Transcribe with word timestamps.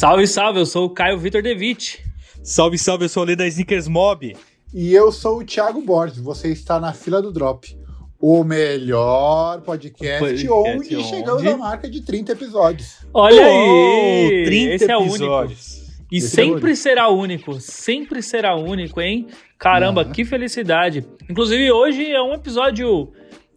Salve, 0.00 0.26
salve, 0.26 0.58
eu 0.58 0.64
sou 0.64 0.86
o 0.86 0.88
Caio 0.88 1.18
Vitor 1.18 1.42
Devitt. 1.42 2.02
Salve, 2.42 2.78
salve, 2.78 3.04
eu 3.04 3.08
sou 3.10 3.22
o 3.22 3.26
Lê 3.26 3.36
da 3.36 3.46
Sneakers 3.46 3.86
Mob. 3.86 4.34
E 4.72 4.94
eu 4.94 5.12
sou 5.12 5.40
o 5.40 5.44
Thiago 5.44 5.82
Borges, 5.82 6.16
você 6.18 6.48
está 6.50 6.80
na 6.80 6.94
fila 6.94 7.20
do 7.20 7.30
Drop. 7.30 7.68
O 8.18 8.42
melhor 8.42 9.60
podcast, 9.60 10.18
Podcast 10.18 10.48
onde 10.48 10.96
onde? 10.96 11.04
chegamos 11.04 11.46
à 11.46 11.54
marca 11.54 11.86
de 11.86 12.00
30 12.00 12.32
episódios. 12.32 13.06
Olha 13.12 13.42
Uou, 13.46 14.30
aí, 14.30 14.44
30 14.46 14.74
esse 14.76 14.90
é 14.90 14.96
o 14.96 15.00
único. 15.00 15.16
episódios. 15.16 15.80
E 16.10 16.16
Esse 16.16 16.26
é 16.40 16.44
sempre 16.46 16.76
será 16.76 17.08
único, 17.10 17.60
sempre 17.60 18.22
será 18.22 18.56
único, 18.56 19.02
hein? 19.02 19.26
Caramba, 19.58 20.02
Uhum. 20.02 20.12
que 20.12 20.24
felicidade. 20.24 21.06
Inclusive, 21.28 21.70
hoje 21.70 22.10
é 22.10 22.22
um 22.22 22.32
episódio 22.32 23.12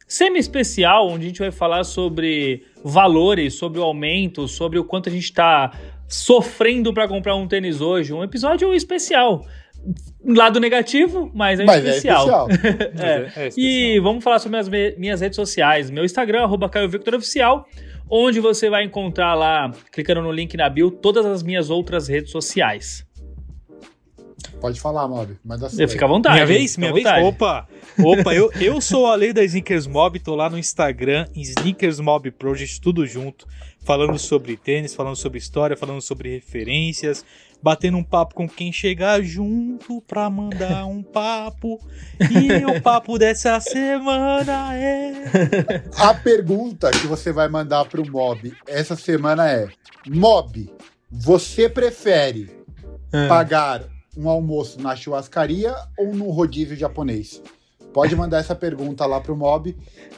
semi-especial, 0.05 1.07
onde 1.07 1.23
a 1.23 1.27
gente 1.29 1.39
vai 1.39 1.51
falar 1.51 1.85
sobre 1.85 2.65
valores, 2.83 3.53
sobre 3.53 3.79
o 3.79 3.83
aumento, 3.83 4.45
sobre 4.45 4.77
o 4.77 4.83
quanto 4.83 5.07
a 5.07 5.11
gente 5.11 5.23
está 5.23 5.71
sofrendo 6.13 6.93
para 6.93 7.07
comprar 7.07 7.35
um 7.35 7.47
tênis 7.47 7.81
hoje. 7.81 8.13
Um 8.13 8.23
episódio 8.23 8.73
especial. 8.73 9.45
Lado 10.25 10.59
negativo, 10.59 11.29
mas 11.33 11.59
é 11.59 11.65
Mas 11.65 11.83
especial. 11.83 12.47
é 12.49 12.53
especial. 12.53 12.87
É. 13.37 13.47
É 13.47 13.49
E 13.57 13.99
vamos 13.99 14.23
falar 14.23 14.39
sobre 14.39 14.57
as 14.57 14.69
minhas 14.97 15.19
redes 15.19 15.35
sociais. 15.35 15.89
Meu 15.89 16.05
Instagram, 16.05 16.43
arroba 16.43 16.71
Oficial, 17.17 17.67
onde 18.09 18.39
você 18.39 18.69
vai 18.69 18.83
encontrar 18.83 19.33
lá, 19.33 19.71
clicando 19.91 20.21
no 20.21 20.31
link 20.31 20.55
na 20.55 20.69
bio, 20.69 20.89
todas 20.89 21.25
as 21.25 21.43
minhas 21.43 21.69
outras 21.69 22.07
redes 22.07 22.31
sociais. 22.31 23.05
Pode 24.59 24.79
falar, 24.79 25.07
Mob. 25.07 25.37
Manda 25.43 25.69
Você 25.69 25.87
fica 25.87 26.05
à 26.05 26.07
vontade. 26.07 26.35
Minha 26.35 26.45
vez? 26.45 26.77
Minha 26.77 26.93
vez? 26.93 27.03
vontade. 27.03 27.25
Opa! 27.25 27.67
Opa, 28.03 28.33
eu, 28.33 28.51
eu 28.59 28.81
sou 28.81 29.05
a 29.05 29.15
lei 29.15 29.31
da 29.33 29.43
Sneakers 29.43 29.85
Mob, 29.85 30.19
tô 30.19 30.35
lá 30.35 30.49
no 30.49 30.57
Instagram, 30.57 31.27
Sneakers 31.35 31.99
Mob 31.99 32.31
Project, 32.31 32.81
tudo 32.81 33.05
junto, 33.05 33.45
falando 33.85 34.17
sobre 34.17 34.57
tênis, 34.57 34.95
falando 34.95 35.15
sobre 35.15 35.37
história, 35.37 35.77
falando 35.77 36.01
sobre 36.01 36.33
referências, 36.33 37.23
batendo 37.61 37.97
um 37.97 38.03
papo 38.03 38.33
com 38.33 38.49
quem 38.49 38.71
chegar 38.73 39.21
junto 39.21 40.01
pra 40.01 40.27
mandar 40.29 40.85
um 40.87 41.03
papo. 41.03 41.79
E 42.19 42.65
o 42.65 42.81
papo 42.81 43.19
dessa 43.19 43.59
semana 43.59 44.75
é. 44.75 45.83
A 45.97 46.13
pergunta 46.15 46.89
que 46.91 47.05
você 47.05 47.31
vai 47.31 47.47
mandar 47.47 47.85
pro 47.85 48.09
Mob 48.09 48.51
essa 48.67 48.95
semana 48.95 49.49
é: 49.51 49.67
Mob, 50.07 50.67
você 51.11 51.69
prefere 51.69 52.49
Ah. 53.13 53.27
pagar 53.27 53.83
um 54.15 54.29
almoço 54.29 54.81
na 54.81 54.95
churrascaria 54.95 55.75
ou 55.97 56.13
no 56.13 56.29
rodízio 56.29 56.75
japonês? 56.75 57.41
Pode 57.93 58.15
mandar 58.15 58.39
essa 58.39 58.55
pergunta 58.55 59.05
lá 59.05 59.21
pro 59.21 59.35
Mob 59.35 59.75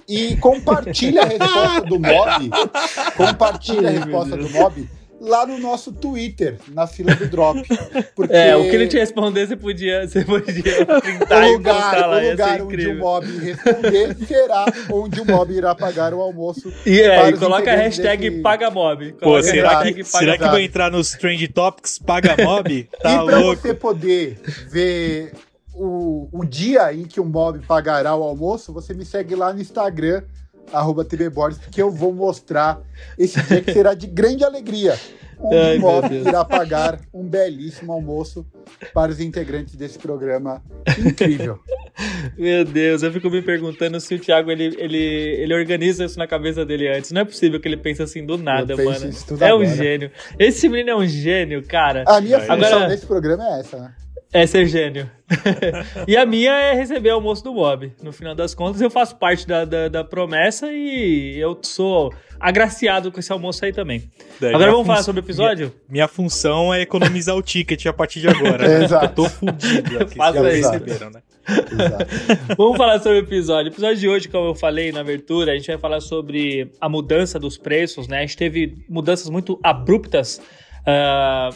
e 0.08 0.38
compartilha 0.38 1.24
a 1.24 1.26
resposta 1.26 1.82
do 1.82 2.00
Mob. 2.00 2.50
Compartilha 3.18 3.90
a 3.90 3.92
resposta 3.92 4.38
do 4.38 4.50
Mob 4.50 4.90
lá 5.26 5.46
no 5.46 5.58
nosso 5.60 5.92
Twitter, 5.92 6.58
na 6.70 6.88
fila 6.88 7.16
do 7.16 7.28
Drop. 7.28 7.60
Porque 8.16 8.34
É, 8.34 8.56
o 8.56 8.62
que 8.64 8.76
ele 8.76 8.88
te 8.88 8.98
responder, 8.98 9.48
você 9.48 9.56
podia, 9.56 10.08
você 10.08 10.24
podia 10.24 10.86
printar 11.02 11.44
o 11.44 11.48
e 11.48 11.52
lugar, 11.54 11.82
postar 11.92 12.06
lá, 12.08 12.18
o 12.18 12.30
lugar 12.32 12.62
onde 12.62 12.88
o. 12.88 12.96
Mob 12.98 13.38
responder 13.40 14.16
será 14.28 14.66
onde 14.92 15.20
o 15.22 15.26
Mob 15.26 15.54
irá 15.54 15.74
pagar 15.76 16.14
o 16.14 16.22
almoço. 16.22 16.72
E, 16.86 17.00
é, 17.02 17.30
e 17.30 17.34
coloca 17.38 17.72
a 17.72 17.76
hashtag 17.76 18.30
desse- 18.30 18.42
PagaMob. 18.42 19.14
Pô, 19.14 19.42
será 19.42 19.84
que, 19.92 20.04
será 20.04 20.38
que 20.38 20.44
vai 20.48 20.64
entrar 20.64 20.92
nos 20.92 21.12
Trend 21.12 21.48
Topics 21.50 22.00
Paga 22.00 22.36
Mob? 22.44 22.90
Tá 23.02 23.12
e 23.14 23.26
para 23.26 23.40
louco. 23.40 23.62
você 23.62 23.74
poder 23.74 24.40
ver 24.70 25.34
o, 25.74 26.30
o 26.32 26.46
dia 26.46 26.94
em 26.94 27.04
que 27.04 27.20
o 27.20 27.26
Mob 27.26 27.60
pagará 27.68 28.16
o 28.16 28.24
almoço, 28.24 28.72
você 28.72 28.94
me 28.94 29.06
segue 29.06 29.36
lá 29.36 29.52
no 29.54 29.60
Instagram, 29.62 30.24
arroba 30.72 31.04
TBBordes, 31.06 31.60
que 31.72 31.82
eu 31.82 31.92
vou 31.92 32.14
mostrar 32.14 32.80
esse 33.18 33.42
dia 33.44 33.62
que 33.62 33.72
será 33.74 33.94
de 33.94 34.08
grande 34.08 34.44
alegria. 34.44 34.98
Onde 35.40 35.80
Mob 35.80 36.10
Deus. 36.10 36.26
irá 36.28 36.44
pagar 36.46 37.00
um 37.14 37.24
belíssimo 37.24 37.92
almoço 37.94 38.46
para 38.94 39.12
os 39.12 39.20
integrantes 39.20 39.76
desse 39.76 39.98
programa 40.00 40.62
incrível. 41.00 41.60
Meu 42.38 42.66
Deus, 42.66 43.04
eu 43.04 43.12
fico 43.12 43.30
me 43.30 43.42
perguntando 43.42 44.00
se 44.00 44.16
o 44.16 44.20
Thiago 44.20 44.52
ele, 44.52 44.76
ele, 44.78 44.98
ele 44.98 45.54
organiza 45.54 46.06
isso 46.06 46.18
na 46.20 46.28
cabeça 46.28 46.66
dele 46.66 46.88
antes. 46.90 47.12
Não 47.12 47.22
é 47.22 47.26
possível 47.26 47.60
que 47.60 47.68
ele 47.68 47.78
pense 47.78 48.02
assim 48.02 48.26
do 48.26 48.38
nada, 48.38 48.74
Eu 48.74 48.78
mano. 48.86 49.10
É 49.40 49.54
um 49.54 49.62
agora. 49.62 49.66
gênio. 49.76 50.12
Esse 50.38 50.68
menino 50.68 50.90
é 50.92 50.96
um 50.96 51.08
gênio, 51.08 51.64
cara. 51.66 52.04
A 52.08 52.20
minha 52.20 52.38
Agora- 52.38 52.64
função 52.64 52.88
nesse 52.88 53.06
programa 53.06 53.44
é 53.48 53.60
essa, 53.60 53.78
né? 53.78 53.94
É 54.34 54.46
ser 54.46 54.66
gênio. 54.68 55.10
e 56.08 56.16
a 56.16 56.26
minha 56.26 56.52
é 56.52 56.74
receber 56.74 57.10
o 57.12 57.16
almoço 57.16 57.44
do 57.44 57.54
Bob. 57.54 57.92
No 58.04 58.12
final 58.12 58.36
das 58.36 58.54
contas, 58.54 58.82
eu 58.82 58.90
faço 58.90 59.16
parte 59.16 59.48
da, 59.48 59.66
da, 59.66 59.88
da 59.88 60.04
promessa 60.04 60.72
e 60.72 61.38
eu 61.40 61.58
sou 61.62 62.14
agraciado 62.40 63.12
com 63.12 63.20
esse 63.20 63.32
almoço 63.32 63.64
aí 63.64 63.72
também. 63.72 64.10
Agora 64.42 64.72
vamos 64.72 64.86
falar 64.86 65.04
sobre 65.04 65.22
o 65.22 65.24
episódio? 65.24 65.68
Minha, 65.68 65.90
minha 65.90 66.08
função 66.08 66.74
é 66.74 66.82
economizar 66.82 67.36
o 67.36 67.42
ticket 67.42 67.86
a 67.86 67.94
partir 67.94 68.20
de 68.20 68.28
agora. 68.28 68.66
É, 68.66 68.80
né? 68.80 68.86
exato. 68.86 69.06
Eu 69.06 69.10
tô 69.10 69.30
fudido 69.30 70.00
aqui, 70.00 70.16
Faça 70.16 70.42
perceberam, 70.42 71.10
né? 71.12 71.22
Exato. 71.48 72.56
Vamos 72.58 72.78
falar 72.78 73.00
sobre 73.00 73.20
o 73.20 73.22
episódio. 73.22 73.72
O 73.72 73.74
episódio 73.74 73.98
de 73.98 74.10
hoje, 74.10 74.28
como 74.28 74.50
eu 74.50 74.56
falei 74.56 74.92
na 74.92 75.00
abertura, 75.00 75.54
a 75.54 75.56
gente 75.56 75.68
vai 75.68 75.78
falar 75.78 76.02
sobre 76.02 76.72
a 76.82 76.90
mudança 76.90 77.40
dos 77.40 77.58
preços, 77.58 78.08
né? 78.08 78.20
A 78.20 78.22
gente 78.22 78.38
teve 78.38 78.84
mudanças 78.90 79.30
muito 79.30 79.60
abruptas. 79.64 80.42
ah, 80.86 81.50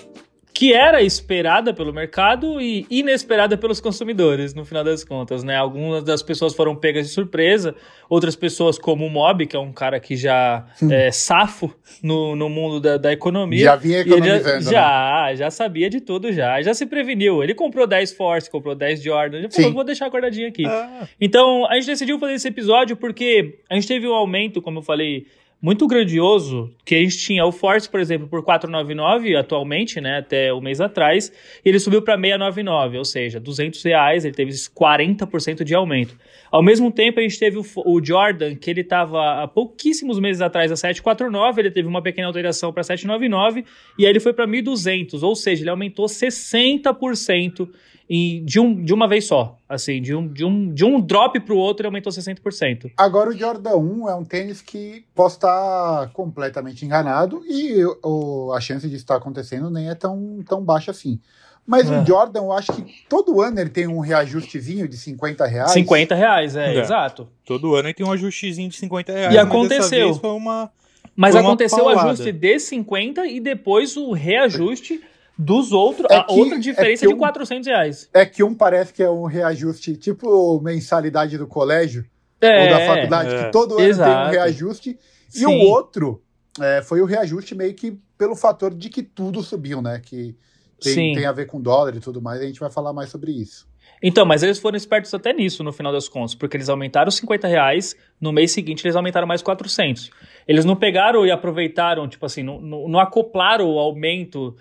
que 0.60 0.74
era 0.74 1.02
esperada 1.02 1.74
pelo 1.74 1.94
mercado 1.94 2.60
e 2.60 2.86
inesperada 2.90 3.58
pelos 3.58 3.80
consumidores, 3.80 4.54
no 4.54 4.66
final 4.66 4.84
das 4.84 5.06
contas, 5.06 5.42
né? 5.42 5.56
Algumas 5.56 6.04
das 6.04 6.22
pessoas 6.22 6.54
foram 6.54 6.76
pegas 6.76 7.08
de 7.08 7.14
surpresa, 7.14 7.74
outras 8.10 8.36
pessoas, 8.36 8.78
como 8.78 9.06
o 9.06 9.10
Mob, 9.10 9.48
que 9.48 9.56
é 9.56 9.60
um 9.60 9.72
cara 9.72 10.02
que 10.02 10.18
já 10.18 10.66
é 10.92 11.12
safo 11.14 11.74
no, 12.04 12.36
no 12.36 12.50
mundo 12.50 12.82
da, 12.82 12.98
da 12.98 13.14
economia. 13.14 13.64
Já 13.64 13.76
vinha 13.78 14.00
economizando. 14.02 14.66
né? 14.66 14.70
já, 14.70 15.34
já 15.34 15.50
sabia 15.50 15.90
de 15.90 16.02
tudo 16.02 16.30
já, 16.34 16.62
já 16.62 16.74
se 16.74 16.86
preveniu. 16.86 17.42
Ele 17.42 17.56
comprou 17.56 17.88
10 17.88 18.12
Force, 18.12 18.52
comprou 18.52 18.76
10 18.76 19.02
Jordan, 19.02 19.44
já 19.44 19.50
falou, 19.50 19.70
Sim. 19.70 19.74
vou 19.74 19.86
deixar 19.86 20.10
guardadinho 20.10 20.50
aqui. 20.50 20.66
Ah, 20.66 21.08
Então, 21.22 21.66
a 21.68 21.76
gente 21.76 21.86
decidiu 21.88 22.20
fazer 22.20 22.34
esse 22.34 22.50
episódio 22.50 22.98
porque 22.98 23.60
a 23.70 23.76
gente 23.76 23.88
teve 23.88 24.06
um 24.06 24.14
aumento, 24.14 24.62
como 24.62 24.80
eu 24.80 24.84
falei, 24.84 25.26
muito 25.62 25.86
grandioso, 25.88 26.74
que 26.86 26.96
a 26.96 27.00
gente 27.00 27.18
tinha 27.18 27.46
o 27.46 27.52
Force, 27.52 27.90
por 27.90 28.00
exemplo, 28.00 28.28
por 28.28 28.44
499 28.44 29.36
atualmente, 29.36 30.00
né, 30.00 30.20
até 30.20 30.54
o 30.54 30.62
mês 30.62 30.80
atrás, 30.80 31.32
e 31.64 31.68
ele 31.68 31.80
subiu 31.80 32.02
para 32.02 32.16
699, 32.16 32.98
ou 32.98 33.04
seja, 33.04 33.40
200 33.40 33.84
reais, 33.84 34.24
ele 34.24 34.34
teve 34.34 34.52
esses 34.52 34.70
40% 34.70 35.64
de 35.66 35.76
aumento. 35.76 36.18
Ao 36.50 36.64
mesmo 36.64 36.92
tempo, 36.92 37.20
a 37.20 37.24
gente 37.24 37.38
teve 37.38 37.58
o, 37.58 37.66
o 37.86 38.04
Jordan, 38.04 38.56
que 38.56 38.70
ele 38.70 38.82
estava 38.82 39.44
há 39.44 39.48
pouquíssimos 39.48 40.18
meses 40.18 40.42
atrás 40.42 40.72
a 40.72 40.78
749, 40.78 41.62
ele 41.62 41.72
teve 41.72 41.88
uma 41.88 42.02
pequena 42.02 42.28
alteração 42.28 42.72
para 42.72 42.84
799, 42.84 43.66
e 43.98 44.06
aí 44.06 44.12
ele 44.12 44.22
foi 44.22 44.32
para 44.32 44.48
1.200, 44.48 45.22
ou 45.22 45.36
seja, 45.36 45.64
ele 45.64 45.70
aumentou 45.70 46.06
60% 46.06 47.68
em, 48.10 48.44
de, 48.44 48.60
um, 48.60 48.84
de 48.84 48.94
uma 48.94 49.08
vez 49.08 49.26
só. 49.28 49.56
Assim, 49.68 50.02
de 50.02 50.16
um, 50.16 50.28
de 50.28 50.44
um, 50.44 50.74
de 50.74 50.84
um 50.84 51.00
drop 51.00 51.40
pro 51.42 51.56
outro, 51.56 51.82
ele 51.84 51.88
aumentou 51.90 52.12
60%. 52.12 52.92
Agora 52.98 53.30
o 53.30 53.38
Jordan 53.38 53.76
1 53.76 54.10
é 54.10 54.16
um 54.16 54.26
tênis 54.26 54.62
que 54.62 55.06
posso 55.14 55.36
estar 55.36 56.10
completamente 56.14 56.84
enganado 56.84 57.44
e 57.48 57.84
o, 58.04 58.52
a 58.54 58.60
chance 58.60 58.90
de 58.90 58.96
estar 58.96 59.16
acontecendo 59.18 59.70
nem 59.70 59.90
é 59.90 59.96
tão, 59.96 60.40
tão 60.48 60.64
baixa 60.64 60.90
assim. 60.92 61.20
Mas 61.68 61.92
É. 61.92 62.02
o 62.02 62.06
Jordan, 62.06 62.40
eu 62.40 62.52
acho 62.52 62.74
que 62.74 62.84
todo 63.08 63.40
ano 63.42 63.60
ele 63.60 63.70
tem 63.70 63.86
um 63.86 64.00
reajustezinho 64.00 64.88
de 64.88 64.98
50 64.98 65.46
reais. 65.46 65.70
50 65.72 66.16
reais, 66.16 66.56
é, 66.56 66.76
É. 66.76 66.80
exato. 66.80 67.28
todo 67.46 67.76
ano 67.76 67.94
tem 67.94 68.04
um 68.04 68.12
ajustezinho 68.12 68.70
de 68.70 68.76
50 68.78 69.12
reais. 69.12 69.26
E 69.26 69.38
mas 69.38 69.46
dessa 69.46 69.48
aconteceu. 69.56 70.06
vez 70.08 70.18
foi 70.18 70.32
uma. 70.32 70.72
Mas 71.16 71.34
Foi 71.34 71.42
uma 71.42 71.50
aconteceu 71.50 71.84
o 71.84 71.90
ajuste 71.90 72.32
de 72.32 72.60
50 72.60 73.28
e 73.28 73.40
depois 73.42 73.98
o 73.98 74.14
reajuste 74.14 75.02
dos 75.42 75.72
outros, 75.72 76.06
É 76.12 76.18
a 76.18 76.24
que- 76.26 76.34
outra 76.34 76.56
é 76.58 76.60
diferença 76.60 77.08
de 77.08 77.14
um- 77.14 77.18
400 77.18 77.66
reais. 77.66 78.10
É 78.14 78.26
que 78.26 78.44
um 78.44 78.54
parece 78.54 78.94
que 78.94 79.02
é 79.02 79.10
um 79.10 79.24
reajuste 79.24 79.96
tipo 79.96 80.60
mensalidade 80.62 81.38
do 81.38 81.48
colégio 81.48 82.06
É, 82.42 82.64
ou 82.64 82.70
da 82.70 82.86
faculdade, 82.86 83.34
é. 83.34 83.46
que 83.46 83.52
todo 83.54 83.72
ano 83.72 83.78
tem 83.78 83.86
um 83.88 83.90
Exato. 83.90 84.32
reajuste. 84.32 85.00
E 85.34 85.40
sim. 85.40 85.46
o 85.46 85.70
outro 85.70 86.22
é, 86.60 86.82
foi 86.82 87.02
o 87.02 87.06
reajuste 87.06 87.56
meio 87.56 87.74
que 87.74 87.98
pelo 88.18 88.36
fator 88.36 88.74
de 88.74 88.90
que 88.90 89.02
tudo 89.02 89.42
subiu, 89.42 89.82
né? 89.82 90.02
Que 90.04 90.36
tem, 90.82 91.14
tem 91.14 91.26
a 91.26 91.32
ver 91.32 91.46
com 91.46 91.62
dólar 91.62 91.96
e 91.96 92.00
tudo 92.02 92.22
mais, 92.22 92.42
a 92.42 92.46
gente 92.46 92.60
vai 92.60 92.70
falar 92.70 92.92
mais 92.92 93.10
sobre 93.10 93.32
isso. 93.32 93.66
Então, 94.02 94.26
mas 94.26 94.44
eles 94.44 94.60
foram 94.60 94.78
espertos 94.78 95.14
até 95.14 95.34
nisso, 95.34 95.62
no 95.64 95.74
final 95.74 95.92
das 95.92 96.08
contas, 96.08 96.34
porque 96.34 96.56
eles 96.56 96.70
aumentaram 96.70 97.12
50 97.12 97.48
reais, 97.48 97.96
no 98.20 98.32
mês 98.32 98.52
seguinte 98.54 98.86
eles 98.86 98.96
aumentaram 98.96 99.28
mais 99.28 99.42
400. 99.42 100.10
Eles 100.48 100.64
não 100.64 100.76
pegaram 100.76 101.26
e 101.26 101.32
aproveitaram, 101.32 102.08
tipo 102.08 102.26
assim, 102.26 102.42
não, 102.44 102.62
não, 102.62 102.88
não 102.88 103.00
acoplaram 103.00 103.70
o 103.70 103.78
aumento. 103.78 104.56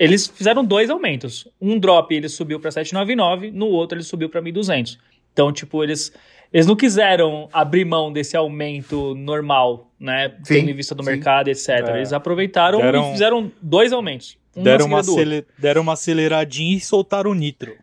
Eles 0.00 0.26
fizeram 0.26 0.64
dois 0.64 0.88
aumentos. 0.88 1.46
Um 1.60 1.78
drop 1.78 2.14
ele 2.14 2.28
subiu 2.28 2.58
para 2.58 2.70
799, 2.70 3.50
no 3.50 3.66
outro 3.66 3.98
ele 3.98 4.02
subiu 4.04 4.30
para 4.30 4.40
1.200. 4.40 4.96
Então, 5.30 5.52
tipo, 5.52 5.84
eles, 5.84 6.10
eles 6.50 6.66
não 6.66 6.74
quiseram 6.74 7.48
abrir 7.52 7.84
mão 7.84 8.10
desse 8.10 8.34
aumento 8.36 9.14
normal, 9.14 9.92
né? 10.00 10.34
Sim, 10.42 10.54
Tendo 10.60 10.70
em 10.70 10.74
vista 10.74 10.94
do 10.94 11.04
sim. 11.04 11.10
mercado, 11.10 11.48
etc. 11.48 11.68
É. 11.68 11.96
Eles 11.98 12.12
aproveitaram 12.14 12.80
Deram- 12.80 13.08
e 13.10 13.12
fizeram 13.12 13.52
dois 13.60 13.92
aumentos. 13.92 14.38
Um 14.56 14.62
Deram 14.62 14.86
uma, 14.86 15.02
seguida 15.02 15.06
do 15.06 15.28
outro. 15.28 15.38
acele- 15.44 15.46
deram 15.58 15.82
uma 15.82 15.92
aceleradinha 15.92 16.76
e 16.78 16.80
soltaram 16.80 17.30
o 17.30 17.34
nitro. 17.34 17.76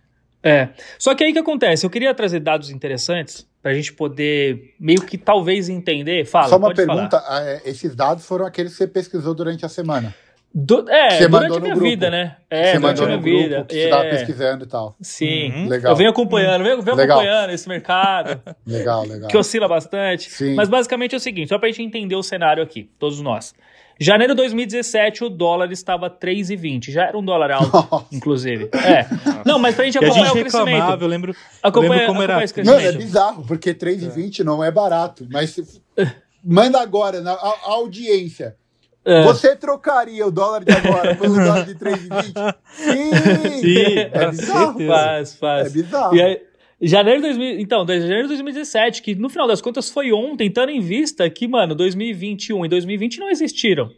É. 0.43 0.69
Só 0.97 1.13
que 1.13 1.23
aí 1.23 1.29
o 1.29 1.33
que 1.33 1.39
acontece? 1.39 1.85
Eu 1.85 1.89
queria 1.89 2.13
trazer 2.15 2.39
dados 2.39 2.69
interessantes 2.71 3.47
pra 3.61 3.73
gente 3.73 3.93
poder 3.93 4.73
meio 4.79 5.01
que 5.01 5.17
talvez 5.17 5.69
entender. 5.69 6.25
Fala, 6.25 6.49
Só 6.49 6.57
uma 6.57 6.73
pergunta: 6.73 7.23
ah, 7.27 7.41
é, 7.43 7.61
esses 7.65 7.95
dados 7.95 8.25
foram 8.25 8.45
aqueles 8.45 8.71
que 8.71 8.77
você 8.79 8.87
pesquisou 8.87 9.33
durante 9.33 9.65
a 9.65 9.69
semana? 9.69 10.13
Do, 10.53 10.89
é, 10.89 11.11
Você 11.17 11.27
durante 11.27 11.57
a 11.57 11.59
minha 11.59 11.75
grupo. 11.75 11.89
vida, 11.89 12.09
né? 12.09 12.37
É, 12.49 12.71
Você 12.73 12.79
durante 12.79 13.01
a 13.03 13.05
minha 13.05 13.17
grupo, 13.17 13.37
vida. 13.37 13.65
você 13.69 13.89
tava 13.89 14.05
É, 14.05 14.09
pesquisando 14.09 14.63
e 14.63 14.67
tal. 14.67 14.95
sim. 15.01 15.51
Uhum. 15.51 15.67
Legal. 15.67 15.91
Eu 15.91 15.95
venho 15.95 16.09
acompanhando, 16.09 16.63
venho, 16.63 16.81
venho 16.81 16.95
Legal. 16.97 17.19
acompanhando 17.19 17.51
esse 17.51 17.69
mercado, 17.69 18.41
Legal, 18.65 19.03
legal. 19.05 19.29
que 19.29 19.37
oscila 19.37 19.67
bastante. 19.67 20.29
Sim. 20.31 20.55
Mas 20.55 20.67
basicamente 20.67 21.13
é 21.13 21.17
o 21.17 21.19
seguinte, 21.19 21.49
só 21.49 21.59
pra 21.59 21.67
gente 21.69 21.83
entender 21.83 22.15
o 22.15 22.23
cenário 22.23 22.63
aqui, 22.63 22.89
todos 22.97 23.21
nós. 23.21 23.53
Janeiro 23.99 24.33
de 24.33 24.37
2017, 24.37 25.23
o 25.23 25.29
dólar 25.29 25.71
estava 25.71 26.07
3,20. 26.09 26.91
Já 26.91 27.05
era 27.05 27.17
um 27.17 27.23
dólar 27.25 27.51
alto, 27.51 27.71
Nossa. 27.91 28.05
inclusive. 28.11 28.69
É. 28.73 29.05
Não, 29.45 29.57
mas 29.59 29.75
pra 29.75 29.85
gente 29.85 29.95
E 29.95 29.97
a 29.97 30.01
acompanhar 30.01 30.25
gente 30.27 30.37
o 30.37 30.41
crescimento. 30.41 31.01
eu 31.01 31.07
lembro, 31.07 31.31
eu 31.31 31.35
Acompanha, 31.63 31.91
lembro 31.91 32.07
como 32.07 32.21
era. 32.21 32.33
acompanha 32.37 32.45
esse 32.45 32.63
Mano, 32.63 32.79
é 32.79 32.91
bizarro, 32.93 33.43
porque 33.45 33.73
3,20 33.73 34.43
não 34.43 34.63
é 34.63 34.71
barato. 34.71 35.27
Mas 35.31 35.49
se- 35.51 35.81
manda 36.43 36.79
agora, 36.79 37.21
na 37.21 37.31
a, 37.33 37.47
a 37.65 37.71
audiência. 37.73 38.55
É. 39.07 39.23
Você 39.23 39.55
trocaria 39.55 40.27
o 40.27 40.31
dólar 40.31 40.65
de 40.65 40.71
agora 40.73 41.15
pelo 41.15 41.35
dólar 41.39 41.65
de 41.65 41.75
3,20? 41.75 42.55
Sim! 42.69 43.61
Sim, 43.61 43.85
É 44.11 44.29
bizarro. 44.29 44.65
certeza. 44.77 44.87
Faz, 44.93 45.33
É 45.33 45.37
faz. 45.37 45.73
bizarro. 45.73 46.15
E 46.15 46.21
aí, 46.21 46.41
janeiro 46.81 47.21
de 47.21 47.27
2000, 47.27 47.59
então, 47.59 47.85
de 47.85 47.99
janeiro 48.01 48.23
de 48.23 48.27
2017, 48.29 49.01
que 49.01 49.15
no 49.15 49.29
final 49.29 49.47
das 49.47 49.61
contas 49.61 49.89
foi 49.89 50.11
ontem, 50.11 50.51
tendo 50.51 50.71
em 50.71 50.81
vista 50.81 51.29
que, 51.29 51.47
mano, 51.47 51.73
2021 51.73 52.65
e 52.65 52.69
2020 52.69 53.19
não 53.19 53.29
existiram. 53.29 53.89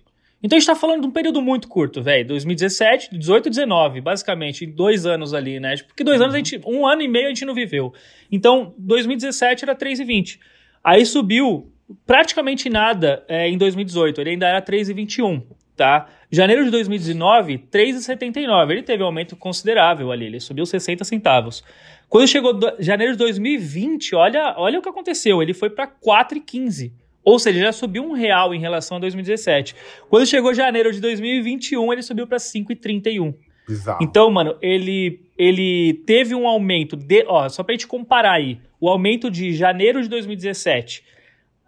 Então 0.42 0.56
a 0.56 0.60
gente 0.60 0.68
tá 0.68 0.76
falando 0.76 1.02
de 1.02 1.08
um 1.08 1.12
período 1.12 1.42
muito 1.42 1.68
curto, 1.68 2.02
velho. 2.02 2.26
2017, 2.28 3.10
18 3.18 3.50
19, 3.50 4.00
basicamente, 4.00 4.64
em 4.64 4.72
dois 4.72 5.06
anos 5.06 5.34
ali, 5.34 5.60
né? 5.60 5.76
Porque 5.86 6.02
dois 6.04 6.22
anos 6.22 6.34
a 6.34 6.38
gente. 6.38 6.62
Um 6.66 6.88
ano 6.88 7.02
e 7.02 7.10
meio 7.10 7.26
a 7.26 7.30
gente 7.30 7.44
não 7.44 7.54
viveu. 7.54 7.92
Então, 8.32 8.74
2017 8.78 9.66
era 9.66 9.76
3,20. 9.76 10.40
Aí 10.82 11.06
subiu 11.06 11.70
praticamente 12.06 12.70
nada 12.70 13.24
é, 13.28 13.48
em 13.50 13.58
2018. 13.58 14.22
Ele 14.22 14.32
ainda 14.32 14.48
era 14.48 14.62
3,21, 14.62 15.44
tá? 15.76 16.08
Janeiro 16.32 16.64
de 16.64 16.72
2019, 16.72 17.58
3,79. 17.72 18.72
Ele 18.72 18.84
teve 18.84 19.04
um 19.04 19.08
aumento 19.08 19.36
considerável 19.36 20.12
ali. 20.12 20.26
Ele 20.26 20.40
subiu 20.40 20.66
60 20.66 21.04
centavos. 21.04 21.64
Quando 22.08 22.28
chegou 22.28 22.54
do- 22.54 22.74
janeiro 22.80 23.14
de 23.14 23.20
2020, 23.20 24.16
olha, 24.16 24.56
olha 24.58 24.80
o 24.80 24.82
que 24.82 24.90
aconteceu. 24.90 25.42
Ele 25.42 25.54
foi 25.54 25.70
para 25.70 25.88
4,15. 25.88 26.92
Ou 27.24 27.38
seja, 27.38 27.60
já 27.60 27.72
subiu 27.72 28.04
um 28.04 28.14
real 28.14 28.54
em 28.56 28.60
relação 28.60 28.98
a 28.98 29.00
2017. 29.00 29.76
Quando 30.10 30.26
chegou 30.26 30.54
janeiro 30.54 30.92
de 30.92 31.00
2021, 31.00 31.92
ele 31.94 32.02
subiu 32.02 32.26
para 32.26 32.38
5,31. 32.40 33.34
Bizarro. 33.68 34.00
Então, 34.02 34.32
mano, 34.32 34.56
ele, 34.62 35.22
ele 35.38 36.02
teve 36.08 36.34
um 36.34 36.48
aumento 36.48 36.96
de. 36.96 37.24
Ó, 37.28 37.48
só 37.50 37.62
pra 37.62 37.74
gente 37.74 37.86
comparar 37.86 38.32
aí. 38.34 38.58
O 38.82 38.90
aumento 38.90 39.30
de 39.30 39.54
janeiro 39.54 40.02
de 40.02 40.08
2017 40.10 41.04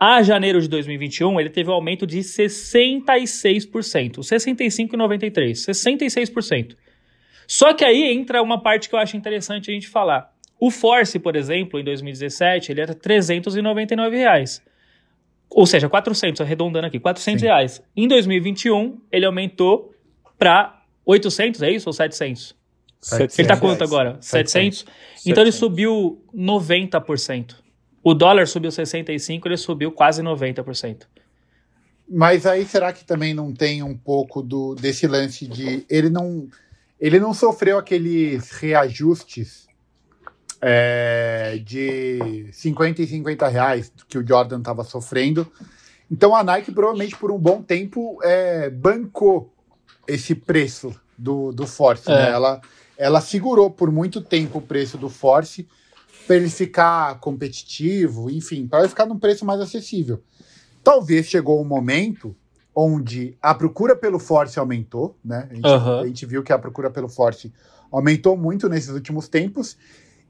a 0.03 0.23
janeiro 0.23 0.59
de 0.59 0.67
2021, 0.67 1.39
ele 1.39 1.51
teve 1.51 1.69
um 1.69 1.73
aumento 1.73 2.07
de 2.07 2.17
66%. 2.21 4.17
65,93%. 4.21 5.53
66%. 5.53 6.75
Só 7.45 7.71
que 7.71 7.85
aí 7.85 8.11
entra 8.11 8.41
uma 8.41 8.59
parte 8.59 8.89
que 8.89 8.95
eu 8.95 8.99
acho 8.99 9.15
interessante 9.15 9.69
a 9.69 9.73
gente 9.75 9.87
falar. 9.87 10.33
O 10.59 10.71
Force, 10.71 11.19
por 11.19 11.35
exemplo, 11.35 11.79
em 11.79 11.83
2017, 11.83 12.71
ele 12.71 12.81
era 12.81 12.95
399 12.95 14.17
reais. 14.17 14.59
Ou 15.47 15.67
seja, 15.67 15.87
400, 15.87 16.41
arredondando 16.41 16.87
aqui, 16.87 16.99
400 16.99 17.39
Sim. 17.39 17.45
reais. 17.45 17.83
Em 17.95 18.07
2021, 18.07 18.99
ele 19.11 19.27
aumentou 19.27 19.93
para 20.35 20.81
800, 21.05 21.61
é 21.61 21.69
isso? 21.69 21.87
Ou 21.87 21.93
700? 21.93 22.55
Ele 23.11 23.19
tá 23.19 23.29
700 23.29 23.59
quanto 23.59 23.77
reais. 23.77 23.93
agora? 23.93 24.17
700? 24.19 24.83
Então 25.27 25.43
ele 25.43 25.51
subiu 25.51 26.25
90%. 26.35 27.60
O 28.03 28.13
dólar 28.13 28.47
subiu 28.47 28.71
65%, 28.71 29.45
ele 29.45 29.57
subiu 29.57 29.91
quase 29.91 30.21
90%. 30.23 31.03
Mas 32.09 32.45
aí 32.45 32.65
será 32.65 32.91
que 32.91 33.05
também 33.05 33.33
não 33.33 33.53
tem 33.53 33.81
um 33.83 33.95
pouco 33.95 34.41
do, 34.41 34.75
desse 34.75 35.07
lance 35.07 35.47
de 35.47 35.85
ele 35.89 36.09
não 36.09 36.47
ele 36.99 37.19
não 37.19 37.33
sofreu 37.33 37.77
aqueles 37.79 38.51
reajustes 38.51 39.67
é, 40.61 41.59
de 41.63 42.47
50 42.51 43.01
e 43.01 43.07
50 43.07 43.47
reais 43.47 43.91
que 44.07 44.17
o 44.17 44.27
Jordan 44.27 44.59
estava 44.59 44.83
sofrendo. 44.83 45.51
Então 46.11 46.35
a 46.35 46.43
Nike 46.43 46.71
provavelmente 46.71 47.15
por 47.15 47.31
um 47.31 47.39
bom 47.39 47.61
tempo 47.61 48.19
é, 48.21 48.69
bancou 48.69 49.51
esse 50.07 50.35
preço 50.35 50.93
do, 51.17 51.51
do 51.51 51.65
Force. 51.65 52.11
É. 52.11 52.13
né? 52.13 52.29
Ela, 52.31 52.61
ela 52.97 53.21
segurou 53.21 53.71
por 53.71 53.91
muito 53.91 54.21
tempo 54.21 54.59
o 54.59 54.61
preço 54.61 54.97
do 54.97 55.09
Force 55.09 55.67
para 56.31 56.37
ele 56.37 56.49
ficar 56.49 57.19
competitivo, 57.19 58.29
enfim, 58.29 58.65
para 58.65 58.79
ele 58.79 58.87
ficar 58.87 59.05
num 59.05 59.19
preço 59.19 59.43
mais 59.43 59.59
acessível. 59.59 60.23
Talvez 60.81 61.25
chegou 61.25 61.61
um 61.61 61.65
momento 61.65 62.33
onde 62.73 63.37
a 63.41 63.53
procura 63.53 63.97
pelo 63.97 64.17
Force 64.17 64.57
aumentou, 64.57 65.17
né? 65.21 65.49
A 65.51 65.53
gente, 65.53 65.67
Aham. 65.67 65.99
a 65.99 66.07
gente 66.07 66.25
viu 66.25 66.41
que 66.41 66.53
a 66.53 66.57
procura 66.57 66.89
pelo 66.89 67.09
Force 67.09 67.51
aumentou 67.91 68.37
muito 68.37 68.69
nesses 68.69 68.91
últimos 68.91 69.27
tempos 69.27 69.75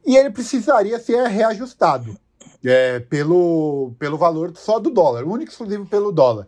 e 0.04 0.18
ele 0.18 0.32
precisaria 0.32 0.98
ser 0.98 1.24
reajustado 1.28 2.18
é, 2.66 3.00
pelo, 3.02 3.94
pelo 4.00 4.18
valor 4.18 4.54
só 4.56 4.80
do 4.80 4.90
dólar, 4.90 5.24
único 5.24 5.52
exclusivo 5.52 5.86
pelo 5.86 6.12
dólar. 6.12 6.48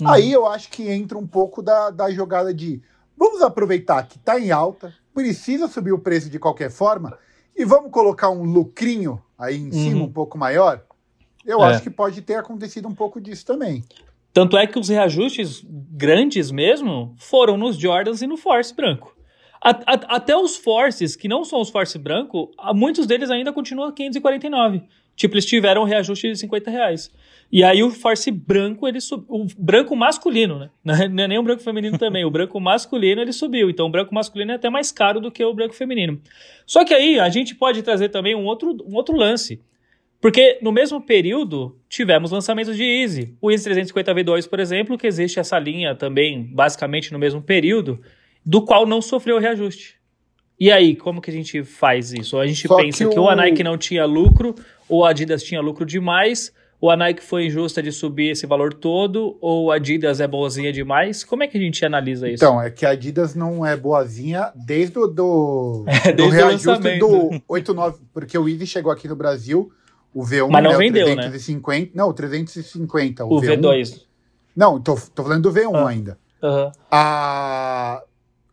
Uhum. 0.00 0.08
Aí 0.08 0.32
eu 0.32 0.46
acho 0.46 0.70
que 0.70 0.90
entra 0.90 1.18
um 1.18 1.26
pouco 1.26 1.60
da, 1.60 1.90
da 1.90 2.10
jogada 2.10 2.54
de 2.54 2.80
vamos 3.14 3.42
aproveitar 3.42 4.08
que 4.08 4.16
está 4.16 4.40
em 4.40 4.50
alta, 4.50 4.94
precisa 5.12 5.68
subir 5.68 5.92
o 5.92 5.98
preço 5.98 6.30
de 6.30 6.38
qualquer 6.38 6.70
forma 6.70 7.18
e 7.56 7.64
vamos 7.64 7.90
colocar 7.90 8.30
um 8.30 8.42
lucrinho 8.42 9.20
aí 9.38 9.56
em 9.56 9.70
cima 9.72 9.98
Uhum. 10.00 10.04
um 10.04 10.12
pouco 10.12 10.36
maior. 10.38 10.82
Eu 11.44 11.62
É. 11.62 11.68
acho 11.70 11.82
que 11.82 11.90
pode 11.90 12.22
ter 12.22 12.34
acontecido 12.36 12.88
um 12.88 12.94
pouco 12.94 13.20
disso 13.20 13.44
também. 13.44 13.84
Tanto 14.32 14.56
é 14.56 14.66
que 14.66 14.78
os 14.78 14.88
reajustes 14.88 15.64
grandes 15.68 16.50
mesmo 16.50 17.14
foram 17.18 17.56
nos 17.56 17.76
Jordans 17.76 18.20
e 18.22 18.26
no 18.26 18.36
Force 18.36 18.74
branco. 18.74 19.14
A- 19.62 19.70
a- 19.70 20.16
até 20.16 20.36
os 20.36 20.56
Forces, 20.56 21.14
que 21.16 21.28
não 21.28 21.44
são 21.44 21.60
os 21.60 21.70
Force 21.70 21.96
branco, 21.98 22.50
muitos 22.74 23.06
deles 23.06 23.30
ainda 23.30 23.52
continuam 23.52 23.88
a 23.88 23.92
549. 23.92 24.82
Tipo, 25.16 25.34
eles 25.34 25.46
tiveram 25.46 25.82
um 25.82 25.84
reajuste 25.84 26.28
de 26.30 26.36
50 26.38 26.70
reais. 26.70 27.10
E 27.52 27.62
aí 27.62 27.82
o 27.84 27.90
Force 27.90 28.30
branco, 28.32 28.88
ele 28.88 29.00
subiu. 29.00 29.26
O 29.28 29.46
branco 29.56 29.94
masculino, 29.94 30.58
né? 30.58 30.70
Não 30.82 30.94
é 30.94 31.28
nem 31.28 31.38
o 31.38 31.42
branco 31.42 31.62
feminino 31.62 31.96
também. 31.98 32.24
O 32.24 32.30
branco 32.30 32.58
masculino, 32.60 33.20
ele 33.20 33.32
subiu. 33.32 33.70
Então 33.70 33.86
o 33.86 33.90
branco 33.90 34.12
masculino 34.14 34.50
é 34.52 34.54
até 34.56 34.68
mais 34.68 34.90
caro 34.90 35.20
do 35.20 35.30
que 35.30 35.44
o 35.44 35.54
branco 35.54 35.74
feminino. 35.74 36.20
Só 36.66 36.84
que 36.84 36.92
aí 36.92 37.18
a 37.20 37.28
gente 37.28 37.54
pode 37.54 37.82
trazer 37.82 38.08
também 38.08 38.34
um 38.34 38.44
outro, 38.44 38.76
um 38.88 38.94
outro 38.96 39.14
lance. 39.16 39.60
Porque 40.20 40.58
no 40.62 40.72
mesmo 40.72 41.00
período 41.02 41.76
tivemos 41.88 42.30
lançamentos 42.30 42.76
de 42.76 42.82
Easy. 42.82 43.34
O 43.40 43.50
Easy 43.52 43.64
350 43.64 44.14
V2, 44.14 44.48
por 44.48 44.58
exemplo, 44.58 44.96
que 44.98 45.06
existe 45.06 45.38
essa 45.38 45.58
linha 45.58 45.94
também, 45.94 46.42
basicamente 46.42 47.12
no 47.12 47.18
mesmo 47.18 47.42
período, 47.42 48.00
do 48.44 48.62
qual 48.64 48.86
não 48.86 49.02
sofreu 49.02 49.38
reajuste. 49.38 49.96
E 50.58 50.70
aí, 50.70 50.94
como 50.96 51.20
que 51.20 51.30
a 51.30 51.32
gente 51.32 51.62
faz 51.64 52.12
isso? 52.12 52.38
A 52.38 52.46
gente 52.46 52.66
Só 52.66 52.76
pensa 52.76 53.04
que 53.04 53.10
que, 53.10 53.18
o- 53.18 53.22
ou 53.22 53.28
a 53.28 53.34
Nike 53.36 53.62
não 53.64 53.76
tinha 53.76 54.04
lucro, 54.06 54.54
ou 54.88 55.04
a 55.04 55.10
Adidas 55.10 55.42
tinha 55.42 55.60
lucro 55.60 55.84
demais, 55.84 56.52
ou 56.80 56.90
a 56.90 56.96
Nike 56.96 57.22
foi 57.22 57.46
injusta 57.46 57.82
de 57.82 57.90
subir 57.90 58.30
esse 58.32 58.46
valor 58.46 58.74
todo, 58.74 59.38
ou 59.40 59.72
a 59.72 59.76
Adidas 59.76 60.20
é 60.20 60.26
boazinha 60.26 60.72
demais? 60.72 61.24
Como 61.24 61.42
é 61.42 61.48
que 61.48 61.56
a 61.56 61.60
gente 61.60 61.84
analisa 61.84 62.28
isso? 62.28 62.44
Então, 62.44 62.60
é 62.60 62.70
que 62.70 62.84
a 62.84 62.90
Adidas 62.90 63.34
não 63.34 63.64
é 63.64 63.76
boazinha 63.76 64.52
desde 64.54 64.98
o 64.98 65.06
do, 65.06 65.84
É, 66.04 66.12
do 66.12 66.28
reajuste 66.28 66.98
do 66.98 67.42
89, 67.48 67.98
porque 68.12 68.36
o 68.36 68.48
Easy 68.48 68.66
chegou 68.66 68.92
aqui 68.92 69.08
no 69.08 69.16
Brasil, 69.16 69.72
o 70.12 70.22
V1 70.22 70.48
Mas 70.50 70.62
não 70.62 70.72
né, 70.72 70.76
vendeu, 70.78 71.06
o 71.06 71.16
né? 71.16 71.22
350, 71.22 71.92
não, 71.94 72.08
o 72.08 72.12
350, 72.12 73.24
o, 73.24 73.34
o 73.34 73.40
V1. 73.40 73.58
V2. 73.60 74.02
Não, 74.54 74.80
tô, 74.80 74.94
tô 75.14 75.22
falando 75.24 75.50
do 75.50 75.52
V1 75.52 75.74
Ah. 75.74 75.88
ainda. 75.88 76.18
Aham. 76.42 76.72
A 76.90 78.02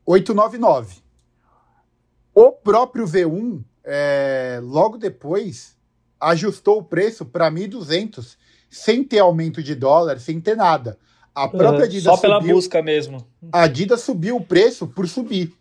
899. 0.05 1.01
O 2.33 2.51
próprio 2.51 3.05
V1, 3.05 3.61
é, 3.83 4.59
logo 4.63 4.97
depois, 4.97 5.77
ajustou 6.22 6.80
o 6.80 6.84
preço 6.84 7.25
para 7.25 7.51
1.200, 7.51 8.38
sem 8.70 9.04
ter 9.04 9.20
aumento 9.20 9.62
de 9.63 9.74
dólar, 9.74 10.20
sem 10.20 10.40
ter 10.40 10.56
nada. 10.56 10.98
A 11.34 11.48
própria. 11.48 11.86
Adidas 11.86 12.04
Só 12.04 12.18
pela 12.18 12.40
subiu, 12.40 12.56
busca 12.56 12.82
mesmo. 12.82 13.25
a 13.51 13.63
Adidas 13.63 14.01
subiu 14.01 14.36
o 14.36 14.46
preço 14.46 14.86
por 14.86 15.08
subir. 15.08 15.54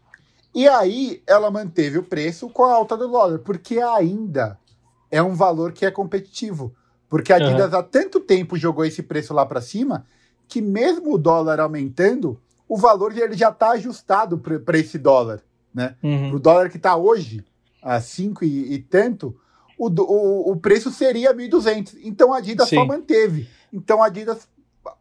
E 0.55 0.69
aí 0.69 1.23
ela 1.27 1.51
manteve 1.51 1.99
o 1.99 2.03
preço 2.03 2.51
com 2.51 2.65
a 2.65 2.73
alta 2.73 2.97
do 2.97 3.09
dólar, 3.09 3.39
porque 3.39 3.79
ainda 3.79 4.59
é 5.11 5.23
um 5.23 5.35
valor 5.35 5.73
que 5.73 5.87
é 5.87 5.91
competitivo. 5.91 6.75
Porque 7.09 7.33
a. 7.33 7.37
Adidas 7.37 7.73
há 7.73 7.83
tanto 7.83 8.21
tempo 8.21 8.57
jogou 8.57 8.85
esse 8.85 9.03
preço 9.03 9.33
lá 9.33 9.47
para 9.47 9.61
cima 9.61 10.05
que 10.51 10.61
mesmo 10.61 11.15
o 11.15 11.19
dólar 11.19 11.61
aumentando, 11.61 12.41
o 12.69 12.77
valor 12.77 13.17
ele 13.17 13.37
já 13.37 13.51
está 13.51 13.71
ajustado 13.71 14.37
para 14.37 14.79
esse 14.79 14.99
dólar, 14.99 15.41
né? 15.73 15.95
Uhum. 16.03 16.35
O 16.35 16.41
dólar 16.41 16.69
que 16.69 16.77
está 16.77 16.97
hoje 16.97 17.45
a 17.81 18.01
5 18.01 18.45
e, 18.45 18.75
e 18.75 18.79
tanto, 18.81 19.37
o, 19.87 19.89
o, 20.03 20.53
o 20.53 20.57
preço 20.57 20.91
seria 20.91 21.33
1.200. 21.35 21.95
Então 22.05 22.33
a 22.33 22.39
Adidas 22.39 22.69
só 22.69 22.81
Sim. 22.83 22.87
manteve. 22.87 23.49
Então 23.73 24.03
a 24.03 24.07
Adidas 24.07 24.47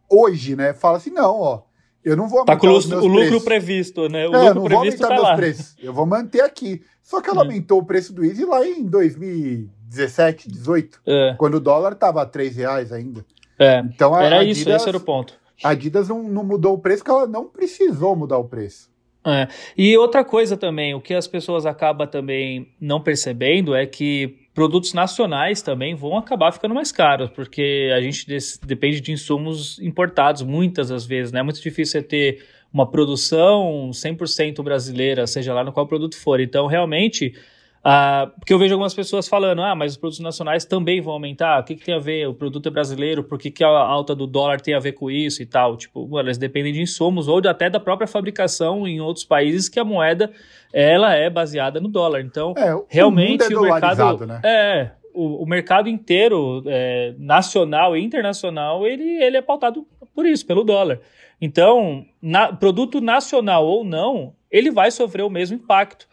hoje, 0.08 0.56
né, 0.56 0.72
fala 0.72 0.96
assim, 0.96 1.10
não, 1.10 1.40
ó, 1.40 1.62
eu 2.04 2.16
não 2.16 2.28
vou 2.28 2.44
Tá 2.44 2.52
aumentar 2.54 2.66
com 2.68 2.74
o 2.74 2.78
os 2.78 2.86
meus 2.86 3.04
o 3.04 3.06
lucro 3.06 3.26
preços. 3.28 3.44
previsto, 3.44 4.08
né? 4.08 4.26
O 4.28 4.34
É, 4.34 4.36
eu 4.36 4.40
lucro 4.40 4.54
não 4.54 4.60
vou 4.62 4.68
previsto 4.80 5.04
aumentar 5.04 5.08
tá 5.08 5.14
meus 5.14 5.22
lá. 5.28 5.36
preços. 5.36 5.76
Eu 5.82 5.92
vou 5.92 6.06
manter 6.06 6.40
aqui. 6.40 6.82
Só 7.02 7.20
que 7.20 7.28
ela 7.28 7.40
É. 7.40 7.42
aumentou 7.42 7.78
o 7.80 7.84
preço 7.84 8.12
do 8.12 8.24
Easy 8.24 8.44
lá 8.44 8.66
em 8.66 8.84
2017, 8.86 10.48
18, 10.50 11.00
É, 11.06 11.34
quando 11.38 11.54
o 11.54 11.60
dólar 11.60 11.94
tava 11.94 12.22
a 12.22 12.26
3 12.26 12.56
reais 12.56 12.92
ainda. 12.92 13.24
é. 13.58 13.80
Então 13.80 14.14
a 14.14 14.22
Era 14.22 14.40
Adidas 14.40 14.58
isso, 14.58 14.70
esse 14.70 14.88
era 14.88 14.96
o 14.96 15.00
ponto. 15.00 15.34
A 15.62 15.70
Adidas 15.70 16.08
não, 16.08 16.22
não 16.22 16.42
mudou 16.44 16.74
o 16.74 16.78
preço 16.78 16.98
porque 17.02 17.10
ela 17.10 17.26
não 17.26 17.46
precisou 17.46 18.16
mudar 18.16 18.38
o 18.38 18.44
preço. 18.44 18.88
É. 19.26 19.46
E 19.76 19.96
outra 19.98 20.24
coisa 20.24 20.56
também, 20.56 20.94
o 20.94 21.00
que 21.00 21.12
as 21.12 21.26
pessoas 21.26 21.66
acabam 21.66 22.06
também 22.08 22.72
não 22.80 22.98
percebendo 23.02 23.74
é 23.74 23.84
que 23.84 24.38
produtos 24.60 24.92
nacionais 24.92 25.62
também 25.62 25.94
vão 25.94 26.18
acabar 26.18 26.52
ficando 26.52 26.74
mais 26.74 26.92
caros, 26.92 27.30
porque 27.30 27.90
a 27.96 28.00
gente 28.02 28.26
depende 28.66 29.00
de 29.00 29.10
insumos 29.10 29.78
importados 29.80 30.42
muitas 30.42 30.90
das 30.90 31.06
vezes, 31.06 31.32
né? 31.32 31.40
É 31.40 31.42
muito 31.42 31.62
difícil 31.62 31.98
você 31.98 32.02
ter 32.06 32.44
uma 32.70 32.86
produção 32.86 33.88
100% 33.90 34.62
brasileira, 34.62 35.26
seja 35.26 35.54
lá 35.54 35.64
no 35.64 35.72
qual 35.72 35.86
produto 35.86 36.14
for. 36.14 36.40
Então, 36.40 36.66
realmente, 36.66 37.34
uh, 37.84 38.30
porque 38.38 38.52
eu 38.52 38.58
vejo 38.58 38.74
algumas 38.74 38.94
pessoas 38.94 39.28
falando, 39.28 39.62
ah, 39.62 39.74
mas 39.74 39.92
os 39.92 39.98
produtos 39.98 40.20
nacionais 40.20 40.64
também 40.64 41.00
vão 41.00 41.14
aumentar, 41.14 41.60
o 41.60 41.64
que, 41.64 41.74
que 41.74 41.84
tem 41.84 41.94
a 41.94 41.98
ver? 41.98 42.28
O 42.28 42.34
produto 42.34 42.66
é 42.66 42.70
brasileiro, 42.70 43.24
por 43.24 43.38
que, 43.38 43.50
que 43.50 43.64
a 43.64 43.68
alta 43.68 44.14
do 44.14 44.26
dólar 44.26 44.60
tem 44.60 44.74
a 44.74 44.78
ver 44.78 44.92
com 44.92 45.10
isso 45.10 45.42
e 45.42 45.46
tal? 45.46 45.76
Tipo, 45.76 46.06
mano, 46.08 46.28
eles 46.28 46.38
dependem 46.38 46.72
de 46.72 46.80
insumos 46.80 47.28
ou 47.28 47.40
até 47.46 47.68
da 47.68 47.80
própria 47.80 48.06
fabricação 48.06 48.86
em 48.86 49.00
outros 49.00 49.24
países 49.24 49.68
que 49.68 49.80
a 49.80 49.84
moeda, 49.84 50.30
ela 50.72 51.14
é 51.14 51.28
baseada 51.28 51.80
no 51.80 51.88
dólar. 51.88 52.20
Então, 52.20 52.54
é, 52.56 52.74
realmente 52.88 53.52
o, 53.54 53.66
é 53.66 53.70
o 53.70 53.72
mercado... 53.72 54.26
Né? 54.26 54.40
É, 54.44 54.90
o, 55.12 55.42
o, 55.42 55.46
mercado 55.46 55.88
inteiro, 55.88 56.62
é, 56.66 57.14
nacional 57.18 57.96
e 57.96 58.02
internacional, 58.02 58.86
ele, 58.86 59.22
ele 59.22 59.36
é 59.36 59.42
pautado 59.42 59.84
por 60.14 60.24
isso, 60.24 60.46
pelo 60.46 60.64
dólar. 60.64 61.00
Então, 61.40 62.04
na, 62.20 62.52
produto 62.52 63.00
nacional 63.00 63.66
ou 63.66 63.84
não, 63.84 64.34
ele 64.50 64.70
vai 64.70 64.90
sofrer 64.90 65.22
o 65.22 65.30
mesmo 65.30 65.56
impacto. 65.56 66.08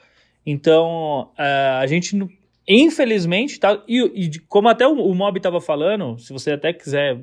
Então, 0.49 1.29
a 1.37 1.85
gente, 1.87 2.17
infelizmente, 2.65 3.59
tá, 3.59 3.83
e, 3.85 3.99
e 4.15 4.39
como 4.47 4.69
até 4.69 4.87
o, 4.87 4.93
o 4.93 5.13
Mob 5.13 5.37
estava 5.37 5.59
falando, 5.59 6.17
se 6.17 6.31
você 6.31 6.51
até 6.51 6.71
quiser 6.71 7.19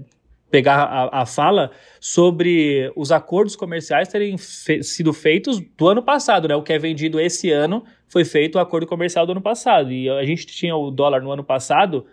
pegar 0.50 0.82
a, 0.82 1.22
a, 1.22 1.26
fala 1.26 1.70
sobre 1.98 2.92
os 2.94 3.10
acordos 3.10 3.56
comerciais 3.56 4.08
terem 4.08 4.36
fe 4.36 4.82
sido 4.82 5.14
feitos 5.14 5.58
do 5.58 5.88
ano 5.88 6.02
passado, 6.02 6.46
né? 6.46 6.54
O 6.54 6.62
que 6.62 6.74
é 6.74 6.78
vendido 6.78 7.18
esse 7.18 7.50
ano 7.50 7.82
foi 8.06 8.26
feito 8.26 8.56
o 8.56 8.60
acordo 8.60 8.86
comercial 8.86 9.24
do 9.24 9.32
ano 9.32 9.40
passado. 9.40 9.90
E 9.90 10.08
a 10.08 10.24
gente 10.24 10.46
tinha 10.46 10.76
o 10.76 10.90
dólar 10.90 11.22
no 11.22 11.32
ano 11.32 11.42
passado 11.42 12.04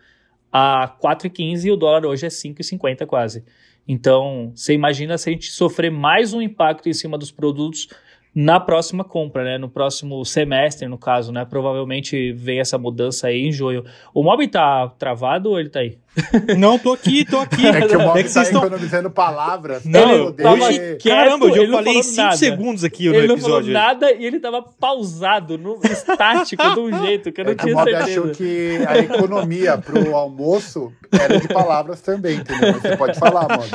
a 0.50 0.96
4,15 1.04 1.66
e 1.66 1.72
o 1.72 1.76
dólar 1.76 2.06
hoje 2.06 2.26
é 2.26 2.30
5,50 2.30 3.06
quase. 3.06 3.44
Então, 3.86 4.54
você 4.56 4.74
imagina 4.74 5.18
se 5.18 5.30
a 5.30 5.34
gente 5.34 5.52
sofrer 5.52 5.92
mais 5.92 6.34
um 6.34 6.42
impacto 6.42 6.88
em 6.88 6.94
cima 6.94 7.18
dos 7.18 7.32
produtos 7.32 7.90
na 8.34 8.60
próxima 8.62 9.04
compra, 9.04 9.44
né? 9.44 9.58
No 9.58 9.70
próximo 9.70 10.24
semestre, 10.24 10.88
no 10.88 10.98
caso, 10.98 11.34
né? 11.34 11.44
Provavelmente 11.44 12.32
vem 12.32 12.62
essa 12.62 12.78
mudança 12.78 13.28
aí 13.28 13.48
em 13.48 13.52
junho. 13.52 13.84
O 14.14 14.24
Mob 14.24 14.48
tá 14.48 14.88
travado 14.98 15.50
ou 15.50 15.60
ele 15.60 15.70
tá 15.70 15.82
aí? 15.82 15.98
Não, 16.58 16.80
tô 16.80 16.94
aqui, 16.94 17.26
tô 17.26 17.40
aqui. 17.40 17.68
É 17.72 17.88
que 17.88 17.96
o 17.96 18.00
Mob 18.00 18.20
é 18.20 18.24
tá 18.24 18.42
estão... 18.42 18.62
economizando 18.62 19.12
palavras. 19.12 19.84
Não, 19.86 20.28
hoje, 20.28 20.98
caramba, 21.04 21.48
eu 21.48 21.56
já 21.56 21.72
falei 21.72 22.04
5 22.04 22.38
segundos 22.38 22.84
aqui 22.84 23.10
no 23.10 23.16
ele 23.16 23.34
episódio. 23.34 23.70
Ele 23.70 23.74
não 23.74 23.82
falou 23.82 23.96
nada 23.96 24.12
e 24.14 24.26
ele 24.26 24.40
tava 24.40 24.62
pausado, 24.62 25.58
no, 25.58 25.80
estático, 25.84 26.74
de 26.74 26.80
um 26.80 27.00
jeito 27.06 27.32
que 27.32 27.42
eu 27.42 27.46
não 27.46 27.52
é 27.52 27.56
tinha 27.56 27.76
certeza. 27.76 28.22
O 28.22 28.26
Mob 28.26 28.30
achou 28.30 28.30
que 28.30 28.80
a 28.88 28.98
economia 28.98 29.78
pro 29.78 30.16
almoço 30.16 30.92
era 31.12 31.38
de 31.38 31.48
palavras 31.48 32.02
também, 32.02 32.38
entendeu? 32.38 32.74
Você 32.74 32.96
pode 32.96 33.20
falar, 33.20 33.48
Mob. 33.50 33.68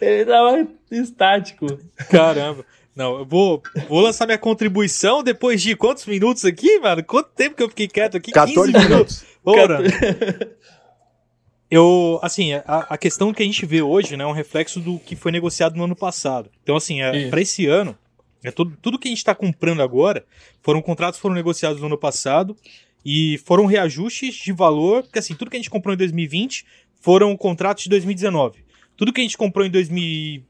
ele 0.00 0.24
tava 0.24 0.66
estático. 0.90 1.66
Caramba. 2.10 2.64
Não, 2.94 3.20
eu 3.20 3.24
vou, 3.24 3.62
vou 3.88 4.00
lançar 4.00 4.26
minha 4.26 4.38
contribuição 4.38 5.22
depois 5.22 5.62
de 5.62 5.74
quantos 5.74 6.04
minutos 6.04 6.44
aqui, 6.44 6.78
mano? 6.78 7.02
Quanto 7.02 7.30
tempo 7.30 7.56
que 7.56 7.62
eu 7.62 7.68
fiquei 7.68 7.88
quieto 7.88 8.16
aqui? 8.16 8.30
14 8.30 8.72
minutos. 8.72 9.24
Bora. 9.42 9.80
eu, 11.70 12.20
assim, 12.22 12.52
a, 12.52 12.86
a, 12.90 12.98
questão 12.98 13.32
que 13.32 13.42
a 13.42 13.46
gente 13.46 13.64
vê 13.64 13.80
hoje, 13.80 14.14
né, 14.16 14.24
é 14.24 14.26
um 14.26 14.32
reflexo 14.32 14.78
do 14.78 14.98
que 14.98 15.16
foi 15.16 15.32
negociado 15.32 15.74
no 15.74 15.84
ano 15.84 15.96
passado. 15.96 16.50
Então, 16.62 16.76
assim, 16.76 17.00
é, 17.00 17.30
para 17.30 17.40
esse 17.40 17.66
ano, 17.66 17.96
é 18.44 18.50
tudo, 18.50 18.76
tudo 18.82 18.98
que 18.98 19.08
a 19.08 19.10
gente 19.10 19.18
está 19.18 19.34
comprando 19.34 19.80
agora, 19.80 20.24
foram 20.62 20.82
contratos 20.82 21.18
foram 21.18 21.34
negociados 21.34 21.80
no 21.80 21.86
ano 21.86 21.98
passado 21.98 22.54
e 23.04 23.40
foram 23.46 23.64
reajustes 23.64 24.34
de 24.34 24.52
valor, 24.52 25.02
porque 25.02 25.18
assim, 25.18 25.34
tudo 25.34 25.50
que 25.50 25.56
a 25.56 25.60
gente 25.60 25.70
comprou 25.70 25.94
em 25.94 25.98
2020 25.98 26.66
foram 27.00 27.34
contratos 27.38 27.84
de 27.84 27.90
2019. 27.90 28.64
Tudo 28.96 29.12
que 29.12 29.20
a 29.20 29.24
gente 29.24 29.38
comprou 29.38 29.64
em 29.64 29.70
2000 29.70 30.42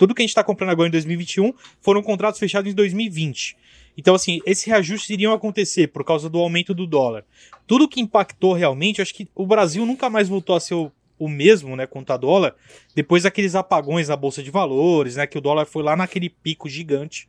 tudo 0.00 0.14
que 0.14 0.22
a 0.22 0.24
gente 0.24 0.30
está 0.30 0.42
comprando 0.42 0.70
agora 0.70 0.88
em 0.88 0.92
2021 0.92 1.52
foram 1.78 2.02
contratos 2.02 2.40
fechados 2.40 2.72
em 2.72 2.74
2020. 2.74 3.54
Então, 3.98 4.14
assim, 4.14 4.40
esses 4.46 4.64
reajustes 4.64 5.10
iriam 5.10 5.34
acontecer 5.34 5.88
por 5.88 6.02
causa 6.04 6.30
do 6.30 6.38
aumento 6.38 6.72
do 6.72 6.86
dólar. 6.86 7.22
Tudo 7.66 7.86
que 7.86 8.00
impactou 8.00 8.54
realmente, 8.54 9.02
acho 9.02 9.12
que 9.14 9.28
o 9.34 9.46
Brasil 9.46 9.84
nunca 9.84 10.08
mais 10.08 10.26
voltou 10.26 10.56
a 10.56 10.60
ser 10.60 10.72
o, 10.72 10.90
o 11.18 11.28
mesmo, 11.28 11.76
né, 11.76 11.86
contra 11.86 12.16
dólar, 12.16 12.54
depois 12.94 13.24
daqueles 13.24 13.54
apagões 13.54 14.08
na 14.08 14.16
Bolsa 14.16 14.42
de 14.42 14.50
Valores, 14.50 15.16
né, 15.16 15.26
que 15.26 15.36
o 15.36 15.40
dólar 15.40 15.66
foi 15.66 15.82
lá 15.82 15.94
naquele 15.94 16.30
pico 16.30 16.66
gigante 16.66 17.28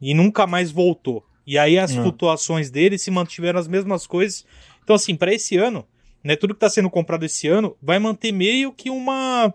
e 0.00 0.14
nunca 0.14 0.46
mais 0.46 0.70
voltou. 0.70 1.22
E 1.46 1.58
aí 1.58 1.78
as 1.78 1.94
hum. 1.94 2.00
flutuações 2.00 2.70
dele 2.70 2.96
se 2.96 3.10
mantiveram 3.10 3.60
as 3.60 3.68
mesmas 3.68 4.06
coisas. 4.06 4.46
Então, 4.82 4.96
assim, 4.96 5.14
para 5.14 5.34
esse 5.34 5.58
ano, 5.58 5.86
né, 6.24 6.34
tudo 6.34 6.54
que 6.54 6.64
está 6.64 6.70
sendo 6.70 6.88
comprado 6.88 7.26
esse 7.26 7.46
ano 7.46 7.76
vai 7.82 7.98
manter 7.98 8.32
meio 8.32 8.72
que 8.72 8.88
uma, 8.88 9.52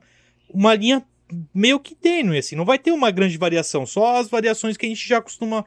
uma 0.48 0.75
linha 0.75 1.04
meio 1.54 1.80
que 1.80 1.96
tênue, 1.96 2.38
assim, 2.38 2.56
não 2.56 2.65
vai 2.65 2.77
ter 2.77 2.92
uma 2.92 3.12
grande 3.12 3.38
variação, 3.38 3.86
só 3.86 4.18
as 4.18 4.27
variações 4.27 4.77
que 4.77 4.86
a 4.86 4.89
gente 4.89 5.08
já 5.08 5.22
costuma 5.22 5.65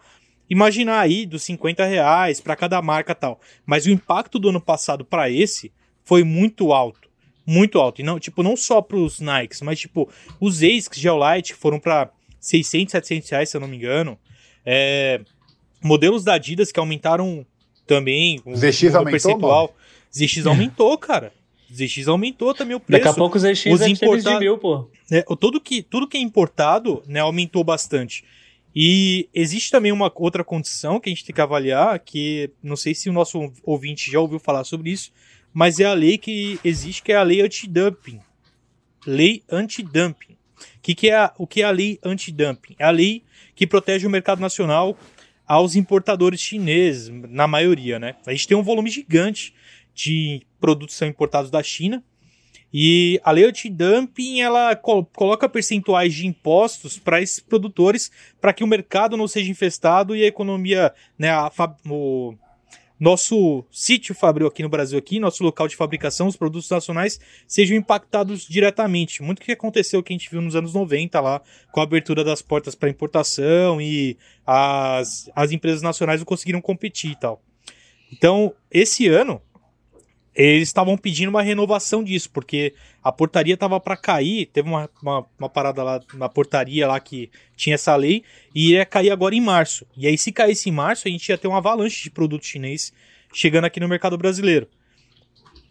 imaginar 0.48 1.00
aí 1.00 1.26
dos 1.26 1.42
50 1.42 1.84
reais 1.84 2.40
para 2.40 2.56
cada 2.56 2.80
marca 2.80 3.14
tal. 3.14 3.40
Mas 3.66 3.86
o 3.86 3.90
impacto 3.90 4.38
do 4.38 4.48
ano 4.48 4.60
passado 4.60 5.04
para 5.04 5.30
esse 5.30 5.72
foi 6.04 6.24
muito 6.24 6.72
alto, 6.72 7.08
muito 7.46 7.78
alto. 7.78 8.00
E 8.00 8.04
não, 8.04 8.18
tipo, 8.18 8.42
não 8.42 8.56
só 8.56 8.80
para 8.80 8.96
os 8.96 9.20
Nikes, 9.20 9.60
mas 9.60 9.78
tipo, 9.78 10.08
os 10.40 10.58
ASICS 10.58 10.98
Geolite 10.98 11.54
foram 11.54 11.78
para 11.78 12.10
600, 12.40 12.92
700 12.92 13.30
reais, 13.30 13.50
se 13.50 13.56
eu 13.56 13.60
não 13.60 13.68
me 13.68 13.76
engano. 13.76 14.18
É, 14.64 15.20
modelos 15.82 16.24
da 16.24 16.34
Adidas 16.34 16.72
que 16.72 16.80
aumentaram 16.80 17.44
também 17.86 18.40
o, 18.44 18.56
ZX 18.56 18.94
o 18.94 19.04
percentual. 19.04 19.74
ZX 20.14 20.46
aumentou, 20.46 20.96
cara. 20.96 21.32
ZX 21.72 22.08
aumentou 22.08 22.54
também 22.54 22.74
o 22.74 22.80
preço. 22.80 23.02
Daqui 23.02 23.14
a 23.14 23.18
pouco 23.18 23.36
o 23.36 23.40
ZX 23.40 23.66
os 23.66 23.80
é 23.80 23.88
importado... 23.88 24.40
mil, 24.40 24.58
pô. 24.58 24.90
É, 25.10 25.22
tudo, 25.38 25.60
que, 25.60 25.82
tudo 25.82 26.08
que 26.08 26.16
é 26.16 26.20
importado 26.20 27.02
né, 27.06 27.20
aumentou 27.20 27.62
bastante. 27.62 28.24
E 28.74 29.28
existe 29.34 29.70
também 29.70 29.92
uma 29.92 30.12
outra 30.14 30.44
condição 30.44 31.00
que 31.00 31.08
a 31.08 31.12
gente 31.12 31.24
tem 31.24 31.34
que 31.34 31.40
avaliar, 31.40 31.98
que 31.98 32.50
não 32.62 32.76
sei 32.76 32.94
se 32.94 33.10
o 33.10 33.12
nosso 33.12 33.52
ouvinte 33.62 34.10
já 34.10 34.20
ouviu 34.20 34.38
falar 34.38 34.64
sobre 34.64 34.90
isso, 34.90 35.10
mas 35.52 35.80
é 35.80 35.84
a 35.84 35.94
lei 35.94 36.18
que 36.18 36.60
existe, 36.62 37.02
que 37.02 37.12
é 37.12 37.16
a 37.16 37.22
lei 37.22 37.40
antidumping. 37.40 38.20
Lei 39.06 39.42
antidumping. 39.50 40.36
Que 40.82 40.94
que 40.94 41.10
é 41.10 41.30
o 41.38 41.46
que 41.46 41.62
é 41.62 41.64
a 41.64 41.70
lei 41.70 41.98
antidumping? 42.04 42.76
É 42.78 42.84
a 42.84 42.90
lei 42.90 43.24
que 43.54 43.66
protege 43.66 44.06
o 44.06 44.10
mercado 44.10 44.40
nacional 44.40 44.96
aos 45.46 45.74
importadores 45.74 46.40
chineses, 46.40 47.08
na 47.08 47.46
maioria, 47.46 47.98
né? 47.98 48.16
A 48.26 48.32
gente 48.32 48.46
tem 48.46 48.56
um 48.56 48.62
volume 48.62 48.90
gigante 48.90 49.54
de 49.94 50.42
produtos 50.60 50.96
são 50.96 51.08
importados 51.08 51.50
da 51.50 51.62
China. 51.62 52.02
E 52.72 53.18
a 53.24 53.30
lei 53.30 53.44
anti-dumping 53.44 54.40
ela 54.40 54.76
coloca 54.76 55.48
percentuais 55.48 56.12
de 56.12 56.26
impostos 56.26 56.98
para 56.98 57.22
esses 57.22 57.40
produtores 57.40 58.10
para 58.40 58.52
que 58.52 58.62
o 58.62 58.66
mercado 58.66 59.16
não 59.16 59.26
seja 59.26 59.50
infestado 59.50 60.14
e 60.14 60.22
a 60.22 60.26
economia, 60.26 60.92
né, 61.18 61.30
a, 61.30 61.50
o 61.88 62.34
nosso 63.00 63.64
sítio 63.70 64.14
fabril 64.14 64.46
aqui 64.46 64.62
no 64.62 64.68
Brasil 64.68 64.98
aqui, 64.98 65.20
nosso 65.20 65.44
local 65.44 65.68
de 65.68 65.76
fabricação, 65.76 66.26
os 66.26 66.36
produtos 66.36 66.68
nacionais 66.68 67.20
sejam 67.46 67.76
impactados 67.76 68.46
diretamente. 68.46 69.22
Muito 69.22 69.40
que 69.40 69.52
aconteceu 69.52 70.02
que 70.02 70.12
a 70.12 70.16
gente 70.16 70.28
viu 70.28 70.42
nos 70.42 70.56
anos 70.56 70.74
90 70.74 71.20
lá, 71.20 71.40
com 71.70 71.80
a 71.80 71.84
abertura 71.84 72.24
das 72.24 72.42
portas 72.42 72.74
para 72.74 72.90
importação 72.90 73.80
e 73.80 74.18
as, 74.44 75.30
as 75.34 75.52
empresas 75.52 75.80
nacionais 75.80 76.20
não 76.20 76.26
conseguiram 76.26 76.60
competir 76.60 77.12
e 77.12 77.16
tal. 77.16 77.40
Então, 78.12 78.54
esse 78.70 79.06
ano, 79.06 79.40
eles 80.44 80.68
estavam 80.68 80.96
pedindo 80.96 81.30
uma 81.30 81.42
renovação 81.42 82.04
disso, 82.04 82.30
porque 82.30 82.72
a 83.02 83.10
portaria 83.10 83.54
estava 83.54 83.80
para 83.80 83.96
cair, 83.96 84.46
teve 84.46 84.68
uma, 84.68 84.88
uma, 85.02 85.26
uma, 85.36 85.48
parada 85.48 85.82
lá 85.82 86.00
na 86.14 86.28
portaria 86.28 86.86
lá 86.86 87.00
que 87.00 87.28
tinha 87.56 87.74
essa 87.74 87.96
lei, 87.96 88.22
e 88.54 88.70
ia 88.70 88.86
cair 88.86 89.10
agora 89.10 89.34
em 89.34 89.40
março. 89.40 89.84
E 89.96 90.06
aí, 90.06 90.16
se 90.16 90.30
caísse 90.30 90.68
em 90.68 90.72
março, 90.72 91.08
a 91.08 91.10
gente 91.10 91.28
ia 91.28 91.36
ter 91.36 91.48
uma 91.48 91.58
avalanche 91.58 92.04
de 92.04 92.10
produto 92.10 92.46
chinês 92.46 92.92
chegando 93.34 93.64
aqui 93.64 93.80
no 93.80 93.88
mercado 93.88 94.16
brasileiro. 94.16 94.68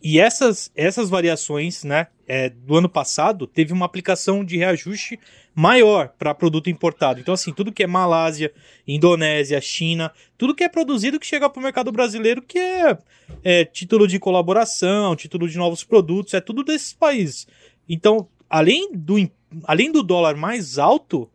E 0.04 0.20
essas, 0.20 0.70
essas 0.76 1.10
variações, 1.10 1.86
né, 1.86 2.08
é, 2.28 2.50
do 2.50 2.76
ano 2.76 2.90
passado, 2.90 3.48
teve 3.48 3.72
uma 3.72 3.86
aplicação 3.86 4.44
de 4.44 4.58
reajuste 4.58 5.18
maior 5.58 6.10
para 6.20 6.36
produto 6.36 6.70
importado. 6.70 7.20
Então, 7.20 7.34
assim, 7.34 7.52
tudo 7.52 7.72
que 7.72 7.82
é 7.82 7.88
Malásia, 7.88 8.54
Indonésia, 8.88 9.60
China, 9.60 10.12
tudo 10.38 10.54
que 10.54 10.64
é 10.64 10.70
produzido 10.70 11.20
que 11.20 11.26
chega 11.26 11.50
para 11.50 11.60
o 11.60 11.64
mercado 11.64 11.92
brasileiro, 11.92 12.44
que 12.44 12.60
é, 12.60 12.96
é, 13.44 13.66
título 13.66 14.08
de 14.08 14.20
colaboração, 14.20 15.16
título 15.16 15.50
de 15.50 15.58
novos 15.58 15.84
produtos, 15.84 16.36
é 16.36 16.40
tudo 16.40 16.64
desses 16.64 16.94
países. 16.94 17.48
Então, 17.90 18.28
além 18.48 18.92
do, 18.94 19.16
além 19.64 19.92
do 19.92 20.04
dólar 20.04 20.38
mais 20.38 20.78
alto, 20.78 21.28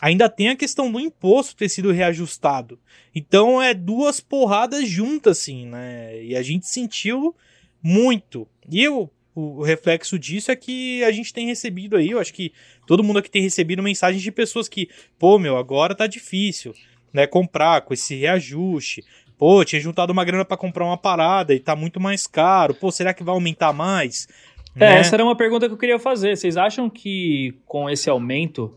ainda 0.00 0.28
tem 0.28 0.50
a 0.50 0.56
questão 0.56 0.92
do 0.92 1.00
imposto 1.00 1.56
ter 1.56 1.68
sido 1.68 1.90
reajustado. 1.90 2.78
Então, 3.12 3.60
é 3.60 3.74
duas 3.74 4.20
porradas 4.20 4.88
juntas, 4.88 5.40
assim, 5.40 5.66
né? 5.66 6.22
E 6.22 6.36
a 6.36 6.44
gente 6.44 6.68
sentiu 6.68 7.34
muito. 7.82 8.46
E 8.70 8.84
eu 8.84 9.10
o, 9.34 9.60
o, 9.60 9.62
reflexo 9.62 10.18
disso 10.18 10.50
é 10.50 10.56
que 10.56 11.02
a 11.04 11.10
gente 11.10 11.32
tem 11.32 11.46
recebido 11.46 11.96
aí, 11.96 12.10
eu 12.10 12.20
acho 12.20 12.32
que 12.32 12.52
todo 12.86 13.02
mundo 13.02 13.18
aqui 13.18 13.30
tem 13.30 13.42
recebido 13.42 13.82
mensagens 13.82 14.22
de 14.22 14.30
pessoas 14.30 14.68
que, 14.68 14.88
pô, 15.18 15.38
meu, 15.38 15.56
agora 15.56 15.94
tá 15.94 16.06
difícil, 16.06 16.74
né, 17.12 17.26
comprar 17.26 17.82
com 17.82 17.94
esse 17.94 18.14
reajuste. 18.14 19.04
Pô, 19.36 19.64
tinha 19.64 19.80
juntado 19.80 20.12
uma 20.12 20.24
grana 20.24 20.44
para 20.44 20.56
comprar 20.56 20.84
uma 20.84 20.96
parada 20.96 21.52
e 21.52 21.60
tá 21.60 21.74
muito 21.74 22.00
mais 22.00 22.26
caro. 22.26 22.74
Pô, 22.74 22.90
será 22.90 23.12
que 23.12 23.24
vai 23.24 23.34
aumentar 23.34 23.72
mais? 23.72 24.28
É, 24.76 24.80
né? 24.80 24.98
essa 24.98 25.16
era 25.16 25.24
uma 25.24 25.36
pergunta 25.36 25.66
que 25.66 25.74
eu 25.74 25.78
queria 25.78 25.98
fazer. 25.98 26.36
Vocês 26.36 26.56
acham 26.56 26.88
que 26.88 27.54
com 27.66 27.90
esse 27.90 28.08
aumento 28.08 28.76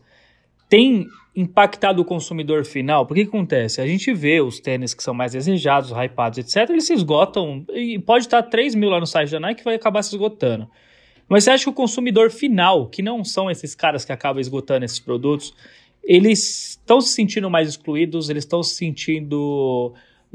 tem 0.68 1.06
impactado 1.34 2.02
o 2.02 2.04
consumidor 2.04 2.64
final? 2.64 3.06
Porque 3.06 3.22
que 3.22 3.28
acontece? 3.28 3.80
A 3.80 3.86
gente 3.86 4.12
vê 4.12 4.40
os 4.40 4.60
tênis 4.60 4.94
que 4.94 5.02
são 5.02 5.14
mais 5.14 5.32
desejados, 5.32 5.90
hypados, 5.90 6.38
etc., 6.38 6.70
eles 6.70 6.86
se 6.86 6.94
esgotam, 6.94 7.64
e 7.70 7.98
pode 7.98 8.24
estar 8.24 8.42
3 8.42 8.74
mil 8.74 8.90
lá 8.90 9.00
no 9.00 9.06
site 9.06 9.30
da 9.30 9.40
Nike 9.40 9.58
que 9.58 9.64
vai 9.64 9.74
acabar 9.74 10.02
se 10.02 10.14
esgotando. 10.14 10.68
Mas 11.28 11.44
você 11.44 11.50
acha 11.50 11.64
que 11.64 11.70
o 11.70 11.74
consumidor 11.74 12.30
final, 12.30 12.88
que 12.88 13.02
não 13.02 13.24
são 13.24 13.50
esses 13.50 13.74
caras 13.74 14.04
que 14.04 14.12
acabam 14.12 14.40
esgotando 14.40 14.84
esses 14.84 14.98
produtos, 14.98 15.54
eles 16.02 16.70
estão 16.70 17.00
se 17.00 17.10
sentindo 17.10 17.50
mais 17.50 17.68
excluídos, 17.68 18.30
eles 18.30 18.44
estão 18.44 18.62
se 18.62 18.74
sentindo 18.74 19.94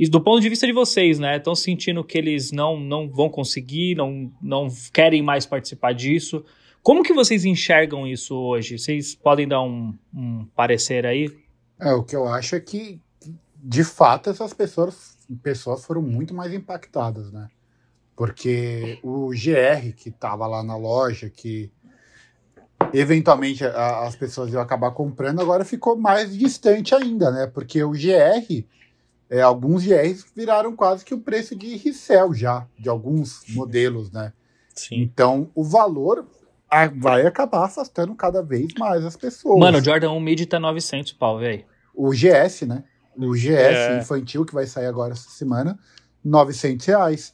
do 0.09 0.21
ponto 0.21 0.41
de 0.41 0.49
vista 0.49 0.65
de 0.65 0.73
vocês, 0.73 1.19
né? 1.19 1.37
Estão 1.37 1.55
sentindo 1.55 2.03
que 2.03 2.17
eles 2.17 2.51
não, 2.51 2.79
não 2.79 3.07
vão 3.07 3.29
conseguir, 3.29 3.95
não, 3.95 4.31
não 4.41 4.67
querem 4.91 5.21
mais 5.21 5.45
participar 5.45 5.93
disso. 5.93 6.43
Como 6.83 7.01
que 7.01 7.13
vocês 7.13 7.45
enxergam 7.45 8.05
isso 8.05 8.35
hoje? 8.35 8.77
Vocês 8.77 9.15
podem 9.15 9.47
dar 9.47 9.61
um, 9.61 9.97
um 10.13 10.45
parecer 10.53 11.05
aí? 11.05 11.33
É, 11.79 11.93
o 11.93 12.03
que 12.03 12.13
eu 12.13 12.27
acho 12.27 12.55
é 12.55 12.59
que, 12.59 13.01
de 13.55 13.85
fato, 13.85 14.29
essas 14.29 14.53
pessoas, 14.53 15.17
pessoas 15.41 15.85
foram 15.85 16.01
muito 16.01 16.33
mais 16.33 16.53
impactadas, 16.53 17.31
né? 17.31 17.49
Porque 18.15 18.99
o 19.01 19.29
GR, 19.29 19.93
que 19.95 20.09
estava 20.09 20.45
lá 20.45 20.61
na 20.61 20.75
loja, 20.75 21.29
que 21.29 21.71
eventualmente 22.93 23.65
a, 23.65 24.01
as 24.01 24.15
pessoas 24.15 24.51
iam 24.51 24.61
acabar 24.61 24.91
comprando, 24.91 25.39
agora 25.39 25.63
ficou 25.63 25.97
mais 25.97 26.37
distante 26.37 26.93
ainda, 26.93 27.31
né? 27.31 27.47
Porque 27.47 27.81
o 27.81 27.91
GR 27.91 28.65
é, 29.29 29.41
alguns 29.41 29.83
GRs 29.83 30.25
viraram 30.35 30.75
quase 30.75 31.03
que 31.03 31.13
o 31.13 31.19
preço 31.19 31.55
de 31.55 31.75
resell 31.77 32.33
já, 32.33 32.67
de 32.77 32.87
alguns 32.87 33.41
modelos, 33.49 34.11
né? 34.11 34.31
Sim. 34.75 35.01
Então, 35.01 35.49
o 35.55 35.63
valor 35.63 36.27
vai 36.99 37.25
acabar 37.25 37.65
afastando 37.65 38.15
cada 38.15 38.41
vez 38.41 38.73
mais 38.77 39.05
as 39.05 39.15
pessoas. 39.15 39.59
Mano, 39.59 39.79
o 39.79 39.83
Jordan 39.83 40.11
1 40.11 40.19
Mid 40.19 40.45
tá 40.45 40.59
900 40.59 41.13
pau, 41.13 41.39
velho. 41.39 41.65
O 41.93 42.11
GS, 42.11 42.63
né? 42.67 42.83
O 43.15 43.33
GS 43.33 43.47
é. 43.49 43.99
infantil, 43.99 44.45
que 44.45 44.53
vai 44.53 44.65
sair 44.65 44.87
agora 44.87 45.13
essa 45.13 45.29
semana, 45.29 45.77
900 46.23 46.85
reais. 46.85 47.33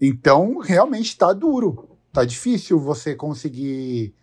Então, 0.00 0.58
realmente 0.58 1.16
tá 1.16 1.32
duro. 1.32 1.96
Tá 2.12 2.24
difícil 2.24 2.78
você 2.78 3.14
conseguir 3.14 4.14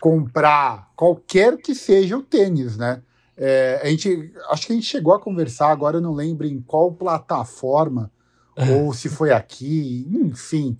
comprar 0.00 0.90
qualquer 0.96 1.56
que 1.56 1.74
seja 1.74 2.16
o 2.16 2.22
tênis, 2.22 2.76
né? 2.76 3.02
É, 3.36 3.80
a 3.82 3.86
gente, 3.88 4.32
acho 4.50 4.66
que 4.66 4.72
a 4.72 4.76
gente 4.76 4.86
chegou 4.86 5.14
a 5.14 5.20
conversar, 5.20 5.70
agora 5.70 5.96
eu 5.96 6.00
não 6.00 6.12
lembro 6.12 6.46
em 6.46 6.60
qual 6.60 6.92
plataforma, 6.92 8.10
ou 8.70 8.92
se 8.92 9.08
foi 9.08 9.32
aqui, 9.32 10.06
enfim, 10.10 10.76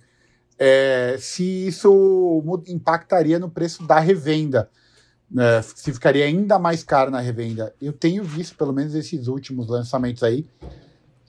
é, 0.65 1.17
se 1.19 1.67
isso 1.67 2.41
impactaria 2.67 3.37
no 3.37 3.49
preço 3.49 3.85
da 3.85 3.99
revenda, 3.99 4.69
né, 5.29 5.61
se 5.61 5.91
ficaria 5.91 6.23
ainda 6.23 6.57
mais 6.57 6.85
caro 6.85 7.11
na 7.11 7.19
revenda. 7.19 7.75
Eu 7.81 7.91
tenho 7.91 8.23
visto, 8.23 8.55
pelo 8.55 8.71
menos 8.71 8.95
esses 8.95 9.27
últimos 9.27 9.67
lançamentos 9.67 10.23
aí, 10.23 10.45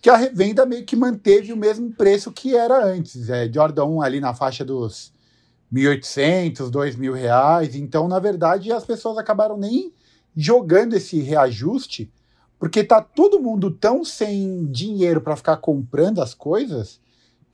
que 0.00 0.08
a 0.08 0.16
revenda 0.16 0.64
meio 0.64 0.84
que 0.84 0.94
manteve 0.94 1.52
o 1.52 1.56
mesmo 1.56 1.92
preço 1.92 2.30
que 2.30 2.56
era 2.56 2.84
antes. 2.84 3.28
É, 3.28 3.52
Jordan 3.52 3.86
1 3.86 4.02
ali 4.02 4.20
na 4.20 4.34
faixa 4.34 4.64
dos 4.64 5.12
1.800, 5.72 6.70
2.000 6.70 7.12
reais. 7.12 7.74
Então, 7.74 8.06
na 8.06 8.20
verdade, 8.20 8.70
as 8.70 8.84
pessoas 8.84 9.18
acabaram 9.18 9.56
nem 9.56 9.92
jogando 10.36 10.94
esse 10.94 11.18
reajuste, 11.18 12.08
porque 12.56 12.84
tá 12.84 13.02
todo 13.02 13.40
mundo 13.40 13.72
tão 13.72 14.04
sem 14.04 14.64
dinheiro 14.70 15.20
para 15.20 15.34
ficar 15.34 15.56
comprando 15.56 16.22
as 16.22 16.34
coisas, 16.34 17.00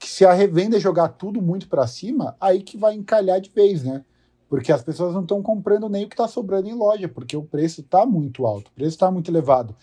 que 0.01 0.09
se 0.09 0.25
a 0.25 0.33
revenda 0.33 0.79
jogar 0.79 1.09
tudo 1.09 1.39
muito 1.39 1.69
para 1.69 1.85
cima, 1.85 2.35
aí 2.41 2.63
que 2.63 2.75
vai 2.75 2.95
encalhar 2.95 3.39
de 3.39 3.51
vez, 3.51 3.83
né? 3.83 4.03
Porque 4.49 4.71
as 4.71 4.81
pessoas 4.81 5.13
não 5.13 5.21
estão 5.21 5.43
comprando 5.43 5.87
nem 5.87 6.05
o 6.05 6.09
que 6.09 6.15
está 6.15 6.27
sobrando 6.27 6.67
em 6.67 6.73
loja, 6.73 7.07
porque 7.07 7.37
o 7.37 7.43
preço 7.43 7.81
está 7.81 8.03
muito 8.03 8.47
alto, 8.47 8.69
o 8.69 8.71
preço 8.71 8.95
está 8.95 9.11
muito 9.11 9.29
elevado. 9.29 9.75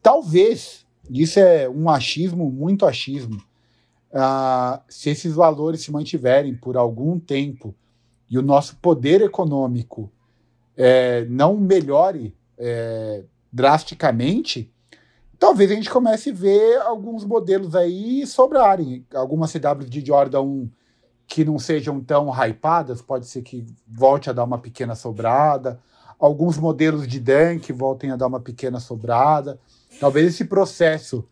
Talvez, 0.00 0.86
isso 1.10 1.40
é 1.40 1.68
um 1.68 1.90
achismo, 1.90 2.48
muito 2.52 2.86
achismo, 2.86 3.42
uh, 4.12 4.80
se 4.88 5.10
esses 5.10 5.34
valores 5.34 5.80
se 5.82 5.90
mantiverem 5.90 6.54
por 6.54 6.76
algum 6.76 7.18
tempo 7.18 7.74
e 8.30 8.38
o 8.38 8.42
nosso 8.42 8.76
poder 8.76 9.22
econômico 9.22 10.08
é, 10.76 11.24
não 11.24 11.56
melhore 11.56 12.32
é, 12.56 13.24
drasticamente, 13.52 14.72
talvez 15.38 15.70
a 15.70 15.74
gente 15.74 15.90
comece 15.90 16.30
a 16.30 16.34
ver 16.34 16.80
alguns 16.82 17.24
modelos 17.24 17.74
aí 17.74 18.26
sobrarem. 18.26 19.06
Algumas 19.14 19.52
CW 19.52 19.88
de 19.88 20.04
Jordan 20.04 20.42
1 20.42 20.70
que 21.26 21.44
não 21.44 21.58
sejam 21.58 22.00
tão 22.00 22.30
hypadas, 22.30 23.00
pode 23.00 23.26
ser 23.26 23.42
que 23.42 23.64
volte 23.88 24.28
a 24.28 24.32
dar 24.32 24.44
uma 24.44 24.58
pequena 24.58 24.94
sobrada. 24.94 25.80
Alguns 26.18 26.58
modelos 26.58 27.08
de 27.08 27.18
Dunk 27.18 27.72
voltem 27.72 28.10
a 28.10 28.16
dar 28.16 28.26
uma 28.26 28.40
pequena 28.40 28.78
sobrada. 28.78 29.58
Talvez 29.98 30.26
esse 30.26 30.44
processo, 30.44 31.26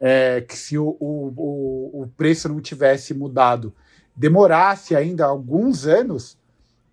é, 0.00 0.40
que 0.40 0.56
se 0.56 0.76
o, 0.76 0.96
o, 1.00 2.02
o 2.02 2.10
preço 2.16 2.48
não 2.48 2.60
tivesse 2.60 3.14
mudado, 3.14 3.72
demorasse 4.14 4.96
ainda 4.96 5.24
alguns 5.24 5.86
anos, 5.86 6.36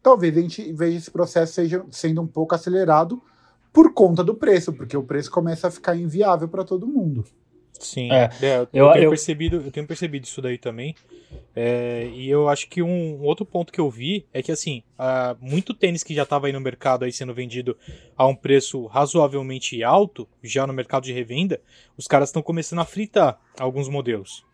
talvez 0.02 0.38
a 0.38 0.41
gente 0.41 0.72
veja 0.72 0.98
esse 0.98 1.12
processo 1.12 1.54
seja, 1.54 1.84
sendo 1.89 2.22
um 2.22 2.28
pouco 2.28 2.54
acelerado 2.54 3.22
por 3.76 3.94
conta 3.94 4.24
do 4.24 4.34
preço, 4.34 4.72
porque 4.72 4.96
o 4.96 5.04
preço 5.04 5.30
começa 5.30 5.68
a 5.68 5.72
ficar 5.72 5.98
inviável 5.98 6.48
para 6.48 6.64
todo 6.64 6.88
mundo. 6.88 7.26
Sim, 7.74 8.10
é, 8.10 8.30
é, 8.42 8.56
eu, 8.72 8.86
eu, 8.86 8.92
tenho 8.94 9.04
eu... 9.04 9.10
Percebido, 9.10 9.58
eu 9.58 9.70
tenho 9.70 9.86
percebido 9.86 10.24
isso 10.24 10.42
daí 10.42 10.58
também. 10.58 10.96
É, 11.54 12.10
e 12.14 12.30
eu 12.30 12.48
acho 12.48 12.70
que 12.70 12.82
um, 12.82 13.20
um, 13.20 13.24
outro 13.24 13.46
ponto 13.46 13.74
que 13.74 13.82
eu 13.82 13.90
vi 13.90 14.26
é 14.34 14.42
que, 14.42 14.50
assim, 14.50 14.82
uh, 14.98 15.36
muito 15.42 15.74
tênis 15.74 16.04
que 16.04 16.16
já 16.16 16.24
estava 16.24 16.48
aí 16.48 16.54
no 16.54 16.62
mercado 16.62 17.04
aí 17.04 17.12
sendo 17.12 17.34
vendido 17.34 17.76
a 18.16 18.26
um 18.26 18.34
preço 18.34 18.86
razoavelmente 18.86 19.84
alto, 19.84 20.26
já 20.42 20.66
no 20.66 20.72
mercado 20.72 21.04
de 21.04 21.12
revenda, 21.12 21.60
os 21.98 22.08
caras 22.08 22.30
estão 22.30 22.42
começando 22.42 22.80
a 22.80 22.86
fritar 22.86 23.38
alguns 23.60 23.90
modelos. 23.90 24.46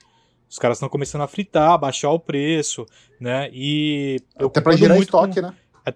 Os 0.50 0.58
caras 0.58 0.78
estão 0.78 0.90
começando 0.90 1.22
a 1.22 1.28
fritar, 1.28 1.78
baixar 1.78 2.10
o 2.10 2.20
preço, 2.20 2.88
né? 3.20 3.52
E. 3.54 4.18
Até 4.36 4.60
para 4.60 4.76
gerar 4.76 4.98
estoque, 4.98 5.36
com... 5.36 5.48
né? 5.48 5.56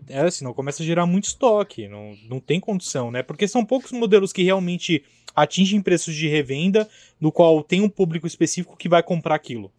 É, 0.09 0.19
assim, 0.21 0.43
não 0.43 0.53
começa 0.53 0.81
a 0.81 0.85
gerar 0.85 1.05
muito 1.05 1.25
estoque, 1.25 1.87
não, 1.87 2.15
não 2.27 2.39
tem 2.39 2.59
condição, 2.59 3.11
né? 3.11 3.21
Porque 3.21 3.47
são 3.47 3.63
poucos 3.63 3.91
modelos 3.91 4.33
que 4.33 4.43
realmente 4.43 5.03
atingem 5.35 5.81
preços 5.81 6.15
de 6.15 6.27
revenda, 6.27 6.87
no 7.19 7.31
qual 7.31 7.61
tem 7.61 7.81
um 7.81 7.89
público 7.89 8.25
específico 8.25 8.77
que 8.77 8.87
vai 8.87 9.03
comprar 9.03 9.35
aquilo. 9.35 9.71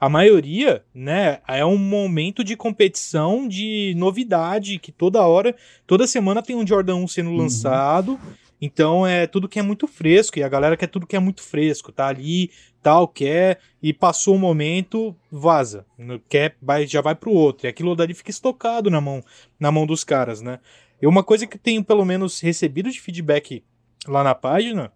A 0.00 0.08
maioria, 0.08 0.82
né, 0.92 1.38
é 1.46 1.64
um 1.64 1.78
momento 1.78 2.42
de 2.42 2.56
competição, 2.56 3.46
de 3.46 3.94
novidade, 3.96 4.78
que 4.78 4.90
toda 4.90 5.26
hora, 5.26 5.54
toda 5.86 6.06
semana 6.06 6.42
tem 6.42 6.56
um 6.56 6.66
Jordan 6.66 6.96
1 6.96 7.08
sendo 7.08 7.30
uhum. 7.30 8.18
Então 8.60 9.06
é 9.06 9.26
tudo 9.26 9.48
que 9.48 9.58
é 9.58 9.62
muito 9.62 9.86
fresco, 9.86 10.38
e 10.38 10.42
a 10.42 10.48
galera 10.48 10.76
quer 10.76 10.88
tudo 10.88 11.06
que 11.06 11.16
é 11.16 11.20
muito 11.20 11.42
fresco, 11.42 11.92
tá 11.92 12.08
ali, 12.08 12.50
tal, 12.82 13.06
quer, 13.06 13.60
e 13.82 13.92
passou 13.92 14.34
o 14.34 14.38
momento, 14.38 15.14
vaza. 15.30 15.86
Quer, 16.28 16.56
vai, 16.60 16.86
já 16.86 17.00
vai 17.00 17.14
pro 17.14 17.32
outro. 17.32 17.66
E 17.66 17.68
aquilo 17.68 17.94
dali 17.94 18.14
fica 18.14 18.30
estocado 18.30 18.90
na 18.90 19.00
mão, 19.00 19.22
na 19.58 19.70
mão 19.70 19.86
dos 19.86 20.04
caras, 20.04 20.40
né? 20.40 20.58
E 21.00 21.06
uma 21.06 21.22
coisa 21.22 21.46
que 21.46 21.58
tenho 21.58 21.84
pelo 21.84 22.04
menos 22.04 22.40
recebido 22.40 22.90
de 22.90 23.00
feedback 23.00 23.62
lá 24.06 24.24
na 24.24 24.34
página 24.34 24.92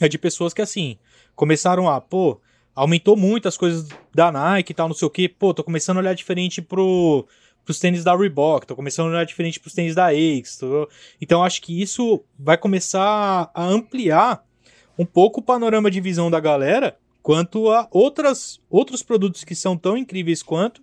é 0.00 0.08
de 0.08 0.18
pessoas 0.18 0.54
que 0.54 0.62
assim, 0.62 0.96
começaram 1.34 1.88
a, 1.88 2.00
pô, 2.00 2.40
aumentou 2.74 3.16
muito 3.16 3.48
as 3.48 3.56
coisas 3.56 3.88
da 4.14 4.30
Nike 4.30 4.72
e 4.72 4.74
tal, 4.74 4.88
não 4.88 4.94
sei 4.94 5.06
o 5.06 5.10
que, 5.10 5.28
pô, 5.28 5.52
tô 5.52 5.64
começando 5.64 5.96
a 5.96 6.00
olhar 6.00 6.14
diferente 6.14 6.62
pro 6.62 7.26
pros 7.70 7.78
tênis 7.78 8.02
da 8.02 8.16
Reebok, 8.16 8.66
tô 8.66 8.74
começando 8.74 9.06
a 9.06 9.10
olhar 9.10 9.24
diferente 9.24 9.60
pros 9.60 9.72
tênis 9.72 9.94
da 9.94 10.06
Aix, 10.06 10.56
tô... 10.56 10.88
então 11.20 11.44
acho 11.44 11.62
que 11.62 11.80
isso 11.80 12.20
vai 12.36 12.58
começar 12.58 13.48
a 13.54 13.64
ampliar 13.64 14.44
um 14.98 15.06
pouco 15.06 15.38
o 15.38 15.42
panorama 15.42 15.88
de 15.88 16.00
visão 16.00 16.28
da 16.28 16.40
galera 16.40 16.98
quanto 17.22 17.70
a 17.70 17.86
outras, 17.92 18.60
outros 18.68 19.04
produtos 19.04 19.44
que 19.44 19.54
são 19.54 19.76
tão 19.76 19.96
incríveis 19.96 20.42
quanto 20.42 20.82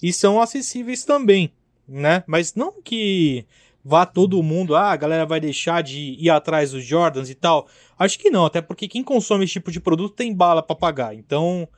e 0.00 0.12
são 0.12 0.40
acessíveis 0.40 1.04
também, 1.04 1.52
né? 1.88 2.22
Mas 2.24 2.54
não 2.54 2.80
que 2.80 3.44
vá 3.84 4.06
todo 4.06 4.40
mundo, 4.40 4.76
ah, 4.76 4.92
a 4.92 4.96
galera 4.96 5.26
vai 5.26 5.40
deixar 5.40 5.82
de 5.82 6.14
ir 6.20 6.30
atrás 6.30 6.70
dos 6.70 6.84
Jordans 6.84 7.30
e 7.30 7.34
tal. 7.34 7.66
Acho 7.98 8.16
que 8.16 8.30
não, 8.30 8.46
até 8.46 8.60
porque 8.60 8.86
quem 8.86 9.02
consome 9.02 9.44
esse 9.44 9.54
tipo 9.54 9.72
de 9.72 9.80
produto 9.80 10.14
tem 10.14 10.32
bala 10.32 10.62
para 10.62 10.76
pagar, 10.76 11.16
então 11.16 11.68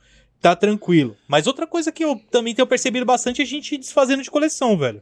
tá 0.41 0.55
tranquilo. 0.55 1.15
Mas 1.27 1.47
outra 1.47 1.67
coisa 1.67 1.91
que 1.91 2.03
eu 2.03 2.19
também 2.29 2.53
tenho 2.55 2.67
percebido 2.67 3.05
bastante 3.05 3.41
é 3.41 3.43
a 3.43 3.47
gente 3.47 3.77
desfazendo 3.77 4.23
de 4.23 4.31
coleção, 4.31 4.77
velho. 4.77 5.01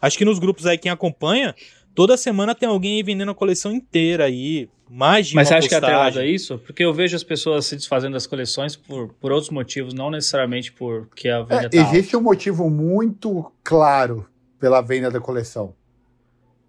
Acho 0.00 0.16
que 0.16 0.24
nos 0.24 0.38
grupos 0.38 0.64
aí 0.66 0.78
quem 0.78 0.90
acompanha, 0.90 1.54
Toda 1.98 2.16
semana 2.16 2.54
tem 2.54 2.68
alguém 2.68 2.94
aí 2.94 3.02
vendendo 3.02 3.32
a 3.32 3.34
coleção 3.34 3.72
inteira 3.72 4.26
aí, 4.26 4.70
mais 4.88 5.26
de 5.26 5.34
Mas 5.34 5.48
uma 5.48 5.48
você 5.48 5.54
acha 5.58 5.68
que 5.68 5.74
é 5.74 5.78
atrelado 5.78 6.20
a 6.20 6.24
isso? 6.24 6.56
Porque 6.58 6.84
eu 6.84 6.94
vejo 6.94 7.16
as 7.16 7.24
pessoas 7.24 7.66
se 7.66 7.74
desfazendo 7.74 8.12
das 8.12 8.24
coleções 8.24 8.76
por, 8.76 9.14
por 9.14 9.32
outros 9.32 9.50
motivos, 9.50 9.92
não 9.92 10.08
necessariamente 10.08 10.70
porque 10.70 11.28
a 11.28 11.42
venda 11.42 11.66
É, 11.66 11.68
tá 11.68 11.76
existe 11.76 12.16
um 12.16 12.20
motivo 12.20 12.70
muito 12.70 13.50
claro 13.64 14.28
pela 14.60 14.80
venda 14.80 15.10
da 15.10 15.18
coleção: 15.18 15.74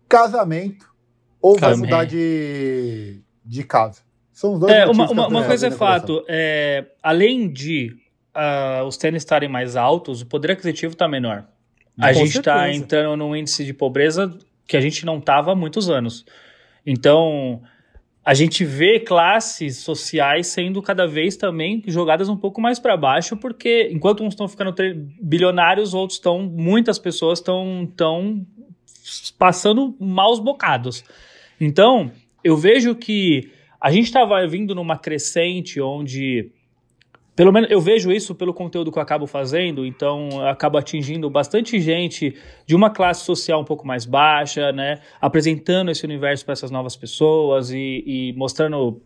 casamento 0.08 0.91
ou 1.39 1.60
vai 1.60 1.75
mudar 1.75 2.05
de, 2.05 3.21
de 3.45 3.63
casa. 3.63 4.01
São 4.32 4.53
os 4.53 4.62
dois 4.62 4.73
É, 4.73 4.88
motivos 4.88 5.12
uma, 5.12 5.27
uma, 5.27 5.27
uma 5.27 5.45
coisa 5.45 5.67
é 5.67 5.71
fato, 5.71 6.25
é, 6.27 6.86
além 7.03 7.53
de 7.53 7.95
ah, 8.39 8.84
os 8.86 8.95
tênis 8.95 9.21
estarem 9.21 9.49
mais 9.49 9.75
altos, 9.75 10.21
o 10.21 10.25
poder 10.25 10.52
aquisitivo 10.52 10.93
está 10.93 11.08
menor. 11.08 11.45
A 11.99 12.13
Com 12.13 12.13
gente 12.13 12.38
está 12.38 12.71
entrando 12.73 13.17
num 13.17 13.36
índice 13.36 13.65
de 13.65 13.73
pobreza 13.73 14.38
que 14.65 14.78
a 14.78 14.82
gente 14.82 15.06
não 15.06 15.17
estava 15.17 15.52
há 15.52 15.56
muitos 15.56 15.89
anos. 15.89 16.25
Então, 16.86 17.62
a 18.23 18.34
gente 18.34 18.63
vê 18.63 18.99
classes 18.99 19.80
sociais 19.80 20.47
sendo 20.47 20.82
cada 20.82 21.06
vez 21.06 21.36
também 21.36 21.84
jogadas 21.88 22.30
um 22.30 22.38
pouco 22.38 22.62
mais 22.62 22.80
para 22.80 22.95
baixo, 22.95 23.36
porque 23.36 23.89
enquanto 23.91 24.23
uns 24.23 24.34
estão 24.34 24.47
ficando 24.47 24.73
bilionários, 25.21 25.93
outros 25.93 26.17
estão, 26.17 26.43
muitas 26.43 26.97
pessoas 26.97 27.39
estão 27.39 27.91
tão 27.97 28.45
passando 29.38 29.93
maus 29.99 30.39
bocados. 30.39 31.04
Então, 31.60 32.10
eu 32.41 32.56
vejo 32.56 32.95
que 32.95 33.52
a 33.82 33.91
gente 33.91 34.06
estava 34.06 34.47
vindo 34.47 34.73
numa 34.73 34.97
crescente 34.97 35.82
onde 35.82 36.54
pelo 37.39 37.54
menos 37.54 37.71
eu 37.71 37.80
vejo 37.80 38.12
isso 38.12 38.36
pelo 38.36 38.54
conteúdo 38.54 38.91
que 38.91 38.97
eu 38.97 39.02
acabo 39.02 39.25
fazendo, 39.25 39.86
então 39.86 40.28
eu 40.34 40.47
acabo 40.49 40.78
atingindo 40.78 41.30
bastante 41.30 41.80
gente 41.80 42.36
de 42.65 42.75
uma 42.75 42.89
classe 42.89 43.23
social 43.23 43.62
um 43.62 43.63
pouco 43.63 43.88
mais 43.88 44.06
baixa, 44.06 44.73
né? 44.73 44.99
Apresentando 45.21 45.89
esse 45.89 46.04
universo 46.04 46.43
para 46.43 46.52
essas 46.52 46.69
novas 46.69 46.97
pessoas 46.97 47.71
e, 47.71 48.04
e 48.06 48.34
mostrando 48.36 49.02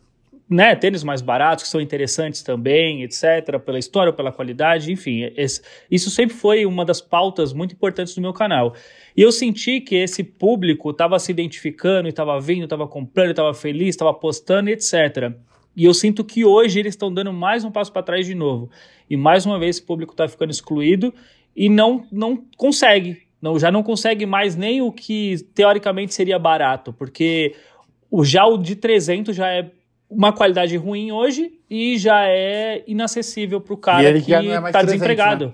né, 0.49 0.75
tênis 0.75 1.03
mais 1.03 1.21
baratos 1.21 1.65
que 1.65 1.69
são 1.69 1.79
interessantes 1.79 2.41
também, 2.41 3.03
etc., 3.03 3.59
pela 3.63 3.77
história, 3.77 4.11
pela 4.11 4.31
qualidade, 4.31 4.91
enfim, 4.91 5.31
esse- 5.37 5.61
isso 5.91 6.09
sempre 6.09 6.35
foi 6.35 6.65
uma 6.65 6.83
das 6.83 6.99
pautas 6.99 7.53
muito 7.53 7.75
importantes 7.75 8.15
do 8.15 8.21
meu 8.21 8.33
canal. 8.33 8.73
E 9.15 9.21
eu 9.21 9.31
senti 9.31 9.79
que 9.79 9.93
esse 9.93 10.23
público 10.23 10.89
estava 10.89 11.19
se 11.19 11.31
identificando, 11.31 12.09
estava 12.09 12.39
vindo, 12.41 12.63
estava 12.63 12.87
comprando, 12.87 13.29
estava 13.29 13.53
feliz, 13.53 13.89
estava 13.89 14.11
postando, 14.11 14.71
etc. 14.71 15.35
E 15.75 15.85
eu 15.85 15.93
sinto 15.93 16.23
que 16.23 16.45
hoje 16.45 16.79
eles 16.79 16.93
estão 16.93 17.11
dando 17.13 17.33
mais 17.33 17.63
um 17.63 17.71
passo 17.71 17.91
para 17.91 18.03
trás 18.03 18.25
de 18.25 18.35
novo. 18.35 18.69
E 19.09 19.17
mais 19.17 19.45
uma 19.45 19.57
vez 19.59 19.77
esse 19.77 19.85
público 19.85 20.13
está 20.13 20.27
ficando 20.27 20.51
excluído 20.51 21.13
e 21.55 21.67
não, 21.69 22.05
não 22.11 22.43
consegue. 22.57 23.23
Não, 23.41 23.57
já 23.59 23.69
não 23.71 23.83
consegue 23.83 24.25
mais 24.25 24.55
nem 24.55 24.81
o 24.81 24.91
que 24.91 25.35
teoricamente 25.53 26.13
seria 26.13 26.39
barato, 26.39 26.93
porque 26.93 27.55
o, 28.09 28.23
já 28.23 28.45
o 28.45 28.57
de 28.57 28.75
300 28.75 29.35
já 29.35 29.49
é 29.49 29.69
uma 30.09 30.31
qualidade 30.31 30.77
ruim 30.77 31.11
hoje 31.11 31.59
e 31.69 31.97
já 31.97 32.23
é 32.27 32.83
inacessível 32.87 33.59
para 33.59 33.73
o 33.73 33.77
cara 33.77 34.03
que 34.21 34.33
é 34.33 34.39
está 34.67 34.79
300, 34.79 34.85
desempregado. 34.85 35.53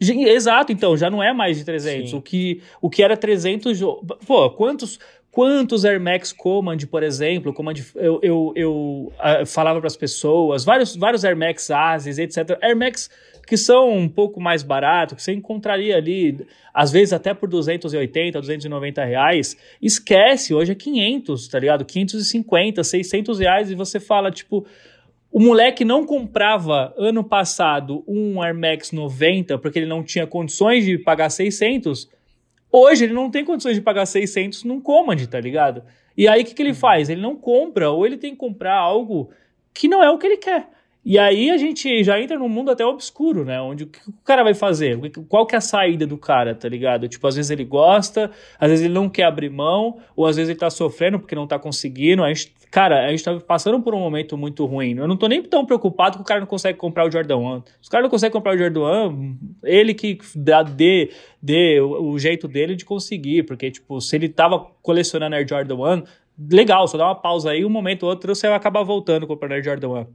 Ge- 0.00 0.18
Exato, 0.28 0.72
então, 0.72 0.96
já 0.96 1.08
não 1.08 1.22
é 1.22 1.32
mais 1.32 1.56
de 1.56 1.64
300. 1.64 2.10
Sim. 2.10 2.16
O 2.16 2.20
que, 2.20 2.60
o 2.80 2.90
que 2.90 3.02
era 3.02 3.16
300. 3.16 3.78
jo- 3.78 4.04
Pô, 4.26 4.50
quantos, 4.50 4.98
quantos 5.32 5.84
Air 5.84 6.00
Max 6.00 6.32
Command, 6.32 6.76
por 6.90 7.02
exemplo, 7.02 7.52
Command, 7.52 7.74
eu, 7.96 8.20
eu, 8.22 8.52
eu 8.54 9.12
ah, 9.18 9.44
falava 9.44 9.80
para 9.80 9.88
as 9.88 9.96
pessoas, 9.96 10.62
vários, 10.64 10.94
vários 10.94 11.24
Air 11.24 11.36
Max 11.36 11.70
Ases, 11.70 12.18
etc. 12.18 12.58
Air 12.60 12.76
Max 12.76 13.10
que 13.46 13.56
são 13.56 13.90
um 13.90 14.08
pouco 14.08 14.40
mais 14.40 14.62
baratos, 14.62 15.16
que 15.16 15.22
você 15.22 15.32
encontraria 15.32 15.96
ali, 15.96 16.46
às 16.72 16.92
vezes 16.92 17.12
até 17.12 17.34
por 17.34 17.48
280, 17.48 18.38
290 18.38 19.04
reais. 19.04 19.56
Esquece, 19.80 20.54
hoje 20.54 20.72
é 20.72 20.74
500, 20.74 21.48
tá 21.48 21.58
ligado? 21.58 21.84
550, 21.84 22.84
600 22.84 23.38
reais 23.40 23.70
e 23.70 23.74
você 23.74 23.98
fala, 23.98 24.30
tipo, 24.30 24.64
o 25.30 25.40
moleque 25.40 25.84
não 25.84 26.06
comprava 26.06 26.94
ano 26.96 27.24
passado 27.24 28.04
um 28.06 28.40
Air 28.40 28.54
Max 28.54 28.92
90 28.92 29.58
porque 29.58 29.78
ele 29.78 29.86
não 29.86 30.02
tinha 30.02 30.26
condições 30.26 30.84
de 30.84 30.98
pagar 30.98 31.30
600. 31.30 32.08
Hoje 32.72 33.04
ele 33.04 33.12
não 33.12 33.30
tem 33.30 33.44
condições 33.44 33.74
de 33.74 33.82
pagar 33.82 34.06
600 34.06 34.64
num 34.64 34.80
Command, 34.80 35.26
tá 35.26 35.38
ligado? 35.38 35.82
E 36.16 36.26
aí 36.26 36.42
o 36.42 36.44
que, 36.44 36.54
que 36.54 36.62
ele 36.62 36.72
faz? 36.72 37.10
Ele 37.10 37.20
não 37.20 37.36
compra 37.36 37.90
ou 37.90 38.06
ele 38.06 38.16
tem 38.16 38.30
que 38.30 38.38
comprar 38.38 38.76
algo 38.76 39.30
que 39.74 39.88
não 39.88 40.02
é 40.02 40.10
o 40.10 40.16
que 40.16 40.26
ele 40.26 40.38
quer. 40.38 40.68
E 41.04 41.18
aí 41.18 41.50
a 41.50 41.58
gente 41.58 42.04
já 42.04 42.20
entra 42.20 42.38
num 42.38 42.48
mundo 42.48 42.70
até 42.70 42.86
obscuro, 42.86 43.44
né? 43.44 43.60
Onde 43.60 43.84
o 43.84 43.86
que 43.88 43.98
o 44.08 44.14
cara 44.24 44.44
vai 44.44 44.54
fazer? 44.54 44.98
Qual 45.28 45.44
que 45.44 45.54
é 45.54 45.58
a 45.58 45.60
saída 45.60 46.06
do 46.06 46.16
cara, 46.16 46.54
tá 46.54 46.68
ligado? 46.68 47.08
Tipo, 47.08 47.26
às 47.26 47.34
vezes 47.34 47.50
ele 47.50 47.64
gosta, 47.64 48.30
às 48.58 48.70
vezes 48.70 48.84
ele 48.84 48.94
não 48.94 49.08
quer 49.08 49.24
abrir 49.24 49.50
mão, 49.50 49.98
ou 50.14 50.26
às 50.26 50.36
vezes 50.36 50.50
ele 50.50 50.58
tá 50.58 50.70
sofrendo 50.70 51.18
porque 51.18 51.34
não 51.34 51.46
tá 51.46 51.58
conseguindo. 51.58 52.22
A 52.22 52.32
gente, 52.32 52.54
cara, 52.72 53.04
a 53.04 53.10
gente 53.10 53.22
tá 53.22 53.38
passando 53.38 53.82
por 53.82 53.94
um 53.94 54.00
momento 54.00 54.34
muito 54.34 54.64
ruim. 54.64 54.96
Eu 54.96 55.06
não 55.06 55.14
tô 55.14 55.28
nem 55.28 55.42
tão 55.42 55.66
preocupado 55.66 56.16
que 56.16 56.22
o 56.22 56.24
cara 56.24 56.40
não 56.40 56.46
consegue 56.46 56.78
comprar 56.78 57.06
o 57.06 57.10
Jordan 57.12 57.36
1. 57.36 57.62
Se 57.82 57.88
o 57.88 57.90
cara 57.90 58.02
não 58.02 58.08
consegue 58.08 58.32
comprar 58.32 58.54
o 58.54 58.58
Jordan 58.58 59.10
1, 59.10 59.38
ele 59.62 59.92
que 59.92 60.18
dá, 60.34 60.62
dê, 60.62 61.12
dê 61.40 61.78
o, 61.80 62.12
o 62.12 62.18
jeito 62.18 62.48
dele 62.48 62.74
de 62.74 62.86
conseguir. 62.86 63.42
Porque, 63.42 63.70
tipo, 63.70 64.00
se 64.00 64.16
ele 64.16 64.26
tava 64.26 64.58
colecionando 64.80 65.36
Air 65.36 65.46
Jordan 65.46 65.76
1, 65.76 66.02
legal, 66.50 66.88
só 66.88 66.96
dá 66.96 67.04
uma 67.04 67.14
pausa 67.14 67.50
aí, 67.50 67.62
um 67.62 67.68
momento 67.68 68.04
ou 68.04 68.08
outro 68.08 68.34
você 68.34 68.48
vai 68.48 68.56
acabar 68.56 68.82
voltando 68.82 69.26
comprando 69.26 69.52
Air 69.52 69.62
Jordan 69.62 69.88
1. 69.88 70.06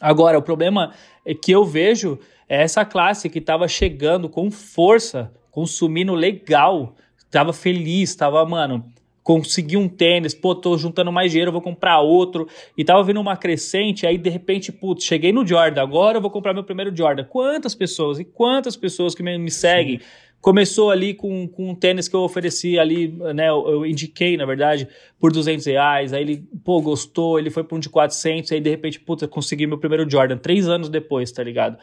Agora, 0.00 0.36
o 0.36 0.42
problema 0.42 0.92
é 1.24 1.32
que 1.32 1.52
eu 1.52 1.64
vejo 1.64 2.18
é 2.48 2.60
essa 2.60 2.84
classe 2.84 3.30
que 3.30 3.38
estava 3.38 3.68
chegando 3.68 4.28
com 4.28 4.50
força, 4.50 5.32
consumindo 5.48 6.12
legal, 6.12 6.96
estava 7.16 7.52
feliz, 7.52 8.10
estava, 8.10 8.44
mano, 8.44 8.84
consegui 9.24 9.76
um 9.76 9.88
tênis, 9.88 10.34
pô, 10.34 10.54
tô 10.54 10.78
juntando 10.78 11.10
mais 11.10 11.32
dinheiro, 11.32 11.50
vou 11.50 11.62
comprar 11.62 11.98
outro, 12.00 12.46
e 12.78 12.84
tava 12.84 13.02
vindo 13.02 13.18
uma 13.20 13.36
crescente, 13.36 14.06
aí 14.06 14.16
de 14.16 14.30
repente, 14.30 14.70
putz, 14.70 15.02
cheguei 15.04 15.32
no 15.32 15.44
Jordan, 15.44 15.82
agora 15.82 16.18
eu 16.18 16.22
vou 16.22 16.30
comprar 16.30 16.54
meu 16.54 16.62
primeiro 16.62 16.94
Jordan. 16.94 17.24
Quantas 17.24 17.74
pessoas 17.74 18.20
e 18.20 18.24
quantas 18.24 18.76
pessoas 18.76 19.14
que 19.14 19.22
me, 19.22 19.36
me 19.38 19.50
seguem 19.50 20.00
Começou 20.44 20.90
ali 20.90 21.14
com, 21.14 21.48
com 21.48 21.70
um 21.70 21.74
tênis 21.74 22.06
que 22.06 22.14
eu 22.14 22.20
ofereci 22.20 22.78
ali, 22.78 23.08
né? 23.34 23.48
Eu, 23.48 23.66
eu 23.66 23.86
indiquei, 23.86 24.36
na 24.36 24.44
verdade, 24.44 24.86
por 25.18 25.32
200 25.32 25.64
reais. 25.64 26.12
Aí 26.12 26.20
ele, 26.20 26.46
pô, 26.62 26.82
gostou, 26.82 27.38
ele 27.38 27.48
foi 27.48 27.64
para 27.64 27.74
um 27.74 27.80
de 27.80 27.88
400. 27.88 28.52
Aí 28.52 28.60
de 28.60 28.68
repente, 28.68 29.00
puta, 29.00 29.26
consegui 29.26 29.66
meu 29.66 29.78
primeiro 29.78 30.06
Jordan. 30.06 30.36
Três 30.36 30.68
anos 30.68 30.90
depois, 30.90 31.32
tá 31.32 31.42
ligado? 31.42 31.78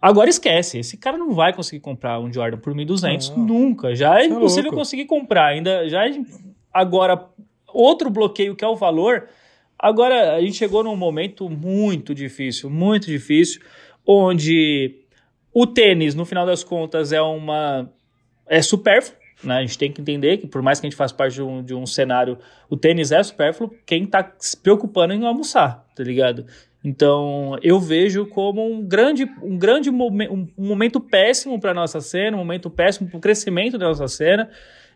Agora 0.00 0.30
esquece, 0.30 0.78
esse 0.78 0.96
cara 0.96 1.18
não 1.18 1.32
vai 1.32 1.52
conseguir 1.52 1.80
comprar 1.80 2.18
um 2.18 2.32
Jordan 2.32 2.56
por 2.56 2.72
1.200 2.72 3.36
Não. 3.36 3.44
nunca. 3.44 3.94
Já 3.94 4.20
é 4.20 4.22
é 4.22 4.26
impossível 4.26 4.70
louco. 4.70 4.78
conseguir 4.78 5.04
comprar. 5.04 5.48
Ainda 5.48 5.86
já 5.86 6.08
é- 6.08 6.18
agora 6.72 7.26
outro 7.66 8.10
bloqueio 8.10 8.56
que 8.56 8.64
é 8.64 8.68
o 8.68 8.76
valor. 8.76 9.28
Agora 9.78 10.34
a 10.34 10.40
gente 10.40 10.56
chegou 10.56 10.82
num 10.82 10.96
momento 10.96 11.48
muito 11.48 12.14
difícil, 12.14 12.68
muito 12.68 13.06
difícil, 13.06 13.60
onde 14.06 14.96
o 15.52 15.66
tênis, 15.66 16.14
no 16.14 16.24
final 16.24 16.44
das 16.44 16.64
contas, 16.64 17.12
é 17.12 17.20
uma 17.20 17.88
é 18.46 18.62
supérfluo. 18.62 19.18
Né? 19.42 19.58
A 19.58 19.60
gente 19.60 19.78
tem 19.78 19.92
que 19.92 20.00
entender 20.00 20.38
que, 20.38 20.46
por 20.46 20.62
mais 20.62 20.80
que 20.80 20.86
a 20.86 20.90
gente 20.90 20.96
faça 20.96 21.14
parte 21.14 21.34
de 21.34 21.42
um, 21.42 21.62
de 21.62 21.74
um 21.74 21.86
cenário, 21.86 22.38
o 22.68 22.76
tênis 22.76 23.12
é 23.12 23.22
supérfluo, 23.22 23.70
quem 23.86 24.04
tá 24.04 24.32
se 24.38 24.56
preocupando 24.56 25.14
em 25.14 25.24
almoçar, 25.24 25.86
tá 25.94 26.02
ligado? 26.02 26.44
Então, 26.84 27.56
eu 27.62 27.78
vejo 27.78 28.26
como 28.26 28.64
um 28.64 28.82
grande, 28.82 29.24
um 29.42 29.56
grande 29.56 29.90
momen- 29.90 30.28
um 30.28 30.48
momento 30.56 31.00
péssimo 31.00 31.60
para 31.60 31.74
nossa 31.74 32.00
cena, 32.00 32.36
um 32.36 32.40
momento 32.40 32.70
péssimo 32.70 33.08
para 33.08 33.18
o 33.18 33.20
crescimento 33.20 33.78
da 33.78 33.86
nossa 33.86 34.08
cena, 34.08 34.50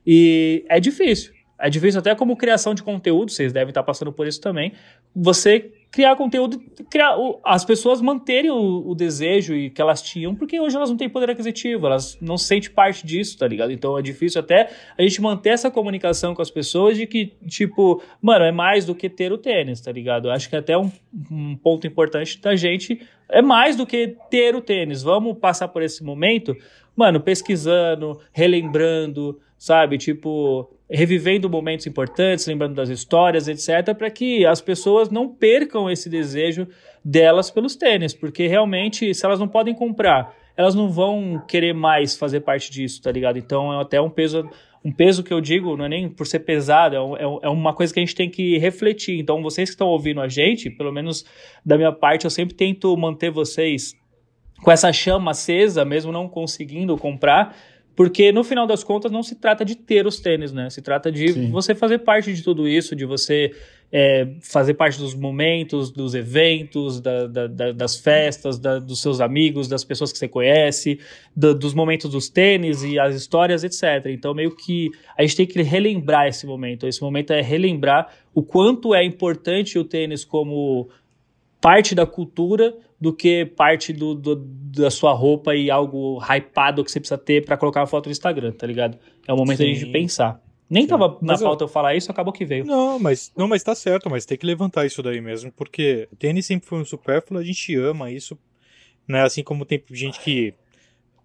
e 0.05 0.65
é 0.69 0.81
difícil. 0.81 1.33
É 1.63 1.71
difícil 1.71 2.01
até 2.01 2.13
como 2.13 2.37
criação 2.37 2.75
de 2.75 2.83
conteúdo, 2.83 3.31
vocês 3.31 3.53
devem 3.53 3.69
estar 3.69 3.85
passando 3.85 4.13
por 4.13 4.27
isso 4.27 4.41
também. 4.41 4.73
Você 5.15 5.71
criar 5.93 6.17
conteúdo, 6.17 6.59
criar, 6.91 7.15
as 7.45 7.65
pessoas 7.65 8.01
manterem 8.01 8.51
o, 8.51 8.91
o 8.91 8.95
desejo 8.97 9.55
e 9.55 9.71
que 9.71 9.81
elas 9.81 10.03
tinham, 10.03 10.35
porque 10.35 10.59
hoje 10.59 10.75
elas 10.75 10.91
não 10.91 10.97
têm 10.97 11.09
poder 11.09 11.31
aquisitivo, 11.31 11.87
elas 11.87 12.19
não 12.21 12.37
se 12.37 12.47
sentem 12.47 12.71
parte 12.71 13.07
disso, 13.07 13.39
tá 13.39 13.47
ligado? 13.47 13.71
Então 13.71 13.97
é 13.97 14.03
difícil 14.03 14.41
até 14.41 14.71
a 14.99 15.03
gente 15.03 15.21
manter 15.23 15.51
essa 15.51 15.71
comunicação 15.71 16.35
com 16.35 16.43
as 16.43 16.51
pessoas 16.51 16.97
de 16.97 17.07
que, 17.07 17.35
tipo, 17.47 18.03
mano, 18.21 18.45
é 18.45 18.51
mais 18.51 18.85
do 18.85 18.95
que 18.95 19.09
ter 19.09 19.33
o 19.33 19.39
tênis, 19.39 19.81
tá 19.81 19.93
ligado? 19.93 20.29
Eu 20.29 20.33
acho 20.33 20.49
que 20.49 20.57
até 20.57 20.77
um, 20.77 20.91
um 21.31 21.55
ponto 21.55 21.87
importante 21.87 22.41
da 22.41 22.57
gente 22.57 23.01
é 23.29 23.41
mais 23.41 23.77
do 23.77 23.87
que 23.87 24.17
ter 24.31 24.57
o 24.57 24.63
tênis. 24.63 25.03
Vamos 25.03 25.39
passar 25.39 25.69
por 25.69 25.83
esse 25.83 26.03
momento, 26.03 26.57
mano, 26.97 27.21
pesquisando, 27.21 28.19
relembrando, 28.33 29.39
sabe? 29.59 29.99
Tipo, 29.99 30.72
revivendo 30.91 31.49
momentos 31.49 31.87
importantes, 31.87 32.47
lembrando 32.47 32.75
das 32.75 32.89
histórias, 32.89 33.49
etc, 33.49 33.95
para 33.97 34.11
que 34.11 34.45
as 34.45 34.61
pessoas 34.61 35.11
não 35.11 35.29
percam 35.29 35.91
esse 35.91 36.09
desejo 36.09 36.67
delas 37.05 37.51
pelos 37.51 37.75
tênis, 37.75 38.15
porque 38.15 38.47
realmente, 38.47 39.15
se 39.15 39.25
elas 39.25 39.41
não 39.41 39.49
podem 39.49 39.75
comprar, 39.75 40.35
elas 40.57 40.75
não 40.75 40.91
vão 40.91 41.43
querer 41.49 41.73
mais 41.73 42.17
fazer 42.17 42.41
parte 42.41 42.71
disso, 42.71 43.01
tá 43.01 43.11
ligado? 43.11 43.39
Então 43.39 43.73
é 43.73 43.81
até 43.81 44.01
um 44.01 44.11
peso, 44.11 44.49
um 44.85 44.93
peso 44.93 45.23
que 45.23 45.33
eu 45.33 45.41
digo, 45.41 45.77
não 45.77 45.87
é 45.87 45.89
nem 45.89 46.09
por 46.09 46.27
ser 46.27 46.41
pesado, 46.41 46.97
é, 46.97 47.23
é 47.23 47.39
é 47.43 47.49
uma 47.49 47.73
coisa 47.73 47.93
que 47.93 47.99
a 48.01 48.03
gente 48.03 48.15
tem 48.15 48.29
que 48.29 48.59
refletir. 48.59 49.19
Então, 49.19 49.43
vocês 49.43 49.71
que 49.71 49.75
estão 49.75 49.89
ouvindo 49.89 50.21
a 50.21 50.29
gente, 50.29 50.69
pelo 50.71 50.93
menos 50.93 51.25
da 51.65 51.77
minha 51.77 51.93
parte, 51.93 52.25
eu 52.25 52.31
sempre 52.31 52.55
tento 52.55 52.95
manter 52.97 53.31
vocês 53.31 53.95
com 54.63 54.71
essa 54.71 54.93
chama 54.93 55.33
acesa, 55.33 55.85
mesmo 55.85 56.13
não 56.13 56.29
conseguindo 56.29 56.97
comprar, 56.97 57.57
Porque 57.95 58.33
no 58.33 58.43
final 58.43 58.67
das 58.67 58.83
contas 58.83 59.13
não 59.13 59.23
se 59.23 59.35
trata 59.35 59.65
de 59.65 59.75
ter 59.77 60.07
os 60.07 60.19
tênis, 60.19 60.53
né? 60.53 60.71
Se 60.71 60.81
trata 60.81 61.13
de 61.13 61.33
Sim. 61.33 61.51
você 61.51 61.75
fazer 61.75 61.99
parte 61.99 62.33
de 62.33 62.43
tudo 62.43 62.67
isso, 62.69 62.97
de 62.97 63.05
você 63.05 63.53
é, 63.95 64.27
fazer 64.41 64.73
parte 64.73 64.99
dos 64.99 65.15
momentos, 65.15 65.91
dos 65.91 66.15
eventos, 66.15 66.99
da- 66.99 67.27
da- 67.27 67.47
da- 67.47 67.73
das 67.73 67.95
festas, 67.99 68.59
dos 68.59 69.03
seus 69.03 69.21
amigos, 69.21 69.69
das 69.69 69.85
pessoas 69.85 70.11
que 70.11 70.17
você 70.19 70.27
conhece, 70.27 70.99
dos 71.37 71.75
momentos 71.75 72.11
dos 72.11 72.31
tênis 72.31 72.83
e 72.83 72.99
as 72.99 73.15
histórias, 73.15 73.63
etc. 73.65 74.07
Então, 74.07 74.33
meio 74.33 74.57
que 74.57 74.89
a 75.15 75.21
gente 75.21 75.37
tem 75.37 75.47
que 75.47 75.61
relembrar 75.61 76.27
esse 76.27 76.47
momento. 76.47 76.87
Esse 76.87 77.03
momento 77.03 77.35
é 77.35 77.43
relembrar 77.43 78.11
o 78.35 78.43
quanto 78.43 78.95
é 78.95 79.05
importante 79.05 79.79
o 79.79 79.85
tênis 79.85 80.25
como 80.25 80.89
parte 81.61 81.95
da 81.95 82.07
cultura 82.07 82.75
do 83.03 83.13
que 83.13 83.45
parte 83.45 83.93
do, 83.93 84.15
do- 84.15 84.37
da 84.37 84.89
sua 84.89 85.13
roupa 85.13 85.57
e 85.57 85.69
algo 85.71 86.21
hypado 86.23 86.85
que 86.85 86.91
você 86.93 87.01
precisa 87.01 87.19
ter 87.19 87.45
pra 87.45 87.57
colocar 87.57 87.81
uma 87.81 87.87
foto 87.89 88.07
no 88.07 88.13
Instagram, 88.13 88.53
tá 88.53 88.65
ligado? 88.65 88.97
É 89.27 89.33
o 89.33 89.37
momento 89.37 89.59
da 89.59 89.65
Sim. 89.65 89.75
gente 89.75 89.91
pensar. 89.91 90.41
Nem 90.71 90.85
Sim. 90.85 90.89
tava 90.91 91.09
na 91.21 91.33
Mas 91.33 91.41
eu- 91.41 91.49
pauta 91.49 91.65
eu 91.65 91.69
falar 91.69 91.97
isso, 91.97 92.13
acabou 92.13 92.33
que 92.33 92.45
veio. 92.45 92.65
Não, 92.65 93.01
mas 93.01 93.33
não, 93.37 93.49
mas 93.49 93.63
tá 93.65 93.75
certo, 93.75 94.09
mas 94.09 94.25
tem 94.25 94.39
que 94.39 94.47
levantar 94.47 94.87
isso 94.87 95.03
daí 95.03 95.21
mesmo, 95.21 95.51
porque 95.51 96.09
tênis 96.17 96.47
sempre 96.47 96.69
foi 96.69 96.79
um 96.81 96.85
supérfluo, 96.85 97.41
a 97.41 97.45
gente 97.45 97.75
ama 97.77 98.09
isso, 98.09 98.39
né? 99.09 99.23
Assim 99.23 99.43
como 99.43 99.65
tem 99.67 99.83
gente 99.91 100.21
que 100.21 100.55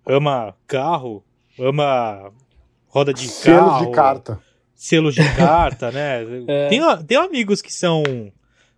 ama 0.03 0.55
carro, 0.65 1.23
ama 1.59 2.33
roda 2.87 3.13
de 3.13 3.27
Selos 3.27 3.59
carro, 3.69 3.85
de 3.85 3.91
carta. 3.91 4.39
selos 4.73 5.13
de 5.13 5.35
carta, 5.35 5.91
né? 5.91 6.23
É. 6.47 6.69
Tem, 6.69 6.81
tem 7.05 7.17
amigos 7.17 7.61
que 7.61 7.71
são, 7.71 8.01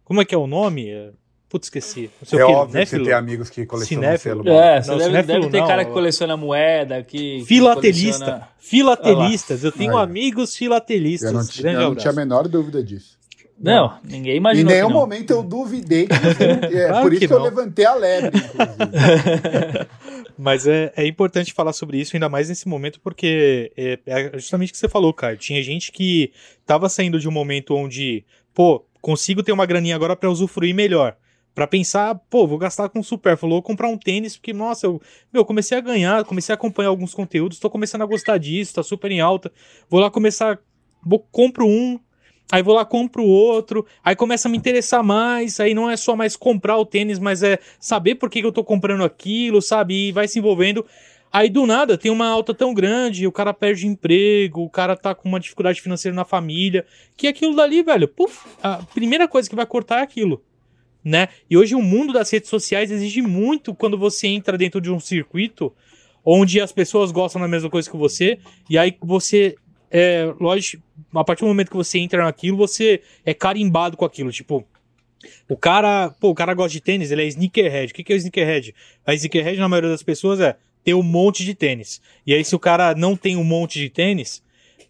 como 0.03 0.19
é 0.21 0.25
que 0.25 0.35
é 0.35 0.38
o 0.38 0.47
nome? 0.47 0.89
É- 1.49 1.51
Putz, 1.51 1.65
esqueci. 1.67 2.12
Não 2.21 2.27
sei 2.29 2.39
É 2.39 2.43
o 2.43 2.47
que, 2.47 2.53
óbvio 2.53 2.71
que 2.73 2.77
néfilo? 2.77 3.03
você 3.03 3.09
tem 3.09 3.17
amigos 3.17 3.49
que 3.49 3.65
colecionam 3.65 4.03
Cinéfilo. 4.03 4.43
selo. 4.43 4.55
É, 4.59 4.81
você 4.81 4.91
Não, 4.91 4.97
deve, 4.99 5.12
deve 5.23 5.49
ter 5.49 5.59
não, 5.62 5.67
cara 5.67 5.83
que 5.83 5.91
ó. 5.91 5.93
coleciona 5.93 6.38
moeda, 6.38 7.01
que. 7.03 7.39
que 7.39 7.45
Filatelista. 7.45 8.19
coleciona- 8.25 8.47
Filatelistas. 8.59 9.63
Eu 9.63 9.71
tenho 9.71 9.97
Aí. 9.97 10.03
amigos 10.03 10.55
filatelistas. 10.55 11.31
Eu 11.31 11.38
não, 11.39 11.47
ti- 11.47 11.62
Grande 11.62 11.75
eu 11.81 11.89
não 11.89 11.95
tinha 11.95 12.12
a 12.12 12.15
menor 12.15 12.47
dúvida 12.47 12.83
disso. 12.83 13.17
Não, 13.62 13.97
ninguém 14.05 14.35
Em 14.35 14.38
imaginou. 14.38 14.71
nenhum 14.71 14.88
que 14.88 14.93
não. 14.93 14.99
momento 15.01 15.31
eu 15.31 15.43
duvidei 15.43 16.07
que 16.07 16.13
você 16.15 16.47
não... 16.47 16.69
É 16.79 16.88
Claro 16.88 17.01
por 17.03 17.12
isso 17.13 17.19
que 17.19 17.27
que, 17.27 17.33
eu 17.33 17.38
não. 17.39 17.45
levantei 17.45 17.85
a 17.85 17.93
lebre, 17.95 18.38
inclusive. 18.38 19.88
Mas 20.38 20.65
é, 20.67 20.93
é 20.95 21.05
importante 21.05 21.51
falar 21.53 21.73
sobre 21.73 21.97
isso, 21.99 22.15
ainda 22.15 22.29
mais 22.29 22.47
nesse 22.47 22.67
momento, 22.69 22.99
porque 23.01 23.71
é, 23.75 23.99
é 24.05 24.31
justamente 24.38 24.69
o 24.69 24.71
que 24.71 24.77
você 24.77 24.88
falou, 24.88 25.13
cara. 25.13 25.35
Tinha 25.35 25.62
gente 25.62 25.91
que 25.91 26.31
tava 26.65 26.88
saindo 26.88 27.19
de 27.19 27.27
um 27.27 27.31
momento 27.31 27.75
onde, 27.75 28.23
pô, 28.53 28.85
consigo 29.01 29.43
ter 29.43 29.51
uma 29.51 29.65
graninha 29.65 29.95
agora 29.95 30.15
pra 30.15 30.29
usufruir 30.29 30.73
melhor. 30.73 31.17
Pra 31.53 31.67
pensar, 31.67 32.15
pô, 32.29 32.47
vou 32.47 32.57
gastar 32.57 32.88
com 32.89 33.03
supérfluo, 33.03 33.53
vou 33.53 33.62
comprar 33.62 33.89
um 33.89 33.97
tênis, 33.97 34.38
porque, 34.38 34.53
nossa, 34.53 34.85
eu, 34.85 35.01
meu, 35.33 35.43
comecei 35.43 35.77
a 35.77 35.81
ganhar, 35.81 36.23
comecei 36.23 36.53
a 36.53 36.55
acompanhar 36.55 36.89
alguns 36.89 37.13
conteúdos, 37.13 37.59
tô 37.59 37.69
começando 37.69 38.01
a 38.01 38.05
gostar 38.05 38.38
disso, 38.38 38.75
tá 38.75 38.83
super 38.83 39.12
em 39.12 39.19
alta. 39.19 39.51
Vou 39.89 39.99
lá 39.99 40.09
começar, 40.09 40.59
vou, 41.03 41.19
compro 41.19 41.67
um, 41.67 41.99
aí 42.51 42.63
vou 42.63 42.75
lá, 42.75 42.85
compro 42.85 43.23
outro, 43.25 43.85
aí 44.03 44.15
começa 44.15 44.47
a 44.47 44.51
me 44.51 44.57
interessar 44.57 45.03
mais, 45.03 45.59
aí 45.59 45.73
não 45.73 45.89
é 45.89 45.97
só 45.97 46.15
mais 46.15 46.35
comprar 46.35 46.77
o 46.77 46.85
tênis, 46.85 47.19
mas 47.19 47.43
é 47.43 47.59
saber 47.79 48.15
por 48.15 48.29
que, 48.29 48.41
que 48.41 48.47
eu 48.47 48.51
tô 48.51 48.63
comprando 48.63 49.03
aquilo, 49.03 49.62
sabe? 49.62 50.09
E 50.09 50.12
vai 50.12 50.27
se 50.27 50.39
envolvendo. 50.39 50.85
Aí 51.31 51.47
do 51.47 51.65
nada 51.67 51.95
tem 51.95 52.12
uma 52.12 52.27
alta 52.27 52.55
tão 52.55 52.73
grande, 52.73 53.27
o 53.27 53.31
cara 53.31 53.53
perde 53.53 53.85
emprego, 53.85 54.62
o 54.62 54.69
cara 54.69 54.95
tá 54.95 55.13
com 55.13 55.29
uma 55.29 55.39
dificuldade 55.39 55.79
financeira 55.79 56.15
na 56.15 56.25
família, 56.25 56.85
que 57.15 57.27
aquilo 57.27 57.55
dali, 57.55 57.83
velho, 57.83 58.07
puf, 58.07 58.47
a 58.63 58.77
primeira 58.95 59.27
coisa 59.27 59.47
que 59.47 59.55
vai 59.55 59.65
cortar 59.65 59.99
é 59.99 60.01
aquilo. 60.01 60.43
Né? 61.03 61.29
E 61.49 61.55
hoje 61.55 61.75
o 61.75 61.81
mundo 61.81 62.12
das 62.12 62.29
redes 62.29 62.49
sociais 62.49 62.91
exige 62.91 63.21
muito 63.21 63.73
quando 63.73 63.97
você 63.97 64.27
entra 64.27 64.57
dentro 64.57 64.81
de 64.81 64.91
um 64.91 64.99
circuito 64.99 65.73
onde 66.25 66.59
as 66.59 66.71
pessoas 66.71 67.12
gostam 67.12 67.41
da 67.41 67.47
mesma 67.47 67.69
coisa 67.69 67.89
que 67.89 67.95
você, 67.95 68.38
e 68.69 68.77
aí 68.77 68.95
você 69.01 69.55
é, 69.89 70.31
lógico, 70.39 70.83
a 71.15 71.23
partir 71.23 71.41
do 71.41 71.47
momento 71.47 71.71
que 71.71 71.77
você 71.77 71.99
entra 71.99 72.23
naquilo, 72.23 72.57
você 72.57 73.01
é 73.25 73.33
carimbado 73.33 73.97
com 73.97 74.05
aquilo, 74.05 74.31
tipo, 74.31 74.65
o 75.47 75.57
cara, 75.57 76.09
pô, 76.19 76.29
o 76.29 76.35
cara 76.35 76.53
gosta 76.53 76.71
de 76.71 76.81
tênis, 76.81 77.12
ele 77.12 77.23
é 77.23 77.27
sneakerhead. 77.27 77.91
O 77.91 77.95
que 77.95 78.03
que 78.03 78.13
é 78.13 78.15
sneakerhead? 78.15 78.73
A 79.05 79.13
sneakerhead, 79.13 79.59
na 79.59 79.67
maioria 79.67 79.89
das 79.89 80.03
pessoas, 80.03 80.39
é 80.39 80.55
ter 80.83 80.93
um 80.93 81.03
monte 81.03 81.43
de 81.43 81.53
tênis. 81.53 82.01
E 82.25 82.33
aí, 82.33 82.43
se 82.43 82.55
o 82.55 82.59
cara 82.59 82.95
não 82.95 83.15
tem 83.15 83.35
um 83.35 83.43
monte 83.43 83.79
de 83.79 83.89
tênis, 83.89 84.41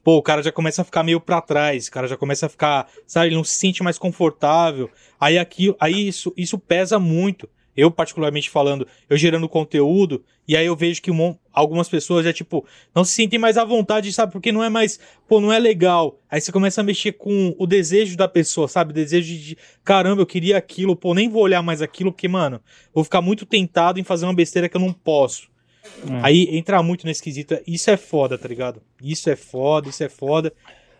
pô, 0.03 0.17
o 0.17 0.21
cara 0.21 0.41
já 0.41 0.51
começa 0.51 0.81
a 0.81 0.85
ficar 0.85 1.03
meio 1.03 1.19
pra 1.19 1.41
trás, 1.41 1.87
o 1.87 1.91
cara 1.91 2.07
já 2.07 2.17
começa 2.17 2.45
a 2.45 2.49
ficar, 2.49 2.87
sabe, 3.05 3.27
ele 3.27 3.35
não 3.35 3.43
se 3.43 3.55
sente 3.55 3.83
mais 3.83 3.97
confortável. 3.97 4.89
Aí 5.19 5.37
aqui, 5.37 5.75
aí 5.79 6.07
isso, 6.07 6.33
isso 6.35 6.57
pesa 6.57 6.99
muito. 6.99 7.49
Eu, 7.77 7.89
particularmente 7.89 8.49
falando, 8.49 8.85
eu 9.09 9.15
gerando 9.15 9.47
conteúdo, 9.47 10.21
e 10.45 10.57
aí 10.57 10.65
eu 10.65 10.75
vejo 10.75 11.01
que 11.01 11.11
um 11.11 11.37
algumas 11.53 11.87
pessoas 11.87 12.25
já, 12.25 12.33
tipo, 12.33 12.65
não 12.93 13.05
se 13.05 13.13
sentem 13.13 13.39
mais 13.39 13.57
à 13.57 13.63
vontade, 13.63 14.11
sabe? 14.11 14.33
Porque 14.33 14.51
não 14.51 14.63
é 14.63 14.69
mais, 14.69 14.99
pô, 15.27 15.39
não 15.39 15.53
é 15.53 15.59
legal. 15.59 16.19
Aí 16.29 16.41
você 16.41 16.51
começa 16.51 16.81
a 16.81 16.83
mexer 16.83 17.13
com 17.13 17.55
o 17.57 17.65
desejo 17.67 18.17
da 18.17 18.27
pessoa, 18.27 18.67
sabe? 18.67 18.91
O 18.91 18.93
desejo 18.93 19.33
de, 19.33 19.57
caramba, 19.83 20.21
eu 20.21 20.25
queria 20.25 20.57
aquilo, 20.57 20.95
pô, 20.95 21.13
nem 21.13 21.29
vou 21.29 21.43
olhar 21.43 21.61
mais 21.61 21.81
aquilo, 21.81 22.11
porque, 22.11 22.27
mano, 22.27 22.59
vou 22.93 23.03
ficar 23.03 23.21
muito 23.21 23.45
tentado 23.45 23.99
em 23.99 24.03
fazer 24.03 24.25
uma 24.25 24.33
besteira 24.33 24.67
que 24.67 24.75
eu 24.75 24.81
não 24.81 24.91
posso. 24.91 25.49
É. 25.83 26.19
Aí 26.23 26.57
entra 26.57 26.81
muito 26.83 27.05
nesse 27.05 27.21
quesito. 27.21 27.57
Isso 27.65 27.89
é 27.89 27.97
foda, 27.97 28.37
tá 28.37 28.47
ligado? 28.47 28.81
Isso 29.01 29.29
é 29.29 29.35
foda, 29.35 29.89
isso 29.89 30.03
é 30.03 30.09
foda. 30.09 30.53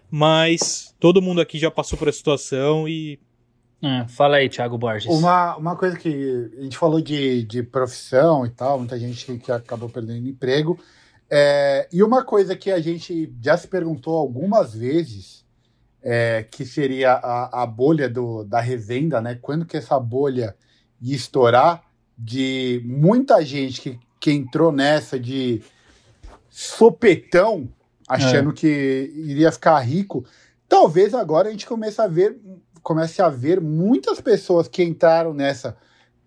Mas 0.09 0.95
todo 0.99 1.21
mundo 1.21 1.39
aqui 1.39 1.59
já 1.59 1.69
passou 1.69 1.97
por 1.97 2.07
essa 2.07 2.17
situação 2.17 2.87
e. 2.87 3.19
É, 3.81 4.05
fala 4.09 4.37
aí, 4.37 4.49
Thiago 4.49 4.77
Borges. 4.77 5.09
Uma, 5.09 5.55
uma 5.55 5.75
coisa 5.75 5.97
que 5.97 6.51
a 6.57 6.63
gente 6.63 6.77
falou 6.77 6.99
de, 6.99 7.43
de 7.43 7.63
profissão 7.63 8.45
e 8.45 8.49
tal, 8.49 8.77
muita 8.77 8.99
gente 8.99 9.25
que, 9.25 9.37
que 9.37 9.51
acabou 9.51 9.87
perdendo 9.87 10.27
emprego. 10.27 10.77
É, 11.29 11.87
e 11.93 12.03
uma 12.03 12.25
coisa 12.25 12.55
que 12.55 12.71
a 12.71 12.79
gente 12.79 13.31
já 13.41 13.55
se 13.55 13.67
perguntou 13.67 14.17
algumas 14.17 14.73
vezes, 14.73 15.45
é, 16.01 16.45
que 16.49 16.65
seria 16.65 17.13
a, 17.13 17.63
a 17.63 17.65
bolha 17.65 18.09
do, 18.09 18.43
da 18.43 18.59
revenda, 18.59 19.21
né? 19.21 19.37
Quando 19.41 19.65
que 19.65 19.77
essa 19.77 19.99
bolha 19.99 20.55
ia 20.99 21.15
estourar 21.15 21.83
de 22.17 22.81
muita 22.83 23.43
gente 23.45 23.79
que, 23.79 23.99
que 24.19 24.32
entrou 24.32 24.71
nessa 24.71 25.19
de 25.19 25.62
sopetão, 26.49 27.69
achando 28.08 28.51
que 28.51 29.12
iria 29.15 29.51
ficar 29.51 29.79
rico. 29.79 30.25
Talvez 30.67 31.13
agora 31.13 31.47
a 31.47 31.51
gente 31.51 31.65
comece 31.65 32.01
a 32.01 32.08
ver, 32.08 32.39
comece 32.82 33.21
a 33.21 33.29
ver 33.29 33.62
muitas 33.62 34.19
pessoas 34.19 34.67
que 34.67 34.84
entraram 34.84 35.34
nessa 35.34 35.77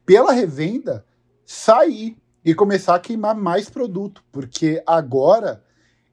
pela 0.06 0.32
revenda 0.32 1.04
sair 1.44 2.16
e 2.44 2.54
começar 2.54 2.94
a 2.94 3.00
queimar 3.00 3.36
mais 3.36 3.68
produto, 3.68 4.22
porque 4.32 4.82
agora 4.86 5.62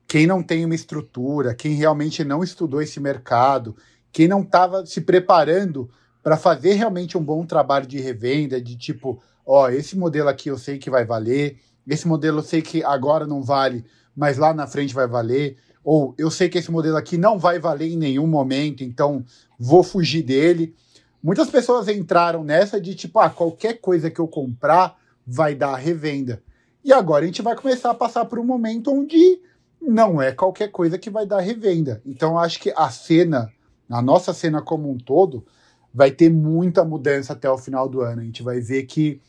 quem 0.07 0.27
não 0.27 0.43
tem 0.43 0.65
uma 0.65 0.75
estrutura, 0.75 1.55
quem 1.55 1.73
realmente 1.73 2.23
não 2.23 2.43
estudou 2.43 2.81
esse 2.81 2.99
mercado, 2.99 3.75
quem 4.11 4.27
não 4.27 4.41
estava 4.41 4.85
se 4.85 5.01
preparando 5.01 5.89
para 6.21 6.35
fazer 6.35 6.73
realmente 6.73 7.17
um 7.17 7.23
bom 7.23 7.45
trabalho 7.45 7.87
de 7.87 7.99
revenda, 7.99 8.59
de 8.59 8.75
tipo, 8.75 9.21
ó, 9.45 9.69
esse 9.69 9.97
modelo 9.97 10.29
aqui 10.29 10.49
eu 10.49 10.57
sei 10.57 10.77
que 10.77 10.89
vai 10.89 11.05
valer, 11.05 11.59
esse 11.89 12.07
modelo 12.07 12.39
eu 12.39 12.43
sei 12.43 12.61
que 12.61 12.83
agora 12.83 13.25
não 13.25 13.41
vale, 13.41 13.83
mas 14.15 14.37
lá 14.37 14.53
na 14.53 14.67
frente 14.67 14.93
vai 14.93 15.07
valer, 15.07 15.57
ou 15.83 16.13
eu 16.17 16.29
sei 16.29 16.47
que 16.47 16.57
esse 16.57 16.71
modelo 16.71 16.95
aqui 16.95 17.17
não 17.17 17.39
vai 17.39 17.57
valer 17.57 17.91
em 17.91 17.97
nenhum 17.97 18.27
momento, 18.27 18.83
então 18.83 19.25
vou 19.57 19.83
fugir 19.83 20.21
dele. 20.21 20.75
Muitas 21.21 21.49
pessoas 21.49 21.87
entraram 21.87 22.43
nessa 22.43 22.79
de 22.79 22.95
tipo, 22.95 23.19
ah, 23.19 23.29
qualquer 23.29 23.81
coisa 23.81 24.09
que 24.09 24.19
eu 24.19 24.27
comprar 24.27 24.97
vai 25.25 25.55
dar 25.55 25.75
revenda. 25.75 26.41
E 26.83 26.93
agora 26.93 27.23
a 27.23 27.27
gente 27.27 27.41
vai 27.41 27.55
começar 27.55 27.91
a 27.91 27.95
passar 27.95 28.25
por 28.25 28.39
um 28.39 28.45
momento 28.45 28.91
onde 28.91 29.41
não 29.81 30.21
é 30.21 30.31
qualquer 30.31 30.69
coisa 30.69 30.97
que 30.97 31.09
vai 31.09 31.25
dar 31.25 31.39
revenda. 31.39 32.01
Então 32.05 32.37
acho 32.37 32.59
que 32.59 32.71
a 32.75 32.89
cena, 32.89 33.51
a 33.89 34.01
nossa 34.01 34.33
cena 34.33 34.61
como 34.61 34.89
um 34.89 34.97
todo, 34.97 35.45
vai 35.93 36.11
ter 36.11 36.29
muita 36.29 36.85
mudança 36.85 37.33
até 37.33 37.49
o 37.49 37.57
final 37.57 37.89
do 37.89 38.01
ano. 38.01 38.21
A 38.21 38.25
gente 38.25 38.43
vai 38.43 38.59
ver 38.59 38.83
que 38.83 39.19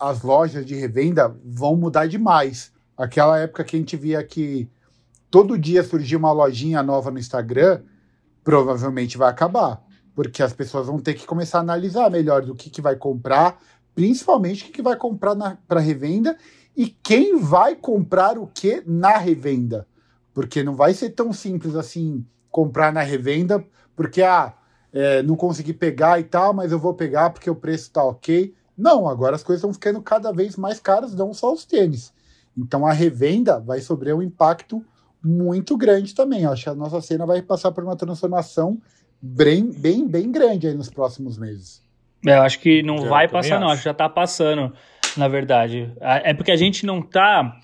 as 0.00 0.22
lojas 0.22 0.66
de 0.66 0.74
revenda 0.74 1.34
vão 1.44 1.76
mudar 1.76 2.06
demais. 2.06 2.72
Aquela 2.96 3.38
época 3.38 3.64
que 3.64 3.76
a 3.76 3.78
gente 3.78 3.96
via 3.96 4.22
que 4.22 4.68
todo 5.30 5.58
dia 5.58 5.82
surgia 5.82 6.18
uma 6.18 6.32
lojinha 6.32 6.82
nova 6.82 7.10
no 7.10 7.18
Instagram, 7.18 7.82
provavelmente 8.44 9.16
vai 9.16 9.30
acabar. 9.30 9.82
Porque 10.14 10.42
as 10.42 10.52
pessoas 10.52 10.86
vão 10.86 10.98
ter 10.98 11.14
que 11.14 11.26
começar 11.26 11.58
a 11.58 11.62
analisar 11.62 12.10
melhor 12.10 12.42
do 12.42 12.54
que, 12.54 12.68
que 12.68 12.82
vai 12.82 12.96
comprar, 12.96 13.58
principalmente 13.94 14.62
o 14.62 14.66
que, 14.66 14.72
que 14.72 14.82
vai 14.82 14.96
comprar 14.96 15.34
para 15.66 15.80
revenda 15.80 16.36
e 16.76 16.86
quem 16.86 17.38
vai 17.38 17.74
comprar 17.74 18.38
o 18.38 18.46
que 18.46 18.82
na 18.86 19.16
revenda. 19.16 19.86
Porque 20.34 20.62
não 20.62 20.74
vai 20.74 20.92
ser 20.92 21.10
tão 21.10 21.32
simples 21.32 21.74
assim 21.74 22.26
comprar 22.50 22.92
na 22.92 23.00
revenda, 23.00 23.64
porque 23.96 24.22
ah, 24.22 24.54
é, 24.92 25.22
não 25.22 25.34
consegui 25.34 25.72
pegar 25.72 26.20
e 26.20 26.24
tal, 26.24 26.52
mas 26.52 26.72
eu 26.72 26.78
vou 26.78 26.92
pegar 26.92 27.30
porque 27.30 27.48
o 27.48 27.56
preço 27.56 27.90
tá 27.90 28.04
ok. 28.04 28.54
Não, 28.76 29.08
agora 29.08 29.36
as 29.36 29.42
coisas 29.42 29.60
estão 29.60 29.72
ficando 29.72 30.00
cada 30.02 30.32
vez 30.32 30.56
mais 30.56 30.80
caras, 30.80 31.14
não 31.14 31.32
só 31.34 31.52
os 31.52 31.64
tênis. 31.64 32.12
Então 32.56 32.86
a 32.86 32.92
revenda 32.92 33.60
vai 33.60 33.80
sofrer 33.80 34.14
um 34.14 34.22
impacto 34.22 34.84
muito 35.22 35.76
grande 35.76 36.14
também. 36.14 36.44
Acho 36.46 36.64
que 36.64 36.70
a 36.70 36.74
nossa 36.74 37.00
cena 37.00 37.24
vai 37.24 37.40
passar 37.42 37.72
por 37.72 37.84
uma 37.84 37.96
transformação 37.96 38.80
bem, 39.20 39.70
bem, 39.70 40.06
bem 40.06 40.30
grande 40.30 40.66
aí 40.66 40.74
nos 40.74 40.90
próximos 40.90 41.38
meses. 41.38 41.82
É, 42.26 42.36
eu 42.36 42.42
acho 42.42 42.58
que 42.60 42.82
não 42.82 42.96
Eu 42.96 43.08
vai 43.08 43.28
passar, 43.28 43.58
não. 43.60 43.66
acho. 43.66 43.74
Acho 43.74 43.82
que 43.82 43.88
já 43.88 43.94
tá 43.94 44.08
passando, 44.08 44.72
na 45.16 45.28
verdade. 45.28 45.92
É 46.00 46.34
porque 46.34 46.50
a 46.52 46.56
gente 46.56 46.84
não 46.86 47.02
tá 47.02 47.56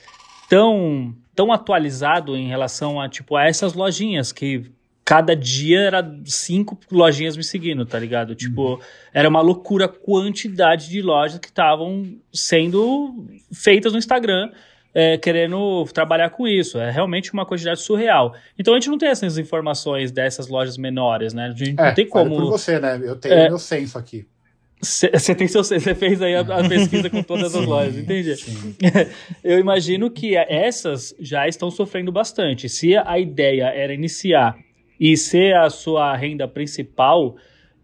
tão 0.49 1.15
tão 1.35 1.53
atualizado 1.53 2.37
em 2.37 2.49
relação 2.49 3.01
a, 3.01 3.09
tipo, 3.09 3.37
a 3.37 3.45
essas 3.47 3.73
lojinhas 3.73 4.33
que 4.33 4.73
cada 5.09 5.35
dia 5.35 5.81
era 5.81 6.17
cinco 6.27 6.79
lojinhas 6.93 7.35
me 7.35 7.43
seguindo, 7.43 7.87
tá 7.87 7.99
ligado? 7.99 8.35
Tipo, 8.35 8.75
uhum. 8.75 8.79
era 9.11 9.27
uma 9.27 9.41
loucura 9.41 9.87
a 9.87 9.89
quantidade 9.89 10.91
de 10.91 11.01
lojas 11.01 11.39
que 11.39 11.49
estavam 11.49 12.15
sendo 12.31 13.27
feitas 13.51 13.95
no 13.95 13.99
Instagram. 13.99 14.51
É, 14.95 15.17
querendo 15.17 15.85
trabalhar 15.93 16.31
com 16.31 16.49
isso. 16.49 16.79
É 16.79 16.91
realmente 16.91 17.33
uma 17.33 17.47
quantidade 17.47 17.81
surreal. 17.81 18.35
Então 18.59 18.75
a 18.75 18.77
gente 18.79 18.89
não 18.89 18.99
tem 18.99 19.11
essas 19.11 19.39
informações 19.39 20.11
dessas 20.11 20.49
lojas 20.49 20.77
menores, 20.77 21.33
né? 21.33 21.47
A 21.47 21.51
gente 21.51 21.79
é, 21.79 21.87
não 21.87 21.95
tem 21.95 22.09
como. 22.09 22.35
Por 22.35 22.51
você, 22.51 22.81
né? 22.81 22.99
Eu 23.03 23.15
tenho 23.15 23.35
é, 23.35 23.49
meu 23.49 23.59
senso 23.59 23.97
aqui. 23.97 24.27
Você 24.81 25.35
tem 25.35 25.47
seu, 25.47 25.63
você 25.63 25.95
fez 25.95 26.21
aí 26.21 26.35
a, 26.35 26.41
a 26.41 26.69
pesquisa 26.69 27.09
com 27.11 27.23
todas 27.23 27.55
as 27.55 27.65
lojas, 27.67 27.97
entendi. 27.97 28.35
Eu 29.45 29.59
imagino 29.59 30.11
que 30.11 30.37
essas 30.37 31.15
já 31.21 31.47
estão 31.47 31.71
sofrendo 31.71 32.11
bastante. 32.11 32.69
Se 32.69 32.97
a 32.97 33.19
ideia 33.19 33.67
era 33.67 33.93
iniciar 33.93 34.57
e 34.99 35.17
ser 35.17 35.55
a 35.57 35.71
sua 35.71 36.15
renda 36.17 36.49
principal 36.49 37.37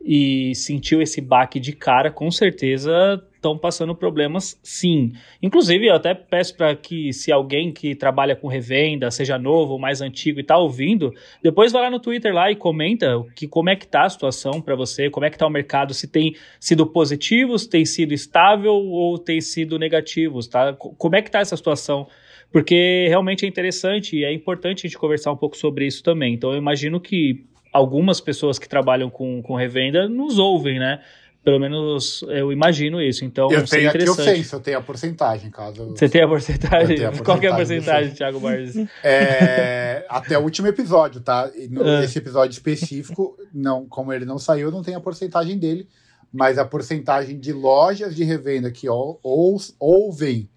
e 0.05 0.55
sentiu 0.55 1.01
esse 1.01 1.21
baque 1.21 1.59
de 1.59 1.73
cara, 1.73 2.11
com 2.11 2.31
certeza 2.31 3.23
estão 3.45 3.59
passando 3.59 3.95
problemas 3.95 4.59
sim. 4.63 5.13
Inclusive, 5.43 5.87
eu 5.87 5.95
até 5.95 6.15
peço 6.15 6.57
para 6.57 6.75
que, 6.75 7.13
se 7.13 7.31
alguém 7.31 7.73
que 7.73 7.95
trabalha 7.95 8.35
com 8.35 8.49
revenda, 8.49 9.11
seja 9.11 9.39
novo 9.39 9.75
ou 9.75 9.79
mais 9.79 10.01
antigo 10.01 10.39
e 10.39 10.43
está 10.43 10.57
ouvindo, 10.57 11.13
depois 11.43 11.71
vai 11.71 11.83
lá 11.83 11.91
no 11.91 12.01
Twitter 12.01 12.33
lá 12.33 12.51
e 12.51 12.57
comenta 12.57 13.07
que, 13.37 13.47
como 13.47 13.69
é 13.69 13.77
que 13.77 13.87
tá 13.87 14.05
a 14.05 14.09
situação 14.09 14.63
para 14.63 14.75
você, 14.75 15.11
como 15.11 15.27
é 15.27 15.31
que 15.31 15.37
tá 15.37 15.47
o 15.47 15.51
mercado, 15.51 15.93
se 15.93 16.09
tem 16.09 16.35
sido 16.59 16.87
positivo, 16.87 17.59
se 17.59 17.69
tem 17.69 17.85
sido 17.85 18.13
estável 18.15 18.75
ou 18.75 19.19
tem 19.19 19.41
sido 19.43 19.79
negativo, 19.79 20.41
tá? 20.49 20.73
Como 20.73 21.15
é 21.15 21.21
que 21.21 21.31
tá 21.31 21.41
essa 21.41 21.57
situação? 21.57 22.07
Porque 22.53 23.07
realmente 23.09 23.45
é 23.45 23.49
interessante 23.49 24.17
e 24.17 24.25
é 24.25 24.33
importante 24.33 24.87
a 24.87 24.89
gente 24.89 24.99
conversar 24.99 25.33
um 25.33 25.37
pouco 25.37 25.57
sobre 25.57 25.87
isso 25.87 26.03
também. 26.03 26.35
Então, 26.35 26.53
eu 26.53 26.59
imagino 26.59 27.01
que 27.01 27.47
algumas 27.73 28.21
pessoas 28.21 28.59
que 28.59 28.69
trabalham 28.69 29.11
com, 29.11 29.43
com 29.43 29.57
revenda 29.57 30.09
nos 30.09 30.39
ouvem, 30.39 30.79
né? 30.79 31.01
Pelo 31.45 31.61
menos 31.61 32.25
eu 32.29 32.51
imagino 32.51 33.03
isso. 33.03 33.23
Então, 33.23 33.53
eu 33.53 33.67
tenho 33.67 33.91
aqui 33.91 34.09
o 34.09 34.15
censo, 34.15 34.57
eu 34.57 34.61
tenho 34.61 34.79
a 34.79 34.81
porcentagem, 34.81 35.51
caso. 35.51 35.91
Você 35.91 36.09
tem 36.09 36.23
a 36.23 36.29
porcentagem? 36.29 36.97
Tenho 36.97 37.09
a 37.09 37.11
porcentagem 37.11 37.21
Qual 37.25 37.43
é 37.43 37.47
a 37.49 37.55
porcentagem, 37.55 38.15
Thiago 38.15 38.41
Barnes? 38.41 38.75
É, 39.05 40.07
até 40.09 40.39
o 40.39 40.43
último 40.43 40.69
episódio, 40.69 41.21
tá? 41.21 41.51
No, 41.69 41.87
é. 41.87 42.05
Episódio 42.05 42.53
específico, 42.53 43.37
não, 43.53 43.87
como 43.87 44.11
ele 44.11 44.25
não 44.25 44.39
saiu, 44.39 44.71
não 44.71 44.83
tem 44.83 44.95
a 44.95 45.01
porcentagem 45.01 45.59
dele, 45.59 45.87
mas 46.33 46.57
a 46.57 46.65
porcentagem 46.65 47.39
de 47.39 47.53
lojas 47.53 48.17
de 48.17 48.25
revenda 48.25 48.71
que 48.71 48.89
ou, 48.89 49.21
ou, 49.23 49.59
ouvem 49.79 50.49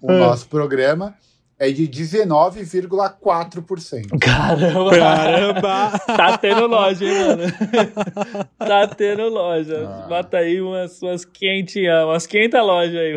o 0.00 0.10
é. 0.10 0.18
nosso 0.18 0.48
programa 0.48 1.14
é 1.58 1.70
de 1.72 1.88
19,4%. 1.88 4.18
Caramba! 4.20 4.96
Caramba! 4.96 5.98
tá 6.06 6.38
tendo 6.38 6.68
loja, 6.68 7.04
hein, 7.04 7.14
mano? 7.14 7.42
tá 8.58 8.86
tendo 8.86 9.28
loja. 9.28 9.88
Ah. 9.88 10.06
Bota 10.08 10.38
aí 10.38 10.60
umas, 10.60 11.02
umas 11.02 11.24
500, 11.24 11.74
umas 12.06 12.28
500 12.28 12.60
lojas 12.60 12.94
aí. 12.94 13.16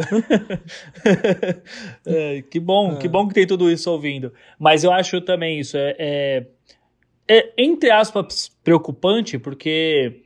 é, 2.07 2.41
que 2.41 2.59
bom, 2.59 2.95
que 2.95 3.07
bom 3.07 3.27
que 3.27 3.35
tem 3.35 3.45
tudo 3.45 3.69
isso 3.69 3.91
ouvindo. 3.91 4.33
Mas 4.57 4.83
eu 4.83 4.91
acho 4.91 5.21
também 5.21 5.59
isso, 5.59 5.77
é, 5.77 5.95
é, 5.99 6.47
é 7.27 7.53
entre 7.59 7.91
aspas, 7.91 8.49
preocupante, 8.63 9.37
porque 9.37 10.23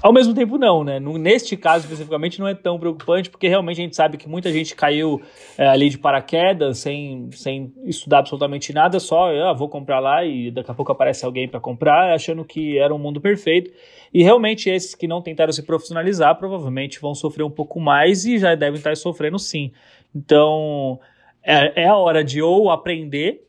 ao 0.00 0.12
mesmo 0.12 0.34
tempo, 0.34 0.58
não, 0.58 0.82
né? 0.82 0.98
Neste 0.98 1.56
caso 1.56 1.84
especificamente 1.84 2.40
não 2.40 2.48
é 2.48 2.54
tão 2.54 2.78
preocupante, 2.78 3.30
porque 3.30 3.46
realmente 3.46 3.80
a 3.80 3.84
gente 3.84 3.94
sabe 3.94 4.16
que 4.16 4.28
muita 4.28 4.50
gente 4.50 4.74
caiu 4.74 5.20
é, 5.56 5.68
ali 5.68 5.88
de 5.88 5.98
paraquedas, 5.98 6.78
sem, 6.78 7.30
sem 7.32 7.72
estudar 7.84 8.18
absolutamente 8.18 8.72
nada, 8.72 8.98
só 8.98 9.30
ah, 9.30 9.52
vou 9.52 9.68
comprar 9.68 10.00
lá 10.00 10.24
e 10.24 10.50
daqui 10.50 10.70
a 10.70 10.74
pouco 10.74 10.90
aparece 10.90 11.24
alguém 11.24 11.48
para 11.48 11.60
comprar, 11.60 12.12
achando 12.14 12.44
que 12.44 12.78
era 12.78 12.94
um 12.94 12.98
mundo 12.98 13.20
perfeito. 13.20 13.70
E 14.12 14.22
realmente 14.22 14.68
esses 14.68 14.94
que 14.94 15.06
não 15.06 15.22
tentaram 15.22 15.52
se 15.52 15.62
profissionalizar 15.62 16.36
provavelmente 16.36 17.00
vão 17.00 17.14
sofrer 17.14 17.44
um 17.44 17.50
pouco 17.50 17.78
mais 17.78 18.24
e 18.24 18.38
já 18.38 18.54
devem 18.54 18.78
estar 18.78 18.96
sofrendo 18.96 19.38
sim. 19.38 19.72
Então 20.14 20.98
é, 21.44 21.82
é 21.84 21.86
a 21.86 21.96
hora 21.96 22.24
de 22.24 22.42
ou 22.42 22.70
aprender 22.70 23.46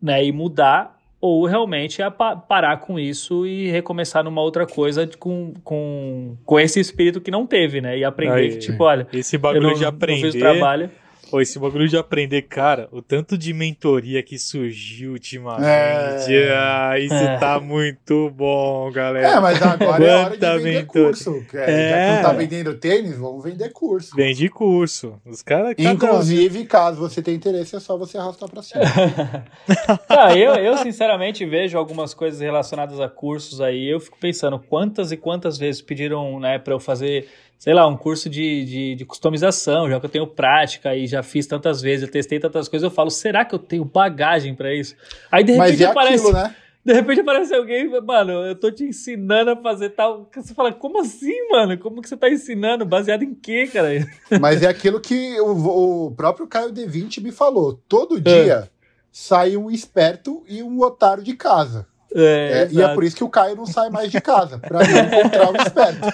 né, 0.00 0.24
e 0.24 0.32
mudar 0.32 0.99
ou 1.20 1.44
realmente 1.44 2.00
é 2.00 2.10
parar 2.10 2.78
com 2.78 2.98
isso 2.98 3.46
e 3.46 3.70
recomeçar 3.70 4.24
numa 4.24 4.40
outra 4.40 4.66
coisa 4.66 5.08
com, 5.18 5.52
com, 5.62 6.36
com 6.44 6.58
esse 6.58 6.80
espírito 6.80 7.20
que 7.20 7.30
não 7.30 7.46
teve, 7.46 7.80
né? 7.80 7.98
E 7.98 8.04
aprender 8.04 8.34
Aí, 8.34 8.48
que, 8.50 8.58
tipo, 8.58 8.82
olha, 8.82 9.06
esse 9.12 9.36
bagulho 9.36 9.68
não, 9.68 9.74
de 9.74 9.84
aprender, 9.84 10.24
não 10.24 10.32
fiz 10.32 10.40
trabalho. 10.40 10.90
Pô, 11.30 11.40
esse 11.40 11.58
bagulho 11.58 11.88
de 11.88 11.96
aprender, 11.96 12.42
cara, 12.42 12.88
o 12.90 13.00
tanto 13.00 13.38
de 13.38 13.52
mentoria 13.52 14.20
que 14.22 14.38
surgiu 14.38 15.12
ultimamente. 15.12 16.34
É... 16.34 16.52
Ah, 16.52 16.98
isso 16.98 17.14
é. 17.14 17.38
tá 17.38 17.60
muito 17.60 18.30
bom, 18.30 18.90
galera. 18.90 19.28
É, 19.28 19.40
mas 19.40 19.62
agora 19.62 20.04
é 20.04 20.24
hora 20.24 20.36
de 20.36 20.58
vender 20.58 20.86
curso. 20.86 21.44
É, 21.54 21.90
Já 21.90 21.96
que 21.96 22.16
não 22.16 22.22
tá 22.22 22.32
vendendo 22.32 22.74
tênis, 22.74 23.16
vamos 23.16 23.44
vender 23.44 23.68
curso. 23.70 24.16
Vende 24.16 24.48
curso. 24.48 25.20
Os 25.24 25.40
caras. 25.40 25.74
Inclusive, 25.78 26.64
caso 26.64 26.98
você 26.98 27.22
tenha 27.22 27.36
interesse, 27.36 27.76
é 27.76 27.80
só 27.80 27.96
você 27.96 28.18
arrastar 28.18 28.48
pra 28.48 28.62
cima. 28.62 28.82
ah, 30.08 30.36
eu, 30.36 30.54
eu, 30.56 30.76
sinceramente, 30.78 31.46
vejo 31.46 31.78
algumas 31.78 32.12
coisas 32.12 32.40
relacionadas 32.40 32.98
a 32.98 33.08
cursos 33.08 33.60
aí. 33.60 33.88
Eu 33.88 34.00
fico 34.00 34.18
pensando 34.18 34.58
quantas 34.58 35.12
e 35.12 35.16
quantas 35.16 35.56
vezes 35.56 35.80
pediram, 35.80 36.40
né, 36.40 36.58
pra 36.58 36.74
eu 36.74 36.80
fazer 36.80 37.28
sei 37.60 37.74
lá, 37.74 37.86
um 37.86 37.94
curso 37.94 38.30
de, 38.30 38.64
de, 38.64 38.94
de, 38.94 39.04
customização, 39.04 39.86
já 39.86 40.00
que 40.00 40.06
eu 40.06 40.10
tenho 40.10 40.26
prática 40.26 40.96
e 40.96 41.06
já 41.06 41.19
fiz 41.22 41.46
tantas 41.46 41.80
vezes, 41.80 42.06
eu 42.06 42.12
testei 42.12 42.38
tantas 42.38 42.68
coisas, 42.68 42.84
eu 42.84 42.94
falo, 42.94 43.10
será 43.10 43.44
que 43.44 43.54
eu 43.54 43.58
tenho 43.58 43.84
bagagem 43.84 44.54
para 44.54 44.74
isso? 44.74 44.94
Aí 45.30 45.44
de 45.44 45.52
repente 45.52 45.70
Mas 45.70 45.80
é 45.80 45.84
aparece. 45.84 46.24
Aquilo, 46.24 46.32
né? 46.32 46.56
De 46.82 46.94
repente 46.94 47.20
aparece 47.20 47.54
alguém, 47.54 47.90
mano, 48.02 48.32
eu 48.32 48.54
tô 48.54 48.70
te 48.70 48.84
ensinando 48.84 49.50
a 49.50 49.56
fazer 49.56 49.90
tal. 49.90 50.28
Você 50.34 50.54
fala, 50.54 50.72
como 50.72 50.98
assim, 51.00 51.48
mano? 51.50 51.76
Como 51.76 52.00
que 52.00 52.08
você 52.08 52.16
tá 52.16 52.30
ensinando? 52.30 52.86
Baseado 52.86 53.22
em 53.22 53.34
quê, 53.34 53.68
cara? 53.70 53.88
Mas 54.40 54.62
é 54.62 54.66
aquilo 54.66 54.98
que 54.98 55.38
o, 55.40 56.06
o 56.06 56.10
próprio 56.12 56.46
Caio 56.46 56.72
D20 56.72 57.22
me 57.22 57.32
falou. 57.32 57.78
Todo 57.86 58.18
dia 58.18 58.54
é. 58.54 58.68
sai 59.12 59.58
um 59.58 59.70
esperto 59.70 60.42
e 60.48 60.62
um 60.62 60.80
otário 60.80 61.22
de 61.22 61.34
casa. 61.34 61.86
É, 62.14 62.22
é, 62.22 62.68
e 62.72 62.80
é 62.82 62.92
por 62.92 63.04
isso 63.04 63.14
que 63.14 63.22
o 63.22 63.28
Caio 63.28 63.54
não 63.54 63.66
sai 63.66 63.88
mais 63.88 64.10
de 64.10 64.20
casa, 64.20 64.58
pra 64.58 64.80
não 64.80 64.98
encontrar 64.98 65.52
o 65.52 65.56
esperto. 65.56 66.00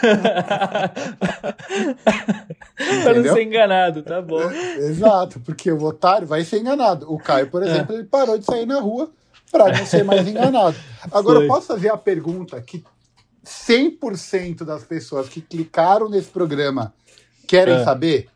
pra 3.02 3.14
não 3.14 3.34
ser 3.34 3.42
enganado, 3.42 4.02
tá 4.02 4.20
bom. 4.20 4.42
exato, 4.50 5.40
porque 5.40 5.72
o 5.72 5.82
otário 5.82 6.26
vai 6.26 6.44
ser 6.44 6.60
enganado. 6.60 7.10
O 7.10 7.18
Caio, 7.18 7.50
por 7.50 7.62
é. 7.62 7.66
exemplo, 7.66 7.94
ele 7.94 8.04
parou 8.04 8.36
de 8.38 8.44
sair 8.44 8.66
na 8.66 8.78
rua 8.78 9.10
para 9.50 9.72
não 9.72 9.86
ser 9.86 10.04
mais 10.04 10.28
enganado. 10.28 10.76
Agora, 11.10 11.38
Foi. 11.38 11.44
eu 11.44 11.48
posso 11.48 11.66
fazer 11.66 11.88
a 11.88 11.96
pergunta 11.96 12.60
que 12.60 12.84
100% 13.44 14.64
das 14.64 14.84
pessoas 14.84 15.28
que 15.28 15.40
clicaram 15.40 16.10
nesse 16.10 16.28
programa 16.28 16.92
querem 17.46 17.74
é. 17.74 17.84
saber? 17.84 18.28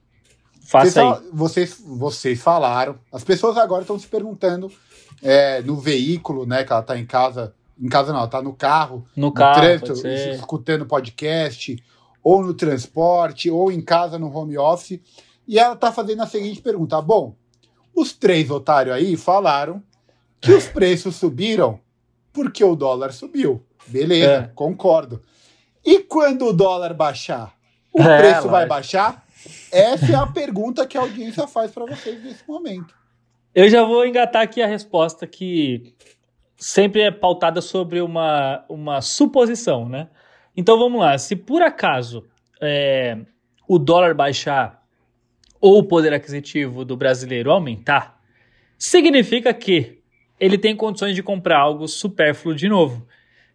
Faça 0.62 1.02
vocês, 1.02 1.04
aí. 1.04 1.20
Vocês, 1.32 1.76
vocês 1.84 2.40
falaram. 2.40 2.96
As 3.12 3.24
pessoas 3.24 3.58
agora 3.58 3.82
estão 3.82 3.98
se 3.98 4.06
perguntando 4.06 4.72
é, 5.22 5.60
no 5.62 5.76
veículo, 5.76 6.46
né? 6.46 6.64
Que 6.64 6.72
ela 6.72 6.82
tá 6.82 6.98
em 6.98 7.06
casa. 7.06 7.54
Em 7.80 7.88
casa 7.88 8.12
não, 8.12 8.20
ela 8.20 8.28
tá 8.28 8.42
no 8.42 8.52
carro, 8.52 9.06
no, 9.16 9.28
no 9.28 9.32
carro, 9.32 9.60
trânsito, 9.60 10.06
escutando 10.06 10.84
podcast, 10.84 11.82
ou 12.22 12.42
no 12.42 12.52
transporte, 12.52 13.50
ou 13.50 13.72
em 13.72 13.80
casa 13.80 14.18
no 14.18 14.34
home 14.34 14.58
office. 14.58 15.00
E 15.48 15.58
ela 15.58 15.74
tá 15.74 15.90
fazendo 15.90 16.22
a 16.22 16.26
seguinte 16.26 16.60
pergunta: 16.60 17.00
bom, 17.00 17.34
os 17.94 18.12
três 18.12 18.50
otários 18.50 18.94
aí 18.94 19.16
falaram 19.16 19.82
que 20.40 20.52
os 20.52 20.66
preços 20.66 21.16
subiram 21.16 21.80
porque 22.32 22.62
o 22.62 22.76
dólar 22.76 23.12
subiu. 23.12 23.64
Beleza, 23.86 24.32
é. 24.32 24.50
concordo. 24.54 25.22
E 25.84 26.00
quando 26.00 26.46
o 26.46 26.52
dólar 26.52 26.94
baixar, 26.94 27.54
o 27.92 28.00
é, 28.00 28.18
preço 28.18 28.48
vai 28.48 28.66
baixar? 28.66 29.24
Essa 29.72 30.12
é 30.12 30.14
a 30.14 30.26
pergunta 30.26 30.86
que 30.86 30.98
a 30.98 31.00
audiência 31.00 31.46
faz 31.46 31.70
para 31.70 31.86
vocês 31.86 32.22
nesse 32.22 32.46
momento. 32.46 32.94
Eu 33.52 33.68
já 33.68 33.82
vou 33.82 34.06
engatar 34.06 34.42
aqui 34.42 34.62
a 34.62 34.66
resposta 34.66 35.26
que 35.26 35.92
sempre 36.56 37.02
é 37.02 37.10
pautada 37.10 37.60
sobre 37.60 38.00
uma, 38.00 38.64
uma 38.68 39.00
suposição, 39.00 39.88
né? 39.88 40.08
Então 40.56 40.78
vamos 40.78 41.00
lá. 41.00 41.18
Se 41.18 41.34
por 41.34 41.60
acaso 41.60 42.24
é, 42.60 43.18
o 43.66 43.76
dólar 43.76 44.14
baixar 44.14 44.80
ou 45.60 45.78
o 45.78 45.84
poder 45.84 46.12
aquisitivo 46.12 46.84
do 46.84 46.96
brasileiro 46.96 47.50
aumentar, 47.50 48.20
significa 48.78 49.52
que 49.52 49.98
ele 50.38 50.56
tem 50.56 50.76
condições 50.76 51.16
de 51.16 51.22
comprar 51.22 51.58
algo 51.58 51.88
supérfluo 51.88 52.54
de 52.54 52.68
novo. 52.68 53.04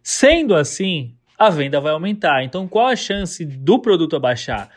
Sendo 0.02 0.54
assim, 0.54 1.16
a 1.38 1.48
venda 1.48 1.80
vai 1.80 1.92
aumentar. 1.92 2.44
Então, 2.44 2.68
qual 2.68 2.86
a 2.86 2.96
chance 2.96 3.42
do 3.44 3.78
produto 3.78 4.14
abaixar? 4.14 4.68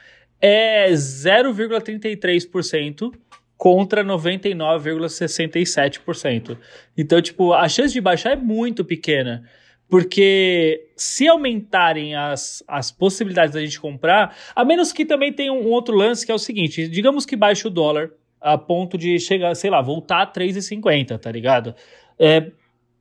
É 0.42 0.90
0,33% 0.92 3.12
contra 3.60 4.04
99,67%. 4.06 6.58
Então, 6.98 7.22
tipo, 7.22 7.52
a 7.52 7.68
chance 7.68 7.94
de 7.94 8.00
baixar 8.00 8.32
é 8.32 8.38
muito 8.38 8.86
pequena. 8.86 9.44
Porque 9.90 10.88
se 10.96 11.28
aumentarem 11.28 12.16
as, 12.16 12.64
as 12.68 12.90
possibilidades 12.90 13.54
da 13.54 13.60
gente 13.60 13.78
comprar, 13.80 14.36
a 14.56 14.64
menos 14.64 14.94
que 14.94 15.04
também 15.04 15.34
tenha 15.34 15.52
um, 15.52 15.68
um 15.68 15.72
outro 15.72 15.94
lance 15.94 16.26
que 16.26 16.32
é 16.32 16.36
o 16.36 16.40
seguinte: 16.40 16.88
digamos 16.88 17.26
que 17.26 17.36
baixe 17.36 17.68
o 17.68 17.72
dólar 17.72 18.12
a 18.40 18.58
ponto 18.58 18.98
de 18.98 19.20
chegar, 19.20 19.54
sei 19.56 19.70
lá, 19.70 19.82
voltar 19.82 20.22
a 20.22 20.28
3,50, 20.28 21.20
tá 21.20 21.30
ligado? 21.30 21.76
É, 22.18 22.54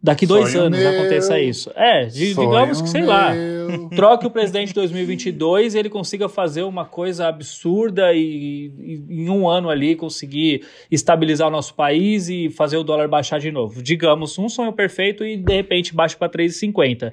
daqui 0.03 0.27
dois 0.27 0.51
Sonho 0.51 0.65
anos 0.65 0.79
meu. 0.79 0.89
aconteça 0.91 1.39
isso. 1.41 1.71
É, 1.75 2.07
de- 2.07 2.35
digamos 2.35 2.81
que, 2.81 2.89
sei 2.89 3.03
lá, 3.03 3.35
meu. 3.35 3.89
troque 3.95 4.27
o 4.27 4.31
presidente 4.31 4.69
de 4.69 4.75
2022 4.75 5.75
e 5.75 5.79
ele 5.79 5.91
consiga 5.91 6.29
fazer 6.29 6.63
uma 6.63 6.85
coisa 6.85 7.27
absurda 7.29 8.13
e, 8.15 8.71
e 8.79 9.03
em 9.11 9.29
um 9.29 9.49
ano 9.49 9.69
ali 9.69 9.95
conseguir 9.97 10.63
estabilizar 10.91 11.49
o 11.49 11.51
nosso 11.51 11.75
país 11.75 12.29
e 12.29 12.49
fazer 12.51 12.77
o 12.77 12.85
dólar 12.85 13.09
baixar 13.09 13.39
de 13.41 13.51
novo. 13.51 13.83
Digamos, 13.83 14.39
um 14.39 14.49
sonho 14.49 14.73
perfeito 14.73 15.25
e 15.25 15.37
de 15.37 15.55
repente 15.55 15.95
baixa 15.95 16.17
para 16.17 16.29
3,50. 16.31 17.13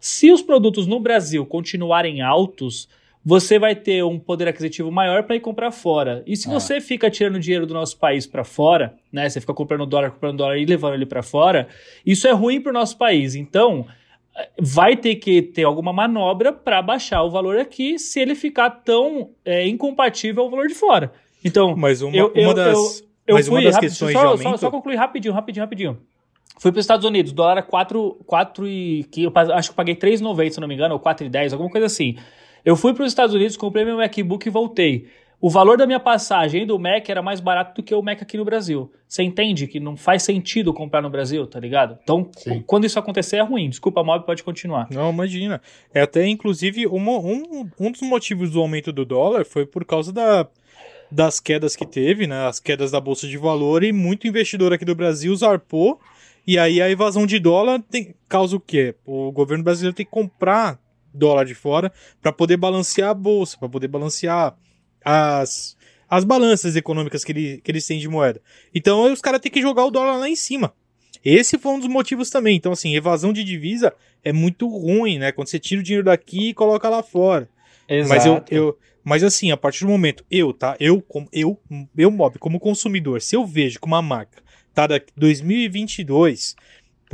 Se 0.00 0.30
os 0.30 0.42
produtos 0.42 0.86
no 0.86 1.00
Brasil 1.00 1.46
continuarem 1.46 2.20
altos, 2.20 2.88
você 3.24 3.58
vai 3.58 3.74
ter 3.74 4.04
um 4.04 4.18
poder 4.18 4.46
aquisitivo 4.48 4.90
maior 4.92 5.22
para 5.22 5.34
ir 5.36 5.40
comprar 5.40 5.70
fora. 5.70 6.22
E 6.26 6.36
se 6.36 6.48
Ah. 6.48 6.52
você 6.52 6.80
fica 6.80 7.10
tirando 7.10 7.38
dinheiro 7.40 7.66
do 7.66 7.72
nosso 7.72 7.98
país 7.98 8.26
para 8.26 8.44
fora, 8.44 8.94
né? 9.12 9.28
Você 9.28 9.40
fica 9.40 9.54
comprando 9.54 9.86
dólar, 9.86 10.10
comprando 10.10 10.36
dólar 10.38 10.58
e 10.58 10.66
levando 10.66 10.94
ele 10.94 11.06
para 11.06 11.22
fora, 11.22 11.66
isso 12.04 12.28
é 12.28 12.32
ruim 12.32 12.60
para 12.60 12.70
o 12.70 12.72
nosso 12.74 12.98
país. 12.98 13.34
Então, 13.34 13.86
eh, 14.36 14.48
vai 14.60 14.94
ter 14.96 15.14
que 15.16 15.40
ter 15.40 15.62
alguma 15.64 15.92
manobra 15.92 16.52
para 16.52 16.82
baixar 16.82 17.22
o 17.22 17.30
valor 17.30 17.56
aqui, 17.58 17.98
se 17.98 18.20
ele 18.20 18.34
ficar 18.34 18.68
tão 18.70 19.30
é, 19.44 19.66
incompatível 19.66 20.42
ao 20.42 20.50
valor 20.50 20.66
de 20.68 20.74
fora. 20.74 21.10
Então, 21.44 21.74
Mas 21.76 22.02
uma, 22.02 22.14
Eu- 22.14 22.30
eu- 22.34 22.42
uma 22.44 22.54
das, 22.54 23.02
eu 23.26 23.34
mas 23.36 23.46
fui, 23.48 23.56
uma 23.56 23.62
das 23.64 23.74
rápido, 23.74 23.88
questões 23.90 24.12
só, 24.12 24.18
de 24.18 24.24
só- 24.42 24.46
aumento... 24.48 24.60
Só, 24.60 24.70
concluir 24.70 24.96
rapidinho, 24.96 25.32
rapidinho, 25.32 25.64
rapidinho. 25.64 25.98
Fui 26.58 26.70
para 26.70 26.78
os 26.78 26.84
Estados 26.84 27.04
Unidos, 27.06 27.32
dólar 27.32 27.58
a 27.58 27.62
4, 27.62 28.16
4 28.26 28.66
e... 28.68 29.04
Que 29.10 29.24
eu 29.24 29.32
acho 29.34 29.68
que 29.68 29.72
eu 29.72 29.76
paguei 29.76 29.94
3,90, 29.96 30.50
se 30.54 30.60
não 30.60 30.68
me 30.68 30.74
engano, 30.74 30.94
ou 30.94 31.00
4,10, 31.00 31.52
alguma 31.52 31.68
coisa 31.70 31.86
assim. 31.86 32.16
Eu 32.64 32.76
fui 32.76 32.94
para 32.94 33.04
os 33.04 33.10
Estados 33.10 33.34
Unidos, 33.34 33.56
comprei 33.56 33.84
meu 33.84 33.96
MacBook 33.96 34.46
e 34.46 34.50
voltei. 34.50 35.06
O 35.40 35.50
valor 35.50 35.76
da 35.76 35.86
minha 35.86 36.00
passagem 36.00 36.66
do 36.66 36.78
Mac 36.78 37.06
era 37.06 37.20
mais 37.20 37.38
barato 37.38 37.74
do 37.74 37.84
que 37.84 37.94
o 37.94 38.00
Mac 38.00 38.22
aqui 38.22 38.38
no 38.38 38.46
Brasil. 38.46 38.90
Você 39.06 39.22
entende 39.22 39.66
que 39.66 39.78
não 39.78 39.94
faz 39.94 40.22
sentido 40.22 40.72
comprar 40.72 41.02
no 41.02 41.10
Brasil, 41.10 41.46
tá 41.46 41.60
ligado? 41.60 41.98
Então, 42.02 42.30
Sim. 42.34 42.62
quando 42.66 42.86
isso 42.86 42.98
acontecer 42.98 43.36
é 43.36 43.42
ruim. 43.42 43.68
Desculpa, 43.68 44.02
Mob, 44.02 44.24
pode 44.24 44.42
continuar. 44.42 44.88
Não, 44.90 45.10
imagina. 45.10 45.60
É 45.92 46.00
até, 46.00 46.26
inclusive, 46.26 46.86
uma- 46.86 47.18
um, 47.18 47.68
um 47.78 47.90
dos 47.92 48.00
motivos 48.00 48.52
do 48.52 48.60
aumento 48.60 48.90
do 48.90 49.04
dólar 49.04 49.44
foi 49.44 49.66
por 49.66 49.84
causa 49.84 50.10
da, 50.10 50.46
das 51.10 51.38
quedas 51.40 51.76
que 51.76 51.84
teve, 51.84 52.26
né? 52.26 52.46
As 52.46 52.58
quedas 52.58 52.90
da 52.90 53.00
Bolsa 53.00 53.28
de 53.28 53.36
Valor 53.36 53.84
e 53.84 53.92
muito 53.92 54.26
investidor 54.26 54.72
aqui 54.72 54.84
do 54.86 54.94
Brasil 54.94 55.36
zarpou. 55.36 56.00
E 56.46 56.58
aí 56.58 56.80
a 56.80 56.88
evasão 56.88 57.26
de 57.26 57.38
dólar 57.38 57.82
tem, 57.90 58.14
causa 58.30 58.56
o 58.56 58.60
quê? 58.60 58.94
O 59.04 59.30
governo 59.30 59.62
brasileiro 59.64 59.94
tem 59.94 60.06
que 60.06 60.12
comprar 60.12 60.78
dólar 61.14 61.44
de 61.44 61.54
fora 61.54 61.92
para 62.20 62.32
poder 62.32 62.56
balancear 62.56 63.10
a 63.10 63.14
bolsa, 63.14 63.56
para 63.58 63.68
poder 63.68 63.88
balancear 63.88 64.56
as, 65.04 65.76
as 66.08 66.24
balanças 66.24 66.76
econômicas 66.76 67.24
que, 67.24 67.32
ele, 67.32 67.60
que 67.62 67.70
eles 67.70 67.86
têm 67.86 67.98
de 67.98 68.08
moeda. 68.08 68.40
Então 68.74 69.12
os 69.12 69.20
caras 69.20 69.40
têm 69.40 69.52
que 69.52 69.62
jogar 69.62 69.84
o 69.84 69.90
dólar 69.90 70.16
lá 70.16 70.28
em 70.28 70.36
cima. 70.36 70.74
Esse 71.24 71.56
foi 71.56 71.72
um 71.72 71.78
dos 71.78 71.88
motivos 71.88 72.28
também. 72.28 72.56
Então, 72.56 72.72
assim, 72.72 72.94
evasão 72.94 73.32
de 73.32 73.42
divisa 73.42 73.94
é 74.22 74.30
muito 74.30 74.68
ruim, 74.68 75.18
né? 75.18 75.32
Quando 75.32 75.48
você 75.48 75.58
tira 75.58 75.80
o 75.80 75.84
dinheiro 75.84 76.04
daqui 76.04 76.50
e 76.50 76.54
coloca 76.54 76.86
lá 76.88 77.02
fora. 77.02 77.48
Mas 78.08 78.26
eu, 78.26 78.44
eu, 78.50 78.78
mas 79.02 79.22
assim, 79.22 79.50
a 79.50 79.56
partir 79.56 79.84
do 79.84 79.90
momento, 79.90 80.24
eu, 80.30 80.52
tá? 80.52 80.76
Eu, 80.78 81.00
como 81.00 81.28
eu, 81.32 81.58
eu 81.96 82.10
mob, 82.10 82.38
como 82.38 82.60
consumidor, 82.60 83.20
se 83.22 83.36
eu 83.36 83.46
vejo 83.46 83.80
que 83.80 83.86
uma 83.86 84.02
marca 84.02 84.42
tá 84.74 84.86
daqui 84.86 85.12
2022, 85.16 86.56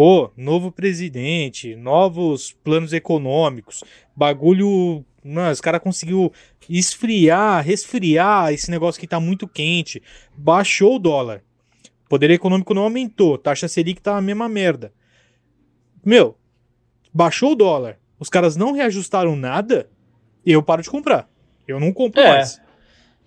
pô, 0.00 0.30
novo 0.34 0.72
presidente, 0.72 1.76
novos 1.76 2.52
planos 2.64 2.94
econômicos, 2.94 3.84
bagulho, 4.16 5.04
mano, 5.22 5.50
os 5.50 5.60
caras 5.60 5.82
conseguiu 5.82 6.32
esfriar, 6.70 7.62
resfriar 7.62 8.50
esse 8.50 8.70
negócio 8.70 8.98
que 8.98 9.06
tá 9.06 9.20
muito 9.20 9.46
quente, 9.46 10.02
baixou 10.34 10.96
o 10.96 10.98
dólar. 10.98 11.42
Poder 12.08 12.30
econômico 12.30 12.72
não 12.72 12.84
aumentou, 12.84 13.36
taxa 13.36 13.68
Selic 13.68 14.00
tá 14.00 14.16
a 14.16 14.22
mesma 14.22 14.48
merda. 14.48 14.90
Meu, 16.02 16.34
baixou 17.12 17.52
o 17.52 17.54
dólar, 17.54 17.98
os 18.18 18.30
caras 18.30 18.56
não 18.56 18.72
reajustaram 18.72 19.36
nada, 19.36 19.86
eu 20.46 20.62
paro 20.62 20.80
de 20.80 20.88
comprar. 20.88 21.28
Eu 21.68 21.78
não 21.78 21.92
compro 21.92 22.22
É. 22.22 22.26
mais. 22.26 22.58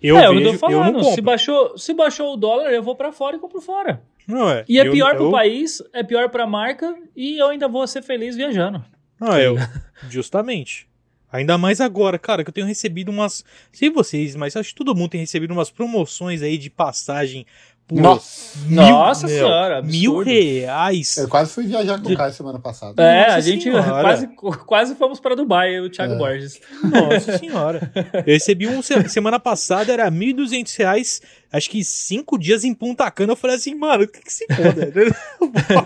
Eu 0.02 0.18
é, 0.18 0.26
eu 0.26 0.34
vejo, 0.34 0.52
tô 0.54 0.58
falando, 0.58 0.74
eu 0.74 0.84
não 0.86 0.92
compro. 0.94 1.14
se, 1.14 1.20
baixou, 1.20 1.78
se 1.78 1.94
baixou 1.94 2.34
o 2.34 2.36
dólar, 2.36 2.72
eu 2.72 2.82
vou 2.82 2.96
para 2.96 3.12
fora 3.12 3.36
e 3.36 3.38
compro 3.38 3.60
fora. 3.60 4.02
Não 4.26 4.50
é. 4.50 4.64
E 4.68 4.78
é 4.78 4.86
eu, 4.86 4.92
pior 4.92 5.14
pro 5.14 5.26
eu, 5.26 5.30
país, 5.30 5.82
é 5.92 6.02
pior 6.02 6.28
pra 6.28 6.46
marca 6.46 6.96
e 7.14 7.38
eu 7.38 7.48
ainda 7.48 7.68
vou 7.68 7.86
ser 7.86 8.02
feliz 8.02 8.36
viajando. 8.36 8.84
Não, 9.20 9.38
eu, 9.38 9.56
justamente. 10.08 10.88
Ainda 11.34 11.58
mais 11.58 11.80
agora, 11.80 12.16
cara, 12.16 12.44
que 12.44 12.50
eu 12.50 12.54
tenho 12.54 12.66
recebido 12.66 13.10
umas. 13.10 13.44
Sei 13.72 13.90
vocês, 13.90 14.36
mas 14.36 14.54
acho 14.56 14.68
que 14.68 14.76
todo 14.76 14.94
mundo 14.94 15.10
tem 15.10 15.20
recebido 15.20 15.52
umas 15.52 15.68
promoções 15.68 16.42
aí 16.42 16.56
de 16.56 16.70
passagem 16.70 17.44
por 17.86 18.00
Nossa, 18.00 18.58
mil, 18.66 18.76
Nossa 18.82 19.26
meu, 19.26 19.36
senhora, 19.36 19.82
mil 19.82 20.12
absurdo. 20.20 20.30
reais. 20.30 21.16
eu 21.18 21.28
quase 21.28 21.52
fui 21.52 21.66
viajar 21.66 22.00
com 22.00 22.10
o 22.10 22.16
Caio 22.16 22.32
semana 22.32 22.58
passada. 22.58 23.02
É, 23.02 23.24
Nossa 23.24 23.34
a 23.36 23.40
gente 23.40 23.62
senhora. 23.64 23.92
quase, 24.00 24.26
quase 24.66 24.94
fomos 24.94 25.20
para 25.20 25.36
Dubai, 25.36 25.76
eu 25.76 25.84
e 25.84 25.86
o 25.88 25.90
Thiago 25.90 26.14
É. 26.14 26.16
Borges. 26.16 26.60
Nossa 26.82 27.36
senhora. 27.38 27.92
Eu 28.26 28.32
recebi 28.32 28.66
um 28.66 28.80
se- 28.80 29.08
semana 29.10 29.38
passada, 29.38 29.92
era 29.92 30.10
1.200 30.10 30.76
reais, 30.78 31.20
acho 31.52 31.68
que 31.68 31.84
cinco 31.84 32.38
dias 32.38 32.64
em 32.64 32.72
Punta 32.72 33.10
Cana. 33.10 33.32
Eu 33.32 33.36
falei 33.36 33.56
assim, 33.56 33.74
mano, 33.74 34.04
o 34.04 34.08
que 34.08 34.20
que 34.22 34.32
se 34.32 34.46
foda? 34.46 34.90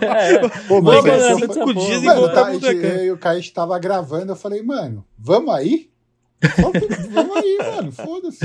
É, 0.01 0.47
Pô, 0.67 0.81
mas 0.81 1.05
essa 1.05 1.35
cinco 1.35 1.53
foi- 1.53 1.73
dias 1.75 2.01
e 2.01 2.05
Mano, 2.05 2.29
tá, 2.29 2.51
gente- 2.51 2.61
Punta 2.61 2.75
Cana. 2.75 2.87
eu 2.95 3.05
e 3.05 3.11
o 3.11 3.17
Caio 3.17 3.39
estava 3.39 3.77
gravando, 3.77 4.31
eu 4.31 4.35
falei, 4.37 4.63
mano, 4.63 5.05
vamos 5.17 5.53
aí? 5.53 5.89
Vamos 7.11 7.35
aí, 7.37 7.57
mano, 7.75 7.91
foda-se. 7.91 8.39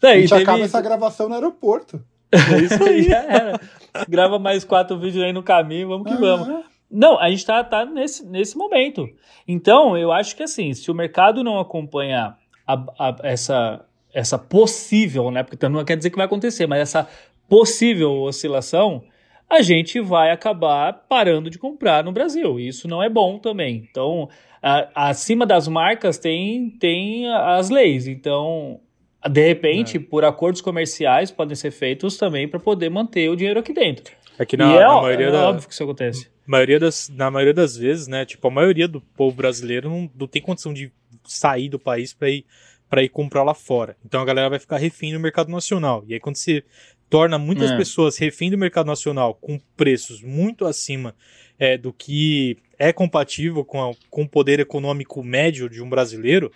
Daí, 0.00 0.18
A 0.18 0.20
gente 0.20 0.34
acaba 0.34 0.58
isso. 0.58 0.66
essa 0.66 0.80
gravação 0.80 1.28
no 1.28 1.34
aeroporto. 1.34 2.02
É 2.32 2.58
isso 2.60 2.82
aí. 2.84 3.02
Já 3.04 3.22
era. 3.22 3.60
Grava 4.08 4.38
mais 4.38 4.64
quatro 4.64 4.98
vídeos 4.98 5.24
aí 5.24 5.32
no 5.32 5.42
caminho, 5.44 5.88
vamos 5.88 6.06
que 6.08 6.12
Ah, 6.14 6.20
vamos. 6.20 6.64
Não, 6.90 7.18
a 7.18 7.30
gente 7.30 7.46
tá, 7.46 7.62
tá 7.64 7.84
nesse, 7.86 8.26
nesse 8.26 8.56
momento. 8.58 9.08
Então, 9.46 9.96
eu 9.96 10.12
acho 10.12 10.36
que 10.36 10.42
assim, 10.42 10.72
se 10.74 10.90
o 10.90 10.94
mercado 10.94 11.42
não 11.44 11.58
acompanhar 11.58 12.36
a- 12.66 12.84
a- 12.98 13.16
essa, 13.22 13.84
essa 14.12 14.38
possível, 14.38 15.30
né? 15.30 15.42
Porque 15.44 15.68
não 15.68 15.84
quer 15.84 15.96
dizer 15.96 16.10
que 16.10 16.16
vai 16.16 16.26
acontecer, 16.26 16.66
mas 16.66 16.80
essa 16.80 17.08
possível 17.48 18.12
oscilação, 18.22 19.02
a 19.48 19.62
gente 19.62 20.00
vai 20.00 20.30
acabar 20.32 20.92
parando 21.08 21.48
de 21.48 21.58
comprar 21.58 22.02
no 22.04 22.12
Brasil. 22.12 22.58
E 22.58 22.68
isso 22.68 22.88
não 22.88 23.02
é 23.02 23.08
bom 23.08 23.38
também. 23.38 23.86
Então, 23.88 24.28
a- 24.62 24.88
acima 25.10 25.46
das 25.46 25.68
marcas 25.68 26.18
tem, 26.18 26.70
tem 26.70 27.28
as 27.32 27.70
leis. 27.70 28.06
Então, 28.08 28.80
de 29.28 29.46
repente, 29.46 29.98
por 29.98 30.24
acordos 30.24 30.60
comerciais, 30.60 31.30
podem 31.30 31.54
ser 31.56 31.70
feitos 31.70 32.16
também 32.16 32.46
para 32.48 32.60
poder 32.60 32.88
manter 32.90 33.28
o 33.30 33.36
dinheiro 33.36 33.60
aqui 33.60 33.72
dentro. 33.72 34.12
Aqui 34.38 34.54
e 34.56 34.58
na, 34.58 34.74
é, 34.74 34.80
na 34.80 35.00
maioria 35.00 35.26
é 35.26 35.30
da, 35.32 35.48
óbvio 35.48 35.66
que 35.68 35.72
isso 35.74 35.82
acontece. 35.82 36.28
maioria 36.46 36.78
das, 36.78 37.08
na 37.08 37.30
maioria 37.30 37.54
das 37.54 37.76
vezes, 37.76 38.06
né? 38.06 38.24
Tipo, 38.24 38.48
a 38.48 38.50
maioria 38.50 38.86
do 38.86 39.00
povo 39.00 39.34
brasileiro 39.36 39.88
não, 39.88 40.10
não 40.18 40.26
tem 40.26 40.42
condição 40.42 40.72
de 40.74 40.92
sair 41.24 41.68
do 41.68 41.78
país 41.78 42.12
para 42.12 42.30
ir 42.30 42.44
para 42.88 43.02
ir 43.02 43.08
comprar 43.08 43.42
lá 43.42 43.52
fora. 43.52 43.96
Então 44.04 44.20
a 44.20 44.24
galera 44.24 44.48
vai 44.48 44.60
ficar 44.60 44.76
refém 44.76 45.12
do 45.12 45.18
mercado 45.18 45.50
nacional. 45.50 46.04
E 46.06 46.14
aí 46.14 46.20
quando 46.20 46.36
você 46.36 46.62
torna 47.10 47.36
muitas 47.36 47.72
É. 47.72 47.76
pessoas 47.76 48.16
refém 48.16 48.48
do 48.48 48.56
mercado 48.56 48.86
nacional 48.86 49.34
com 49.34 49.58
preços 49.76 50.22
muito 50.22 50.64
acima 50.64 51.12
é, 51.58 51.76
do 51.76 51.92
que 51.92 52.56
é 52.78 52.92
compatível 52.92 53.64
com, 53.64 53.90
a- 53.90 53.94
com 54.08 54.22
o 54.22 54.28
poder 54.28 54.60
econômico 54.60 55.20
médio 55.24 55.68
de 55.68 55.82
um 55.82 55.88
brasileiro, 55.90 56.52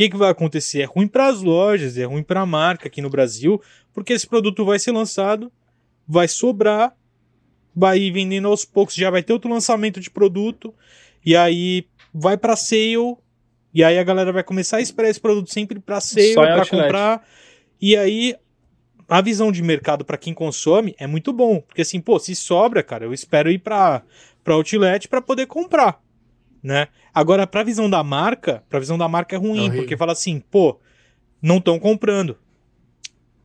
que, 0.00 0.08
que 0.08 0.16
vai 0.16 0.30
acontecer? 0.30 0.80
É 0.80 0.84
ruim 0.84 1.06
para 1.06 1.26
as 1.26 1.42
lojas, 1.42 1.98
é 1.98 2.04
ruim 2.04 2.22
para 2.22 2.40
a 2.40 2.46
marca 2.46 2.88
aqui 2.88 3.02
no 3.02 3.10
Brasil, 3.10 3.60
porque 3.92 4.14
esse 4.14 4.26
produto 4.26 4.64
vai 4.64 4.78
ser 4.78 4.92
lançado, 4.92 5.52
vai 6.08 6.26
sobrar, 6.26 6.96
vai 7.76 7.98
ir 7.98 8.10
vendendo 8.10 8.48
aos 8.48 8.64
poucos, 8.64 8.94
já 8.94 9.10
vai 9.10 9.22
ter 9.22 9.34
outro 9.34 9.50
lançamento 9.50 10.00
de 10.00 10.10
produto, 10.10 10.72
e 11.24 11.36
aí 11.36 11.86
vai 12.14 12.38
para 12.38 12.56
sale, 12.56 13.16
e 13.74 13.84
aí 13.84 13.98
a 13.98 14.02
galera 14.02 14.32
vai 14.32 14.42
começar 14.42 14.78
a 14.78 14.80
esperar 14.80 15.10
esse 15.10 15.20
produto 15.20 15.52
sempre 15.52 15.78
para 15.78 16.00
sale, 16.00 16.34
para 16.34 16.64
comprar, 16.64 17.28
e 17.78 17.94
aí 17.94 18.34
a 19.06 19.20
visão 19.20 19.52
de 19.52 19.62
mercado 19.62 20.02
para 20.02 20.16
quem 20.16 20.32
consome 20.32 20.94
é 20.98 21.06
muito 21.06 21.30
bom, 21.30 21.60
porque 21.60 21.82
assim, 21.82 22.00
pô, 22.00 22.18
se 22.18 22.34
sobra, 22.34 22.82
cara, 22.82 23.04
eu 23.04 23.12
espero 23.12 23.50
ir 23.50 23.58
para 23.58 24.02
para 24.42 24.54
outlet 24.54 25.06
para 25.08 25.20
poder 25.20 25.44
comprar, 25.44 26.00
né? 26.62 26.88
Agora 27.14 27.46
para 27.46 27.62
visão 27.62 27.88
da 27.88 28.02
marca, 28.04 28.62
para 28.68 28.78
visão 28.78 28.96
da 28.98 29.08
marca 29.08 29.34
é 29.34 29.38
ruim, 29.38 29.68
É 29.68 29.76
porque 29.76 29.96
fala 29.96 30.12
assim, 30.12 30.40
pô, 30.50 30.78
não 31.42 31.58
estão 31.58 31.78
comprando. 31.78 32.36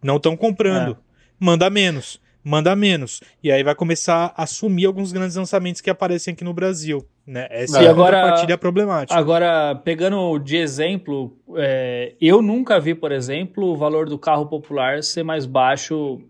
Não 0.03 0.17
estão 0.17 0.35
comprando. 0.37 0.91
É. 0.91 0.95
Manda 1.39 1.69
menos, 1.69 2.21
manda 2.43 2.75
menos. 2.75 3.21
E 3.43 3.51
aí 3.51 3.63
vai 3.63 3.73
começar 3.75 4.33
a 4.37 4.45
sumir 4.45 4.85
alguns 4.85 5.11
grandes 5.11 5.35
lançamentos 5.35 5.81
que 5.81 5.89
aparecem 5.89 6.33
aqui 6.33 6.43
no 6.43 6.53
Brasil, 6.53 7.05
né? 7.25 7.47
Essa 7.49 7.81
E 7.81 7.85
é 7.85 7.87
a 7.87 7.91
agora- 7.91 8.17
contrapartida 8.17 8.57
problemática. 8.57 9.17
Agora, 9.19 9.75
pegando 9.75 10.37
de 10.39 10.57
exemplo, 10.57 11.35
é, 11.57 12.13
eu 12.21 12.41
nunca 12.41 12.79
vi, 12.79 12.93
por 12.93 13.11
exemplo, 13.11 13.65
o 13.71 13.75
valor 13.77 14.07
do 14.07 14.17
carro 14.19 14.45
popular 14.45 15.01
ser 15.03 15.23
mais 15.23 15.45
baixo 15.45 16.21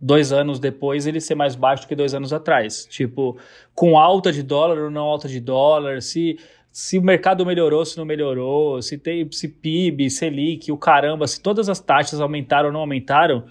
dois 0.00 0.32
anos 0.32 0.58
depois, 0.58 1.06
ele 1.06 1.20
ser 1.20 1.34
mais 1.34 1.54
baixo 1.54 1.84
do 1.84 1.88
que 1.88 1.94
dois 1.94 2.14
anos 2.14 2.32
atrás. 2.32 2.86
Tipo, 2.86 3.36
com 3.74 3.98
alta 3.98 4.32
de 4.32 4.42
dólar 4.42 4.78
ou 4.78 4.90
não 4.90 5.02
alta 5.02 5.28
de 5.28 5.40
dólar, 5.40 6.00
se, 6.02 6.38
se 6.72 6.98
o 6.98 7.02
mercado 7.02 7.44
melhorou, 7.44 7.84
se 7.84 7.98
não 7.98 8.04
melhorou, 8.04 8.80
se 8.80 8.96
tem 8.96 9.30
se 9.32 9.48
PIB, 9.48 10.10
Selic, 10.10 10.70
o 10.70 10.76
caramba, 10.76 11.26
se 11.26 11.40
todas 11.40 11.68
as 11.68 11.80
taxas 11.80 12.20
aumentaram 12.20 12.68
ou 12.68 12.72
não 12.72 12.80
aumentaram, 12.80 13.44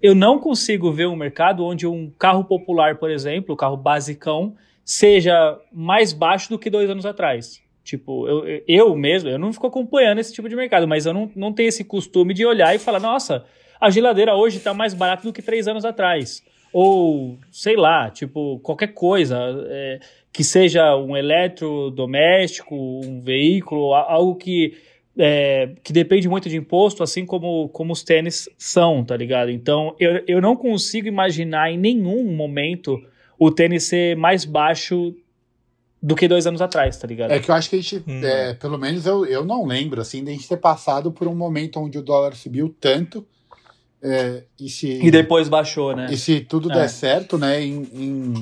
eu 0.00 0.14
não 0.14 0.38
consigo 0.38 0.92
ver 0.92 1.06
um 1.06 1.16
mercado 1.16 1.64
onde 1.64 1.86
um 1.86 2.10
carro 2.18 2.44
popular, 2.44 2.96
por 2.96 3.10
exemplo, 3.10 3.54
o 3.54 3.58
carro 3.58 3.76
basicão, 3.76 4.54
seja 4.84 5.58
mais 5.72 6.12
baixo 6.12 6.48
do 6.48 6.58
que 6.58 6.70
dois 6.70 6.88
anos 6.88 7.04
atrás. 7.04 7.60
Tipo, 7.82 8.28
eu, 8.28 8.62
eu 8.68 8.94
mesmo, 8.94 9.30
eu 9.30 9.38
não 9.38 9.52
fico 9.52 9.66
acompanhando 9.66 10.18
esse 10.18 10.32
tipo 10.32 10.48
de 10.48 10.54
mercado, 10.54 10.86
mas 10.86 11.06
eu 11.06 11.12
não, 11.12 11.30
não 11.34 11.52
tenho 11.52 11.68
esse 11.68 11.82
costume 11.82 12.34
de 12.34 12.44
olhar 12.44 12.74
e 12.74 12.78
falar, 12.78 13.00
nossa, 13.00 13.44
a 13.80 13.90
geladeira 13.90 14.34
hoje 14.34 14.58
está 14.58 14.74
mais 14.74 14.94
barata 14.94 15.22
do 15.22 15.32
que 15.32 15.42
três 15.42 15.68
anos 15.68 15.84
atrás. 15.84 16.42
Ou, 16.72 17.38
sei 17.50 17.76
lá, 17.76 18.10
tipo, 18.10 18.58
qualquer 18.60 18.88
coisa 18.88 19.38
é, 19.68 20.00
que 20.32 20.44
seja 20.44 20.96
um 20.96 21.16
eletrodoméstico, 21.16 22.74
um 22.74 23.20
veículo, 23.20 23.94
algo 23.94 24.36
que 24.36 24.74
é, 25.18 25.74
que 25.82 25.92
depende 25.92 26.28
muito 26.28 26.48
de 26.48 26.56
imposto, 26.56 27.02
assim 27.02 27.26
como, 27.26 27.68
como 27.70 27.92
os 27.92 28.04
tênis 28.04 28.48
são, 28.56 29.04
tá 29.04 29.16
ligado? 29.16 29.50
Então, 29.50 29.96
eu, 29.98 30.22
eu 30.28 30.40
não 30.40 30.54
consigo 30.54 31.08
imaginar 31.08 31.72
em 31.72 31.76
nenhum 31.76 32.24
momento 32.36 33.02
o 33.36 33.50
tênis 33.50 33.84
ser 33.84 34.16
mais 34.16 34.44
baixo 34.44 35.14
do 36.00 36.14
que 36.14 36.28
dois 36.28 36.46
anos 36.46 36.62
atrás, 36.62 36.96
tá 36.96 37.08
ligado? 37.08 37.32
É 37.32 37.40
que 37.40 37.50
eu 37.50 37.54
acho 37.54 37.68
que 37.68 37.76
a 37.76 37.82
gente, 37.82 38.04
hum. 38.06 38.24
é, 38.24 38.54
pelo 38.54 38.78
menos 38.78 39.06
eu, 39.06 39.26
eu 39.26 39.44
não 39.44 39.66
lembro, 39.66 40.00
assim, 40.00 40.22
de 40.22 40.30
a 40.30 40.34
gente 40.34 40.48
ter 40.48 40.58
passado 40.58 41.10
por 41.10 41.26
um 41.26 41.34
momento 41.34 41.80
onde 41.80 41.98
o 41.98 42.02
dólar 42.02 42.36
subiu 42.36 42.72
tanto 42.80 43.26
é, 44.02 44.44
e, 44.58 44.68
se, 44.68 44.88
e 44.88 45.10
depois 45.10 45.48
baixou, 45.48 45.94
né? 45.94 46.06
E 46.10 46.16
se 46.16 46.40
tudo 46.40 46.68
der 46.68 46.84
é. 46.84 46.88
certo, 46.88 47.36
né, 47.36 47.60
em, 47.60 47.82
em 47.92 48.34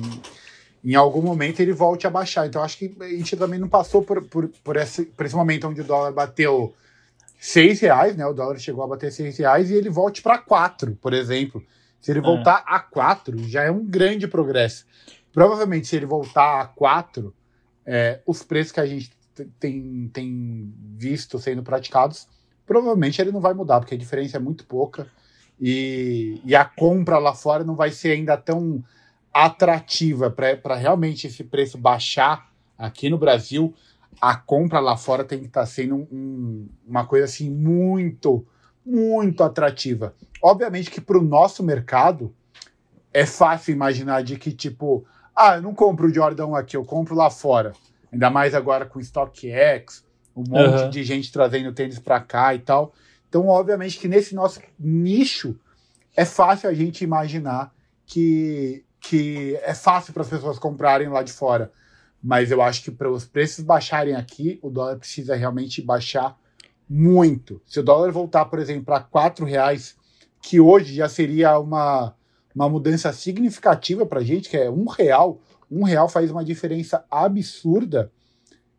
em 0.83 0.95
algum 0.95 1.21
momento 1.21 1.59
ele 1.59 1.73
volte 1.73 2.07
a 2.07 2.09
baixar. 2.09 2.47
Então 2.47 2.63
acho 2.63 2.77
que 2.77 2.95
a 3.01 3.09
gente 3.09 3.35
também 3.35 3.59
não 3.59 3.67
passou 3.67 4.01
por, 4.01 4.23
por, 4.23 4.47
por, 4.63 4.77
esse, 4.77 5.05
por 5.05 5.25
esse 5.25 5.35
momento 5.35 5.67
onde 5.67 5.81
o 5.81 5.83
dólar 5.83 6.13
bateu 6.13 6.73
seis 7.37 7.81
reais, 7.81 8.15
né? 8.15 8.25
O 8.25 8.31
dólar 8.31 8.57
chegou 8.57 8.85
a 8.85 8.87
bater 8.87 9.11
seis 9.11 9.37
reais 9.37 9.69
e 9.69 9.73
ele 9.73 9.89
volte 9.89 10.21
para 10.21 10.37
quatro, 10.37 10.97
por 11.01 11.13
exemplo. 11.13 11.61
Se 11.99 12.11
ele 12.11 12.19
é. 12.19 12.21
voltar 12.21 12.63
a 12.65 12.79
quatro, 12.79 13.37
já 13.49 13.63
é 13.63 13.71
um 13.71 13.85
grande 13.85 14.29
progresso. 14.29 14.85
Provavelmente, 15.33 15.87
se 15.87 15.95
ele 15.97 16.05
voltar 16.05 16.61
a 16.61 16.65
quatro, 16.65 17.35
é, 17.85 18.21
os 18.25 18.41
preços 18.43 18.71
que 18.71 18.79
a 18.79 18.85
gente 18.85 19.11
tem, 19.59 20.09
tem 20.13 20.73
visto 20.95 21.37
sendo 21.37 21.63
praticados, 21.63 22.29
provavelmente 22.65 23.21
ele 23.21 23.31
não 23.31 23.41
vai 23.41 23.53
mudar, 23.53 23.81
porque 23.81 23.95
a 23.95 23.97
diferença 23.97 24.37
é 24.37 24.39
muito 24.39 24.65
pouca. 24.65 25.07
E, 25.59 26.41
e 26.45 26.55
a 26.55 26.63
compra 26.63 27.17
lá 27.17 27.33
fora 27.33 27.63
não 27.63 27.75
vai 27.75 27.91
ser 27.91 28.11
ainda 28.11 28.37
tão 28.37 28.83
atrativa 29.33 30.31
para 30.31 30.75
realmente 30.75 31.27
esse 31.27 31.43
preço 31.43 31.77
baixar 31.77 32.49
aqui 32.77 33.09
no 33.09 33.17
Brasil, 33.17 33.73
a 34.19 34.35
compra 34.35 34.79
lá 34.79 34.97
fora 34.97 35.23
tem 35.23 35.39
que 35.39 35.45
estar 35.45 35.61
tá 35.61 35.65
sendo 35.65 35.95
um, 36.11 36.67
uma 36.87 37.05
coisa 37.05 37.25
assim 37.25 37.49
muito, 37.49 38.45
muito 38.85 39.43
atrativa. 39.43 40.13
Obviamente 40.41 40.89
que 40.89 41.01
para 41.01 41.17
o 41.17 41.23
nosso 41.23 41.63
mercado 41.63 42.33
é 43.13 43.25
fácil 43.25 43.73
imaginar 43.73 44.23
de 44.23 44.37
que 44.37 44.51
tipo, 44.51 45.05
ah, 45.35 45.57
eu 45.57 45.61
não 45.61 45.73
compro 45.73 46.07
o 46.07 46.13
Jordan 46.13 46.55
aqui, 46.55 46.75
eu 46.75 46.85
compro 46.85 47.15
lá 47.15 47.29
fora. 47.29 47.73
Ainda 48.11 48.29
mais 48.29 48.55
agora 48.55 48.85
com 48.85 48.99
StockX, 48.99 50.03
um 50.35 50.43
monte 50.47 50.83
uhum. 50.83 50.89
de 50.89 51.03
gente 51.03 51.31
trazendo 51.31 51.73
tênis 51.73 51.99
para 51.99 52.19
cá 52.19 52.53
e 52.55 52.59
tal. 52.59 52.93
Então, 53.29 53.47
obviamente 53.47 53.99
que 53.99 54.07
nesse 54.07 54.33
nosso 54.33 54.61
nicho 54.79 55.59
é 56.15 56.25
fácil 56.25 56.69
a 56.69 56.73
gente 56.73 57.03
imaginar 57.03 57.73
que 58.05 58.83
que 58.99 59.55
é 59.61 59.73
fácil 59.73 60.11
para 60.11 60.23
as 60.23 60.29
pessoas 60.29 60.59
comprarem 60.59 61.07
lá 61.07 61.23
de 61.23 61.31
fora. 61.31 61.71
Mas 62.21 62.51
eu 62.51 62.61
acho 62.61 62.83
que 62.83 62.91
para 62.91 63.09
os 63.09 63.25
preços 63.25 63.63
baixarem 63.63 64.15
aqui, 64.15 64.59
o 64.61 64.69
dólar 64.69 64.97
precisa 64.97 65.35
realmente 65.35 65.81
baixar 65.81 66.37
muito. 66.89 67.61
Se 67.65 67.79
o 67.79 67.83
dólar 67.83 68.11
voltar, 68.11 68.45
por 68.45 68.59
exemplo, 68.59 68.83
para 68.83 68.99
quatro 68.99 69.45
reais, 69.45 69.95
que 70.41 70.59
hoje 70.59 70.95
já 70.95 71.07
seria 71.07 71.57
uma, 71.57 72.13
uma 72.53 72.67
mudança 72.67 73.13
significativa 73.13 74.05
para 74.05 74.19
a 74.19 74.23
gente, 74.23 74.49
que 74.49 74.57
é 74.57 74.69
um 74.69 74.85
real, 74.85 75.39
um 75.69 75.83
real 75.83 76.09
faz 76.09 76.29
uma 76.31 76.43
diferença 76.43 77.05
absurda. 77.09 78.11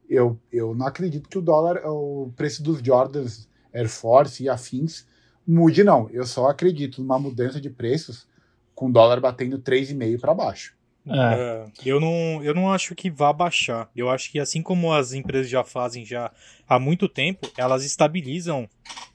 Eu, 0.08 0.38
eu 0.52 0.74
não 0.74 0.86
acredito 0.86 1.28
que 1.28 1.38
o 1.38 1.42
dólar, 1.42 1.80
o 1.86 2.32
preço 2.36 2.62
dos 2.62 2.80
Jordans, 2.80 3.47
Air 3.78 3.88
Force 3.88 4.42
e 4.42 4.48
afins 4.48 5.06
mude, 5.48 5.82
não. 5.82 6.10
Eu 6.10 6.26
só 6.26 6.48
acredito 6.48 7.00
numa 7.00 7.18
mudança 7.18 7.58
de 7.58 7.70
preços 7.70 8.26
com 8.74 8.86
o 8.86 8.92
dólar 8.92 9.18
batendo 9.18 9.58
3,5 9.58 10.20
para 10.20 10.34
baixo. 10.34 10.76
É. 11.06 11.10
É, 11.10 11.66
eu, 11.86 11.98
não, 11.98 12.44
eu 12.44 12.54
não 12.54 12.70
acho 12.70 12.94
que 12.94 13.10
vá 13.10 13.32
baixar. 13.32 13.90
Eu 13.96 14.10
acho 14.10 14.30
que 14.30 14.38
assim 14.38 14.60
como 14.60 14.92
as 14.92 15.14
empresas 15.14 15.48
já 15.48 15.64
fazem 15.64 16.04
já 16.04 16.30
há 16.68 16.78
muito 16.78 17.08
tempo, 17.08 17.50
elas 17.56 17.82
estabilizam 17.82 18.68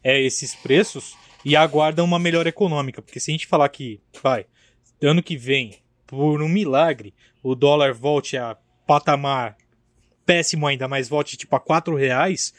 é, 0.03 0.19
esses 0.19 0.55
preços 0.55 1.15
e 1.45 1.55
aguardam 1.55 2.03
uma 2.03 2.17
melhor 2.17 2.47
econômica. 2.47 2.99
Porque 2.99 3.19
se 3.19 3.29
a 3.29 3.33
gente 3.33 3.45
falar 3.45 3.69
que, 3.69 4.01
vai, 4.23 4.47
ano 5.03 5.21
que 5.21 5.37
vem, 5.37 5.77
por 6.07 6.41
um 6.41 6.49
milagre, 6.49 7.13
o 7.43 7.53
dólar 7.53 7.93
volte 7.93 8.37
a 8.37 8.57
patamar 8.87 9.55
péssimo 10.25 10.65
ainda, 10.65 10.87
mas 10.87 11.07
volte 11.07 11.37
tipo 11.37 11.55
a 11.55 11.59
4 11.59 11.95
reais, 11.95 12.53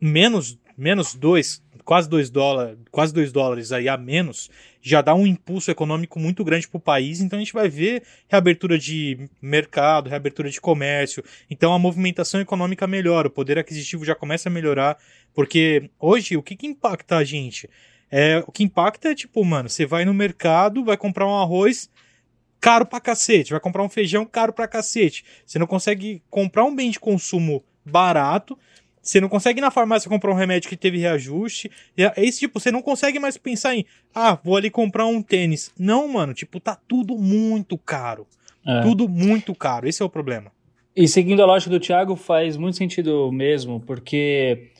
menos, 0.00 0.58
menos 0.76 1.14
2, 1.14 1.62
quase 1.84 2.08
2 2.08 2.30
dólares, 2.30 2.78
quase 2.90 3.12
2 3.12 3.32
dólares 3.32 3.72
aí 3.72 3.88
a 3.88 3.96
menos, 3.96 4.50
já 4.80 5.00
dá 5.00 5.14
um 5.14 5.26
impulso 5.26 5.70
econômico 5.70 6.18
muito 6.18 6.44
grande 6.44 6.68
para 6.68 6.78
o 6.78 6.80
país, 6.80 7.20
então 7.20 7.38
a 7.38 7.40
gente 7.40 7.52
vai 7.52 7.68
ver 7.68 8.02
reabertura 8.28 8.78
de 8.78 9.28
mercado, 9.40 10.08
reabertura 10.08 10.50
de 10.50 10.60
comércio, 10.60 11.22
então 11.50 11.72
a 11.72 11.78
movimentação 11.78 12.40
econômica 12.40 12.86
melhora, 12.86 13.28
o 13.28 13.30
poder 13.30 13.58
aquisitivo 13.58 14.04
já 14.04 14.14
começa 14.14 14.48
a 14.48 14.52
melhorar, 14.52 14.98
porque 15.32 15.90
hoje 15.98 16.36
o 16.36 16.42
que, 16.42 16.56
que 16.56 16.66
impacta 16.66 17.16
a 17.16 17.24
gente? 17.24 17.68
É, 18.10 18.42
o 18.46 18.52
que 18.52 18.62
impacta 18.62 19.10
é 19.10 19.14
tipo, 19.14 19.44
mano, 19.44 19.68
você 19.68 19.84
vai 19.84 20.04
no 20.04 20.14
mercado, 20.14 20.84
vai 20.84 20.96
comprar 20.96 21.26
um 21.26 21.34
arroz 21.34 21.90
caro 22.60 22.86
pra 22.86 23.00
cacete, 23.00 23.50
vai 23.50 23.60
comprar 23.60 23.82
um 23.82 23.88
feijão 23.88 24.24
caro 24.24 24.52
pra 24.52 24.68
cacete, 24.68 25.24
você 25.44 25.58
não 25.58 25.66
consegue 25.66 26.22
comprar 26.30 26.64
um 26.64 26.74
bem 26.74 26.90
de 26.90 26.98
consumo 26.98 27.64
barato, 27.84 28.58
você 29.04 29.20
não 29.20 29.28
consegue 29.28 29.60
ir 29.60 29.62
na 29.62 29.70
farmácia 29.70 30.08
comprar 30.08 30.32
um 30.32 30.34
remédio 30.34 30.68
que 30.68 30.76
teve 30.76 30.98
reajuste. 30.98 31.70
É 31.96 32.24
esse 32.24 32.40
tipo, 32.40 32.58
você 32.58 32.72
não 32.72 32.80
consegue 32.80 33.18
mais 33.18 33.36
pensar 33.36 33.76
em, 33.76 33.84
ah, 34.14 34.38
vou 34.42 34.56
ali 34.56 34.70
comprar 34.70 35.06
um 35.06 35.22
tênis. 35.22 35.70
Não, 35.78 36.08
mano, 36.08 36.32
tipo, 36.32 36.58
tá 36.58 36.76
tudo 36.88 37.16
muito 37.18 37.76
caro. 37.76 38.26
É. 38.66 38.80
Tudo 38.80 39.06
muito 39.06 39.54
caro. 39.54 39.86
Esse 39.86 40.02
é 40.02 40.04
o 40.06 40.08
problema. 40.08 40.50
E 40.96 41.06
seguindo 41.06 41.42
a 41.42 41.46
lógica 41.46 41.70
do 41.70 41.78
Thiago, 41.78 42.16
faz 42.16 42.56
muito 42.56 42.78
sentido 42.78 43.30
mesmo, 43.30 43.78
porque 43.80 44.70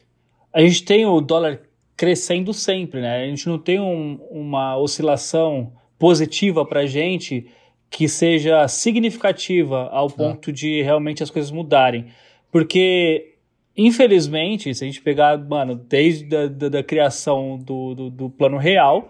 a 0.53 0.63
gente 0.63 0.85
tem 0.85 1.05
o 1.05 1.21
dólar 1.21 1.61
crescendo 1.97 2.55
sempre, 2.55 3.03
né? 3.03 3.25
A 3.25 3.27
gente 3.27 3.47
não 3.47 3.59
tem 3.59 3.79
um, 3.79 4.19
uma 4.31 4.77
oscilação 4.79 5.73
positiva 5.99 6.65
pra 6.65 6.87
gente 6.87 7.47
que 7.91 8.09
seja 8.09 8.67
significativa 8.69 9.89
ao 9.91 10.09
ponto 10.09 10.51
de 10.51 10.83
realmente 10.83 11.23
as 11.23 11.31
coisas 11.31 11.51
mudarem. 11.51 12.07
Porque 12.51 13.34
Infelizmente, 13.77 14.73
se 14.75 14.85
a 14.85 14.87
gente 14.87 15.03
pegar, 15.03 15.37
mano, 15.37 15.75
desde 15.75 16.35
a 16.37 16.47
da, 16.47 16.69
da 16.69 16.83
criação 16.83 17.59
do, 17.59 17.95
do, 17.95 18.11
do, 18.11 18.31
plano 18.31 18.57
real, 18.57 19.09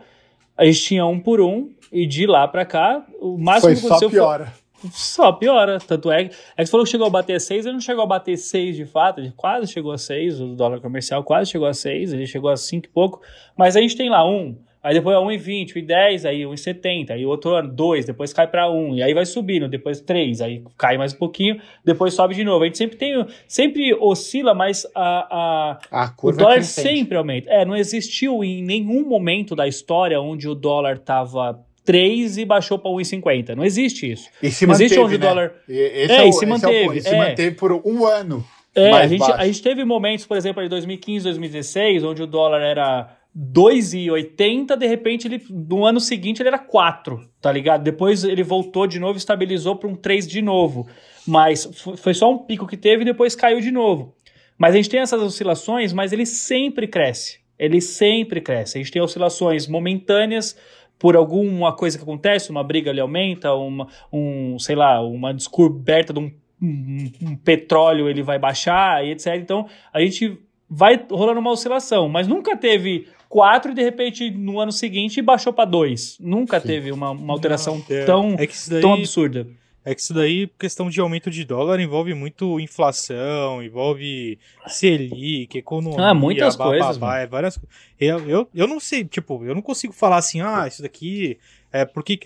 a 0.57 0.65
gente 0.65 0.81
tinha 0.81 1.05
um 1.05 1.21
por 1.21 1.41
um, 1.41 1.71
e 1.93 2.07
de 2.07 2.27
lá 2.27 2.49
para 2.49 2.65
cá, 2.65 3.05
o 3.21 3.37
máximo 3.37 3.73
foi 3.73 3.81
que 3.81 3.87
aconteceu 3.87 4.09
só 4.09 4.15
piora. 4.15 4.47
Foi, 4.47 4.91
só 4.91 5.33
piora. 5.33 5.79
Tanto 5.81 6.11
é, 6.11 6.23
é 6.23 6.29
que 6.29 6.67
você 6.67 6.71
falou 6.71 6.85
que 6.85 6.91
chegou 6.91 7.07
a 7.07 7.11
bater 7.11 7.39
6, 7.41 7.67
ele 7.67 7.75
não 7.75 7.81
chegou 7.81 8.03
a 8.05 8.07
bater 8.07 8.39
6 8.39 8.77
de 8.77 8.87
fato, 8.87 9.21
ele 9.21 9.33
quase 9.37 9.71
chegou 9.71 9.93
a 9.93 9.99
6, 9.99 10.41
o 10.41 10.55
dólar 10.55 10.81
comercial 10.81 11.23
quase 11.23 11.51
chegou 11.51 11.69
a 11.69 11.75
6, 11.75 12.15
ele 12.15 12.27
chegou 12.27 12.51
a 12.51 12.57
5 12.57 12.87
e 12.87 12.89
pouco, 12.89 13.21
mas 13.57 13.77
a 13.77 13.81
gente 13.81 13.97
tem 13.97 14.09
lá 14.09 14.27
um, 14.27 14.57
Aí 14.85 14.93
depois 14.93 15.17
é 15.17 15.19
1,20, 15.19 15.73
1,10, 15.77 16.29
aí 16.29 16.43
1,70, 16.43 17.13
aí 17.13 17.25
outro 17.25 17.55
ano 17.55 17.73
2, 17.73 18.05
depois 18.05 18.35
cai 18.35 18.47
para 18.47 18.71
1, 18.71 18.97
e 18.97 19.03
aí 19.03 19.15
vai 19.15 19.25
subindo, 19.25 19.67
depois 19.67 19.99
3, 20.03 20.43
aí 20.43 20.63
cai 20.77 20.99
mais 20.99 21.15
um 21.15 21.17
pouquinho, 21.17 21.59
depois 21.83 22.13
sobe 22.13 22.35
de 22.35 22.45
novo. 22.45 22.65
A 22.65 22.67
gente 22.67 22.77
sempre 22.77 22.99
tem, 22.99 23.27
sempre 23.49 23.95
oscila, 23.95 24.53
mas 24.53 24.87
a, 24.95 25.79
a, 25.91 26.05
a 26.05 26.15
o 26.23 26.33
dólar 26.33 26.63
sempre 26.63 27.17
aumenta. 27.17 27.49
É, 27.49 27.65
não 27.65 27.75
existiu 27.75 28.45
em 28.45 28.63
nenhum 28.63 29.09
momento 29.09 29.57
da 29.57 29.67
história 29.67 30.21
onde 30.21 30.47
o 30.47 30.55
dólar 30.55 30.99
tava 30.99 31.59
3 31.87 32.37
e 32.37 32.45
baixou 32.45 32.79
para 32.79 32.91
1,50. 32.91 33.55
Não 33.55 33.65
existe 33.65 34.13
isso. 34.13 34.29
E 34.43 34.51
se 34.51 34.67
manteve, 34.67 34.85
existe 34.85 35.01
onde 35.01 35.17
né? 35.17 35.25
o 35.25 35.29
dólar. 35.31 35.55
Esse 35.67 36.13
é, 36.13 36.17
é, 36.17 36.29
e 36.29 36.33
se 36.35 36.45
manteve. 36.45 36.99
É 36.99 37.01
se 37.01 37.17
manteve 37.17 37.57
por 37.57 37.73
um 37.73 38.05
ano. 38.05 38.45
É, 38.75 38.91
a 38.91 39.07
gente, 39.07 39.33
a 39.33 39.47
gente 39.47 39.63
teve 39.63 39.83
momentos, 39.83 40.27
por 40.27 40.37
exemplo, 40.37 40.63
em 40.63 40.69
2015, 40.69 41.25
2016, 41.25 42.05
onde 42.05 42.23
o 42.23 42.27
dólar 42.27 42.61
era 42.61 43.17
2,80, 43.37 44.77
de 44.77 44.87
repente, 44.87 45.27
ele, 45.27 45.43
no 45.51 45.85
ano 45.85 45.99
seguinte, 45.99 46.41
ele 46.41 46.49
era 46.49 46.59
4, 46.59 47.21
tá 47.41 47.51
ligado? 47.51 47.83
Depois 47.83 48.23
ele 48.23 48.45
voltou 48.45 48.87
de 48.87 49.01
novo, 49.01 49.19
estabilizou 49.19 49.75
para 49.75 49.89
um 49.89 49.97
3 49.97 50.27
de 50.29 50.41
novo. 50.41 50.87
Mas 51.27 51.69
foi 51.97 52.15
só 52.15 52.31
um 52.31 52.39
pico 52.39 52.67
que 52.67 52.77
teve 52.77 53.03
e 53.03 53.07
depois 53.07 53.35
caiu 53.35 53.61
de 53.61 53.73
novo. 53.73 54.15
Mas 54.57 54.75
a 54.75 54.77
gente 54.77 54.89
tem 54.89 55.01
essas 55.01 55.21
oscilações, 55.21 55.93
mas 55.93 56.13
ele 56.13 56.25
sempre 56.25 56.87
cresce. 56.87 57.41
Ele 57.59 57.81
sempre 57.81 58.41
cresce. 58.41 58.79
A 58.79 58.81
gente 58.81 58.93
tem 58.93 59.03
oscilações 59.03 59.67
momentâneas 59.67 60.57
por 60.99 61.17
alguma 61.17 61.75
coisa 61.75 61.99
que 61.99 62.05
acontece, 62.05 62.51
uma 62.51 62.63
briga 62.63 62.91
ele 62.91 63.01
aumenta, 63.01 63.53
uma, 63.53 63.89
um, 64.13 64.59
sei 64.59 64.77
lá, 64.77 65.01
uma 65.03 65.35
descoberta 65.35 66.13
de 66.13 66.21
um, 66.21 66.33
um, 66.63 67.13
um 67.23 67.37
petróleo 67.37 68.09
ele 68.09 68.23
vai 68.23 68.39
baixar 68.39 69.05
e 69.05 69.11
etc. 69.11 69.35
Então 69.35 69.67
a 69.93 70.01
gente 70.01 70.39
vai 70.75 71.01
rolando 71.11 71.39
uma 71.39 71.53
oscilação, 71.53 72.09
mas 72.09 72.27
nunca 72.27 72.57
teve 72.57 73.07
4 73.29 73.71
e 73.71 73.75
de 73.75 73.83
repente 73.83 74.31
no 74.31 74.59
ano 74.59 74.73
seguinte 74.73 75.23
baixou 75.23 75.53
para 75.53 75.65
2. 75.65 76.19
Nunca 76.21 76.61
Sim. 76.61 76.67
teve 76.67 76.93
uma, 76.93 77.11
uma 77.11 77.33
alteração 77.33 77.77
Não, 77.89 77.97
é, 77.97 78.05
tão, 78.05 78.35
é 78.35 78.47
daí, 78.47 78.81
tão 78.81 78.95
absurda. 78.95 79.47
É 79.85 79.95
que 79.95 80.01
isso 80.01 80.15
daí, 80.15 80.49
questão 80.59 80.89
de 80.89 80.99
aumento 80.99 81.31
de 81.31 81.45
dólar, 81.45 81.79
envolve 81.79 82.15
muito 82.15 82.59
inflação, 82.59 83.63
envolve 83.63 84.39
Selic, 84.67 85.59
economia, 85.59 86.09
ah, 86.09 86.15
muitas 86.15 86.57
babá, 86.57 86.71
coisas, 86.71 86.97
babá, 86.97 87.19
é 87.19 87.27
várias 87.27 87.61
eu, 88.01 88.19
eu, 88.29 88.49
eu 88.55 88.67
não 88.67 88.81
sei, 88.81 89.05
tipo, 89.05 89.45
eu 89.45 89.55
não 89.55 89.61
consigo 89.61 89.93
falar 89.93 90.17
assim, 90.17 90.41
ah, 90.41 90.67
isso 90.67 90.83
daqui 90.83 91.39
é 91.71 91.85
porque 91.85 92.19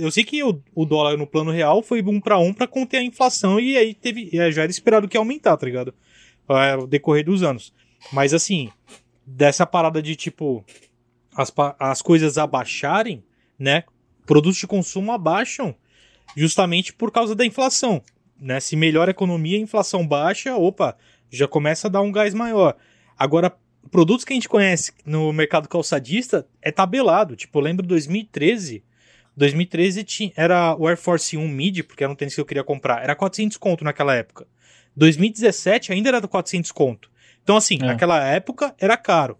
eu 0.00 0.10
sei 0.10 0.22
que 0.22 0.42
o, 0.42 0.60
o 0.74 0.84
dólar 0.84 1.16
no 1.16 1.26
plano 1.26 1.50
real 1.50 1.82
foi 1.82 2.02
um 2.02 2.20
para 2.20 2.38
um 2.38 2.52
para 2.52 2.66
conter 2.66 2.98
a 2.98 3.02
inflação 3.02 3.58
e 3.58 3.76
aí 3.76 3.94
teve, 3.94 4.28
já 4.32 4.62
era 4.62 4.70
esperado 4.70 5.08
que 5.08 5.16
ia 5.16 5.20
aumentar, 5.20 5.56
tá 5.56 5.64
ligado? 5.64 5.94
É, 6.50 6.76
o 6.76 6.86
decorrer 6.86 7.24
dos 7.24 7.42
anos. 7.42 7.72
Mas 8.12 8.32
assim, 8.32 8.70
dessa 9.26 9.66
parada 9.66 10.00
de 10.00 10.16
tipo 10.16 10.64
as, 11.36 11.52
as 11.78 12.02
coisas 12.02 12.38
abaixarem, 12.38 13.22
né? 13.58 13.84
Produtos 14.26 14.58
de 14.58 14.66
consumo 14.66 15.12
abaixam 15.12 15.74
justamente 16.36 16.92
por 16.92 17.10
causa 17.10 17.34
da 17.34 17.44
inflação. 17.44 18.02
Né? 18.38 18.60
Se 18.60 18.76
melhora 18.76 19.10
a 19.10 19.12
economia, 19.12 19.58
a 19.58 19.60
inflação 19.60 20.06
baixa, 20.06 20.56
opa, 20.56 20.96
já 21.30 21.48
começa 21.48 21.88
a 21.88 21.90
dar 21.90 22.02
um 22.02 22.12
gás 22.12 22.34
maior. 22.34 22.76
Agora, 23.16 23.56
produtos 23.90 24.24
que 24.24 24.32
a 24.32 24.36
gente 24.36 24.48
conhece 24.48 24.92
no 25.04 25.32
mercado 25.32 25.68
calçadista 25.68 26.46
é 26.62 26.70
tabelado. 26.70 27.36
Tipo, 27.36 27.58
eu 27.58 27.62
lembro 27.62 27.86
2013. 27.86 28.84
2013 29.36 30.04
tinha, 30.04 30.32
era 30.36 30.74
o 30.76 30.86
Air 30.86 30.96
Force 30.96 31.36
1 31.36 31.48
Mid, 31.48 31.82
porque 31.84 32.02
era 32.02 32.12
um 32.12 32.16
tênis 32.16 32.34
que 32.34 32.40
eu 32.40 32.46
queria 32.46 32.64
comprar. 32.64 33.02
Era 33.02 33.14
400 33.14 33.56
conto 33.56 33.84
naquela 33.84 34.14
época. 34.14 34.46
2017 34.96 35.92
ainda 35.92 36.08
era 36.08 36.26
400 36.26 36.72
conto. 36.72 37.10
Então, 37.48 37.56
assim, 37.56 37.78
é. 37.80 37.86
naquela 37.86 38.22
época 38.22 38.74
era 38.78 38.94
caro. 38.94 39.38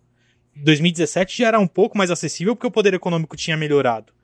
2017 0.56 1.36
já 1.36 1.48
era 1.48 1.60
um 1.60 1.66
pouco 1.66 1.98
mais 1.98 2.10
acessível 2.10 2.56
porque 2.56 2.66
o 2.66 2.70
poder 2.70 2.94
econômico 2.94 3.36
tinha 3.36 3.54
melhorado. 3.54 4.14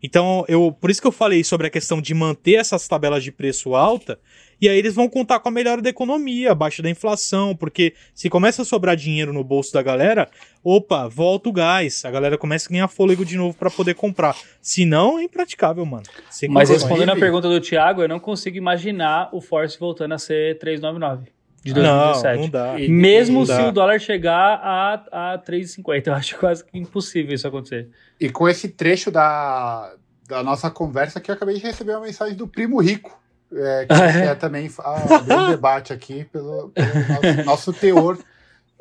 Então, 0.00 0.44
eu, 0.46 0.70
por 0.70 0.92
isso 0.92 1.00
que 1.00 1.08
eu 1.08 1.12
falei 1.12 1.42
sobre 1.42 1.66
a 1.66 1.70
questão 1.70 2.00
de 2.00 2.14
manter 2.14 2.54
essas 2.54 2.86
tabelas 2.86 3.24
de 3.24 3.32
preço 3.32 3.74
alta, 3.74 4.20
e 4.60 4.68
aí 4.68 4.78
eles 4.78 4.94
vão 4.94 5.08
contar 5.08 5.40
com 5.40 5.48
a 5.48 5.50
melhora 5.50 5.82
da 5.82 5.90
economia, 5.90 6.52
a 6.52 6.54
baixa 6.54 6.84
da 6.84 6.88
inflação, 6.88 7.56
porque 7.56 7.94
se 8.14 8.30
começa 8.30 8.62
a 8.62 8.64
sobrar 8.64 8.94
dinheiro 8.94 9.32
no 9.32 9.42
bolso 9.42 9.72
da 9.72 9.82
galera, 9.82 10.30
opa, 10.62 11.08
volta 11.08 11.48
o 11.48 11.52
gás, 11.52 12.04
a 12.04 12.10
galera 12.12 12.38
começa 12.38 12.68
a 12.68 12.72
ganhar 12.72 12.86
fôlego 12.86 13.24
de 13.24 13.36
novo 13.36 13.58
para 13.58 13.72
poder 13.72 13.94
comprar. 13.94 14.36
Se 14.62 14.84
não, 14.84 15.18
é 15.18 15.24
impraticável, 15.24 15.84
mano. 15.84 16.04
Mas 16.48 16.68
respondendo 16.70 17.10
a 17.10 17.16
pergunta 17.16 17.48
do 17.48 17.60
Thiago, 17.60 18.02
eu 18.02 18.08
não 18.08 18.20
consigo 18.20 18.56
imaginar 18.56 19.30
o 19.32 19.40
Force 19.40 19.76
voltando 19.76 20.12
a 20.12 20.18
ser 20.18 20.58
399 20.60 21.35
de 21.66 21.74
2017. 21.74 22.36
Não, 22.36 22.42
não 22.42 22.50
dá. 22.50 22.74
Mesmo 22.88 23.38
não 23.40 23.46
se 23.46 23.52
dá. 23.52 23.68
o 23.68 23.72
dólar 23.72 23.98
chegar 24.00 24.60
a, 24.62 25.34
a 25.34 25.38
3,50. 25.38 26.06
Eu 26.06 26.14
acho 26.14 26.36
quase 26.38 26.64
impossível 26.72 27.34
isso 27.34 27.46
acontecer. 27.46 27.88
E 28.20 28.30
com 28.30 28.48
esse 28.48 28.68
trecho 28.68 29.10
da, 29.10 29.92
da 30.28 30.42
nossa 30.42 30.70
conversa 30.70 31.18
aqui, 31.18 31.30
eu 31.30 31.34
acabei 31.34 31.56
de 31.56 31.62
receber 31.62 31.92
uma 31.92 32.06
mensagem 32.06 32.36
do 32.36 32.46
Primo 32.46 32.80
Rico. 32.80 33.18
É, 33.52 33.86
que 33.86 33.92
ah, 33.94 34.06
é? 34.06 34.34
também 34.34 34.70
ah, 34.80 35.46
um 35.46 35.50
debate 35.50 35.92
aqui 35.92 36.24
pelo, 36.24 36.70
pelo 36.70 36.88
nosso, 37.08 37.44
nosso, 37.44 37.72
teor 37.72 38.18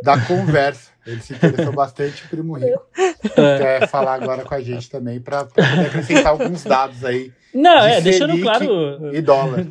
da 0.01 0.19
conversa. 0.19 0.91
Ele 1.05 1.21
se 1.21 1.33
interessou 1.33 1.71
bastante, 1.71 2.25
o 2.25 2.29
Primo 2.29 2.53
Rico. 2.53 2.81
É. 2.97 3.57
Quer 3.57 3.87
falar 3.87 4.15
agora 4.15 4.43
com 4.43 4.55
a 4.55 4.61
gente 4.61 4.89
também 4.89 5.19
para 5.19 5.45
poder 5.45 5.85
acrescentar 5.85 6.27
alguns 6.27 6.63
dados 6.63 7.05
aí. 7.05 7.31
Não, 7.53 7.79
é, 7.79 8.01
deixando 8.01 8.39
claro. 8.41 9.15
E 9.15 9.21
dólar. 9.21 9.65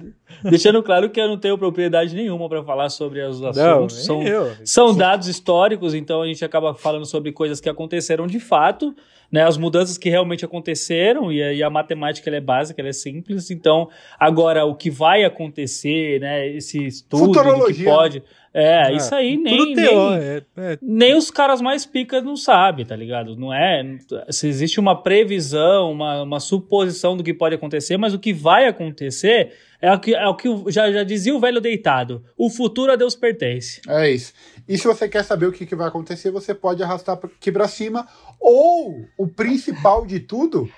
Deixando 0.50 0.82
claro 0.82 1.08
que 1.08 1.20
eu 1.20 1.26
não 1.26 1.38
tenho 1.38 1.56
propriedade 1.56 2.14
nenhuma 2.14 2.48
para 2.48 2.62
falar 2.62 2.90
sobre 2.90 3.22
os 3.22 3.42
assuntos. 3.42 3.56
Não, 3.56 3.88
são, 3.88 4.22
eu. 4.22 4.52
são 4.64 4.94
dados 4.94 5.26
históricos, 5.26 5.94
então 5.94 6.22
a 6.22 6.26
gente 6.26 6.44
acaba 6.44 6.74
falando 6.74 7.06
sobre 7.06 7.32
coisas 7.32 7.60
que 7.60 7.68
aconteceram 7.68 8.26
de 8.26 8.38
fato, 8.38 8.94
né? 9.32 9.42
As 9.42 9.56
mudanças 9.56 9.96
que 9.96 10.10
realmente 10.10 10.44
aconteceram, 10.44 11.32
e, 11.32 11.38
e 11.38 11.62
a 11.62 11.70
matemática 11.70 12.30
é 12.30 12.40
básica, 12.40 12.80
ela 12.80 12.90
é 12.90 12.92
simples. 12.92 13.50
Então, 13.50 13.88
agora, 14.20 14.64
o 14.64 14.74
que 14.74 14.90
vai 14.90 15.24
acontecer, 15.24 16.20
né? 16.20 16.46
Esse 16.48 16.84
estudo 16.84 17.32
do 17.32 17.66
que 17.66 17.84
pode. 17.84 18.22
É, 18.56 18.92
é, 18.92 18.96
isso 18.96 19.12
aí 19.12 19.36
nem, 19.36 19.74
nem, 19.74 19.84
é, 20.16 20.42
é. 20.56 20.78
nem 20.80 21.16
os 21.16 21.28
caras 21.28 21.60
mais 21.60 21.84
picas 21.84 22.22
não 22.22 22.36
sabem, 22.36 22.86
tá 22.86 22.94
ligado? 22.94 23.36
Não 23.36 23.52
é. 23.52 23.98
Se 24.30 24.46
existe 24.46 24.78
uma 24.78 25.02
previsão, 25.02 25.90
uma, 25.90 26.22
uma 26.22 26.38
suposição 26.38 27.16
do 27.16 27.24
que 27.24 27.34
pode 27.34 27.56
acontecer, 27.56 27.96
mas 27.96 28.14
o 28.14 28.18
que 28.18 28.32
vai 28.32 28.68
acontecer 28.68 29.52
é 29.82 29.92
o 29.92 29.98
que, 29.98 30.14
é 30.14 30.28
o 30.28 30.36
que 30.36 30.48
já, 30.70 30.92
já 30.92 31.02
dizia 31.02 31.34
o 31.34 31.40
velho 31.40 31.60
deitado: 31.60 32.24
o 32.38 32.48
futuro 32.48 32.92
a 32.92 32.96
Deus 32.96 33.16
pertence. 33.16 33.80
É 33.88 34.08
isso. 34.08 34.32
E 34.68 34.78
se 34.78 34.86
você 34.86 35.08
quer 35.08 35.24
saber 35.24 35.46
o 35.46 35.52
que, 35.52 35.66
que 35.66 35.74
vai 35.74 35.88
acontecer, 35.88 36.30
você 36.30 36.54
pode 36.54 36.80
arrastar 36.80 37.18
aqui 37.22 37.50
para 37.50 37.66
cima. 37.66 38.06
Ou, 38.40 39.04
o 39.18 39.26
principal 39.26 40.06
de 40.06 40.20
tudo, 40.20 40.70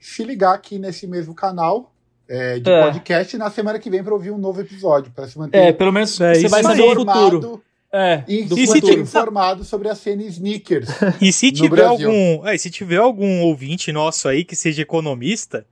se 0.00 0.24
ligar 0.24 0.54
aqui 0.54 0.76
nesse 0.76 1.06
mesmo 1.06 1.36
canal 1.36 1.91
é, 2.32 2.58
de 2.58 2.70
é. 2.70 2.82
podcast 2.84 3.36
na 3.36 3.50
semana 3.50 3.78
que 3.78 3.90
vem 3.90 4.02
para 4.02 4.14
ouvir 4.14 4.30
um 4.30 4.38
novo 4.38 4.60
episódio. 4.62 5.12
para 5.14 5.28
se 5.28 5.38
manter. 5.38 5.58
É, 5.58 5.72
pelo 5.72 5.92
menos 5.92 6.18
é, 6.18 6.34
você 6.34 6.48
vai 6.48 6.62
saber 6.62 6.82
o 6.82 6.94
futuro. 6.94 7.62
É, 7.94 8.24
e, 8.26 8.44
do 8.44 8.58
e 8.58 8.66
futuro. 8.66 8.86
se 8.86 9.00
informado 9.00 9.64
sobre 9.64 9.86
a 9.90 9.94
cena 9.94 10.22
sneakers. 10.22 10.88
E 11.20 11.30
se 11.30 11.52
tiver 11.52 11.84
algum, 11.84 12.46
é, 12.48 12.56
se 12.56 12.70
tiver 12.70 12.96
algum 12.96 13.42
ouvinte 13.42 13.92
nosso 13.92 14.28
aí 14.28 14.44
que 14.44 14.56
seja 14.56 14.80
economista, 14.80 15.66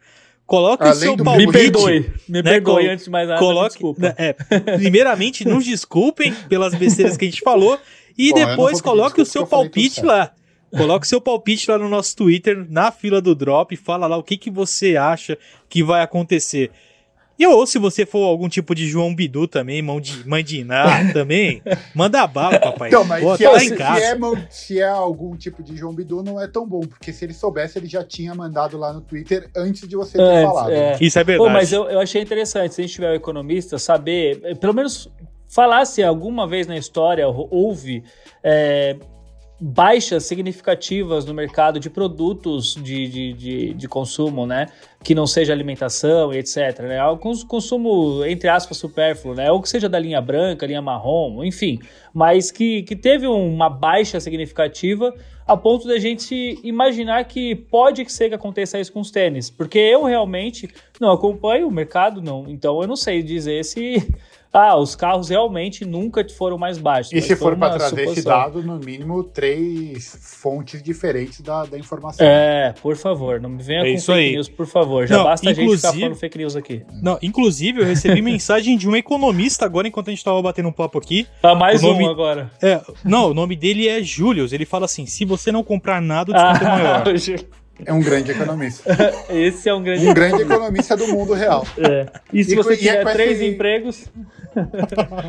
Coloque 0.45 0.83
Além 0.83 0.97
o 0.97 1.01
seu 1.01 1.17
palpite. 1.17 1.47
Me 1.47 1.53
perdoe. 1.53 2.13
Me 2.29 2.43
né? 2.43 2.51
perdoe 2.51 2.89
antes 2.89 3.05
de 3.05 3.11
mais 3.11 3.29
nada. 3.29 3.39
Coloque, 3.39 3.69
desculpa. 3.69 4.03
Né, 4.03 4.15
é, 4.19 4.33
primeiramente, 4.77 5.47
nos 5.47 5.65
desculpem 5.65 6.35
pelas 6.49 6.75
besteiras 6.75 7.17
que 7.17 7.25
a 7.25 7.29
gente 7.29 7.41
falou. 7.41 7.79
E 8.19 8.33
Bom, 8.33 8.35
depois 8.35 8.81
coloque 8.83 9.23
o 9.23 9.25
seu 9.25 9.47
palpite 9.47 10.05
lá. 10.05 10.33
Coloque 10.71 11.05
o 11.05 11.09
seu 11.09 11.21
palpite 11.21 11.71
lá 11.71 11.79
no 11.79 11.89
nosso 11.89 12.15
Twitter, 12.17 12.67
na 12.69 12.93
fila 12.93 13.21
do 13.21 13.35
drop, 13.35 13.75
fala 13.77 14.07
lá 14.07 14.17
o 14.17 14.23
que, 14.23 14.37
que 14.37 14.51
você 14.51 14.97
acha 14.97 15.37
que 15.69 15.83
vai 15.83 16.03
acontecer. 16.03 16.71
E 17.41 17.47
ou 17.47 17.67
se 17.67 17.79
você 17.79 18.05
for 18.05 18.27
algum 18.27 18.51
tipo 18.51 18.75
de 18.75 18.87
João 18.87 19.15
Bidu 19.15 19.49
também, 19.49 19.81
mão 19.81 19.99
de, 19.99 20.29
mãe 20.29 20.45
de 20.45 20.61
Iná 20.61 20.85
também, 21.11 21.63
manda 21.95 22.27
bala, 22.27 22.61
papai. 22.61 22.89
Então, 22.89 23.03
mas 23.03 23.25
Pô, 23.25 23.35
se, 23.35 23.45
tá 23.45 23.53
é, 23.53 23.59
se, 23.59 23.73
é, 23.73 24.47
se, 24.51 24.81
é, 24.81 24.87
algum 24.87 25.35
tipo 25.35 25.63
de 25.63 25.75
João 25.75 25.95
Bidu, 25.95 26.23
não 26.23 26.39
é 26.39 26.47
tão 26.47 26.69
bom, 26.69 26.81
porque 26.81 27.15
se 27.15 27.25
ele 27.25 27.33
soubesse, 27.33 27.79
ele 27.79 27.87
já 27.87 28.05
tinha 28.05 28.35
mandado 28.35 28.77
lá 28.77 28.93
no 28.93 29.01
Twitter 29.01 29.49
antes 29.57 29.89
de 29.89 29.97
você 29.97 30.19
ter 30.19 30.23
antes, 30.23 30.43
falado. 30.43 30.71
É. 30.71 30.99
Isso 31.01 31.19
é 31.19 31.25
verdade. 31.25 31.49
Pô, 31.49 31.51
mas 31.51 31.73
eu, 31.73 31.89
eu 31.89 31.99
achei 31.99 32.21
interessante, 32.21 32.75
se 32.75 32.83
a 32.83 32.85
gente 32.85 32.93
tiver 32.93 33.11
um 33.11 33.15
economista, 33.15 33.79
saber, 33.79 34.39
eh, 34.45 34.55
pelo 34.55 34.75
menos 34.75 35.11
falar 35.49 35.87
se 35.87 36.03
alguma 36.03 36.47
vez 36.47 36.67
na 36.67 36.77
história 36.77 37.27
houve 37.27 38.05
é, 38.45 38.99
baixas 39.61 40.25
significativas 40.25 41.27
no 41.27 41.35
mercado 41.35 41.79
de 41.79 41.91
produtos 41.91 42.75
de, 42.75 43.07
de, 43.07 43.33
de, 43.35 43.75
de, 43.75 43.89
consumo, 43.89 44.47
né? 44.47 44.67
Que 45.05 45.15
não 45.15 45.27
seja 45.27 45.53
alimentação 45.53 46.33
e 46.33 46.39
etc. 46.39 46.81
Né? 46.81 46.99
Algum 46.99 47.37
consumo, 47.45 48.25
entre 48.25 48.49
aspas, 48.49 48.79
supérfluo, 48.79 49.35
né? 49.35 49.51
Ou 49.51 49.61
que 49.61 49.69
seja 49.69 49.89
da 49.89 49.99
linha 49.99 50.21
branca, 50.21 50.67
linha 50.67 50.81
marrom, 50.81 51.45
enfim. 51.45 51.79
Mas 52.13 52.51
que, 52.51 52.83
que 52.85 52.97
teve 52.97 53.27
uma 53.27 53.69
baixa 53.69 54.19
significativa 54.19 55.15
a 55.47 55.57
ponto 55.57 55.87
da 55.87 55.99
gente 55.99 56.59
imaginar 56.63 57.25
que 57.25 57.55
pode 57.55 58.11
ser 58.11 58.29
que 58.29 58.35
aconteça 58.35 58.79
isso 58.79 58.93
com 58.93 59.01
os 59.01 59.11
tênis. 59.11 59.51
Porque 59.51 59.79
eu 59.79 60.05
realmente 60.05 60.71
não 61.01 61.11
acompanho 61.11 61.69
o 61.69 61.71
mercado, 61.71 62.23
não. 62.23 62.49
Então 62.49 62.81
eu 62.81 62.89
não 62.89 62.97
sei 62.97 63.23
dizer 63.23 63.65
se 63.65 64.09
ah, 64.53 64.77
os 64.77 64.97
carros 64.97 65.29
realmente 65.29 65.85
nunca 65.85 66.27
foram 66.29 66.59
mais 66.59 66.77
baixos. 66.77 67.13
E 67.13 67.21
se 67.23 67.37
for 67.37 67.57
para 67.57 67.79
trazer 67.79 68.03
suposição. 68.03 68.13
esse 68.13 68.23
dado, 68.25 68.63
no 68.63 68.79
mínimo 68.79 69.23
três 69.23 70.19
fontes 70.21 70.83
diferentes 70.83 71.41
da, 71.41 71.65
da 71.65 71.79
informação. 71.79 72.27
É, 72.27 72.75
por 72.83 72.97
favor, 72.97 73.41
não 73.41 73.49
me 73.49 73.63
venha 73.63 73.87
é 73.87 73.93
com 73.93 74.01
fake 74.01 74.13
aí. 74.13 74.33
news, 74.33 74.49
por 74.49 74.67
favor. 74.67 75.07
Já 75.07 75.19
não, 75.19 75.25
basta 75.25 75.49
a 75.49 75.53
gente 75.53 75.77
ficar 75.77 75.93
falando 75.93 76.17
fake 76.17 76.39
news 76.39 76.57
aqui. 76.57 76.83
Não, 77.01 77.17
inclusive, 77.23 77.81
eu 77.81 77.87
recebi 77.87 78.21
mensagem 78.23 78.77
de 78.77 78.89
um 78.89 78.97
economista 78.97 79.65
agora, 79.65 79.87
enquanto 79.87 80.09
a 80.09 80.11
gente 80.11 80.19
estava 80.19 80.43
batendo 80.43 80.69
um 80.69 80.73
papo 80.73 80.99
aqui. 80.99 81.29
Ah, 81.43 81.55
mais 81.55 81.81
nome, 81.83 82.05
um 82.05 82.11
agora. 82.11 82.51
É, 82.61 82.81
não, 83.05 83.31
o 83.31 83.35
nome 83.35 83.55
dele 83.55 83.87
é 83.87 84.03
Julius. 84.03 84.53
Ele 84.53 84.67
fala 84.67 84.87
assim: 84.87 85.07
se 85.07 85.25
você 85.25 85.53
não 85.53 85.63
comprar 85.63 86.03
nada, 86.03 86.33
o 86.33 86.35
desconto 86.35 86.65
é 86.65 86.67
ah, 86.67 86.73
é 86.73 86.83
maior. 86.83 87.05
É 87.85 87.93
um 87.93 88.01
grande 88.01 88.31
economista. 88.31 88.85
Esse 89.31 89.69
é 89.69 89.75
um 89.75 89.83
grande 89.83 90.07
Um 90.07 90.15
grande 90.15 90.43
economista 90.43 90.97
do 90.97 91.09
mundo 91.09 91.33
real. 91.33 91.67
É. 91.79 92.07
E 92.33 92.45
se 92.45 92.53
e 92.53 92.57
você 92.57 92.77
tiver 92.77 93.07
é 93.07 93.13
três 93.13 93.41
esse... 93.41 93.47
empregos... 93.47 94.07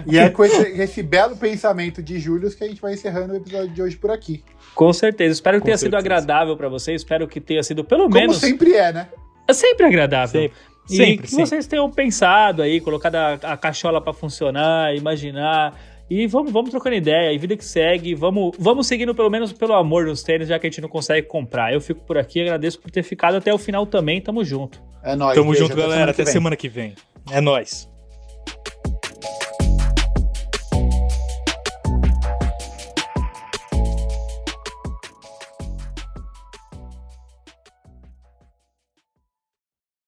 e 0.08 0.18
é 0.18 0.30
com 0.30 0.44
esse, 0.44 0.62
esse, 0.82 1.04
belo 1.04 1.38
pensamento 1.38 2.02
de 2.02 2.20
Júlio 2.20 2.50
que 2.50 2.64
a 2.64 2.68
gente 2.68 2.82
vai 2.82 2.94
encerrando 2.94 3.34
o 3.34 3.38
episódio 3.38 3.70
de 3.70 3.82
hoje 3.82 3.96
por 3.96 4.10
aqui. 4.10 4.44
Com 4.74 4.92
certeza. 4.92 5.34
Espero 5.34 5.58
que 5.58 5.62
com 5.62 5.66
tenha 5.66 5.78
certeza. 5.78 5.98
sido 5.98 6.08
agradável 6.08 6.58
para 6.58 6.68
vocês. 6.68 7.02
Espero 7.02 7.28
que 7.28 7.40
tenha 7.40 7.62
sido 7.62 7.84
pelo 7.84 8.04
Como 8.04 8.16
menos... 8.16 8.40
Como 8.40 8.50
sempre 8.50 8.74
é, 8.74 8.92
né? 8.92 9.08
É 9.48 9.54
sempre 9.54 9.86
agradável. 9.86 10.42
Sempre. 10.42 10.58
E 10.90 10.96
sempre, 10.96 11.18
que 11.24 11.30
sempre. 11.30 11.46
vocês 11.46 11.68
tenham 11.68 11.90
pensado 11.92 12.62
aí, 12.62 12.82
colocado 12.82 13.16
a, 13.16 13.34
a 13.34 13.58
cachola 13.58 14.02
para 14.02 14.14
funcionar, 14.14 14.96
imaginar 14.96 15.74
e 16.14 16.28
vamos, 16.28 16.52
vamos 16.52 16.72
trocando 16.72 16.98
ideia, 16.98 17.32
e 17.32 17.38
vida 17.38 17.56
que 17.56 17.64
segue, 17.64 18.14
vamos, 18.14 18.52
vamos 18.60 18.86
seguindo 18.86 19.16
pelo 19.16 19.30
menos 19.30 19.54
pelo 19.54 19.74
amor 19.74 20.08
dos 20.08 20.22
tênis, 20.22 20.50
já 20.50 20.60
que 20.60 20.68
a 20.68 20.70
gente 20.70 20.82
não 20.82 20.90
consegue 20.90 21.26
comprar. 21.26 21.74
Eu 21.74 21.80
fico 21.80 22.02
por 22.02 22.18
aqui, 22.18 22.42
agradeço 22.42 22.82
por 22.82 22.92
ter 22.92 23.02
ficado 23.02 23.36
até 23.36 23.54
o 23.54 23.58
final 23.58 23.86
também, 23.86 24.20
tamo 24.20 24.44
junto. 24.44 24.84
É 25.02 25.16
nóis. 25.16 25.36
Tamo 25.36 25.56
junto, 25.56 25.74
galera, 25.74 26.12
até 26.12 26.26
semana 26.26 26.58
que 26.58 26.68
vem. 26.68 26.96
É 27.32 27.40
nóis. 27.40 27.90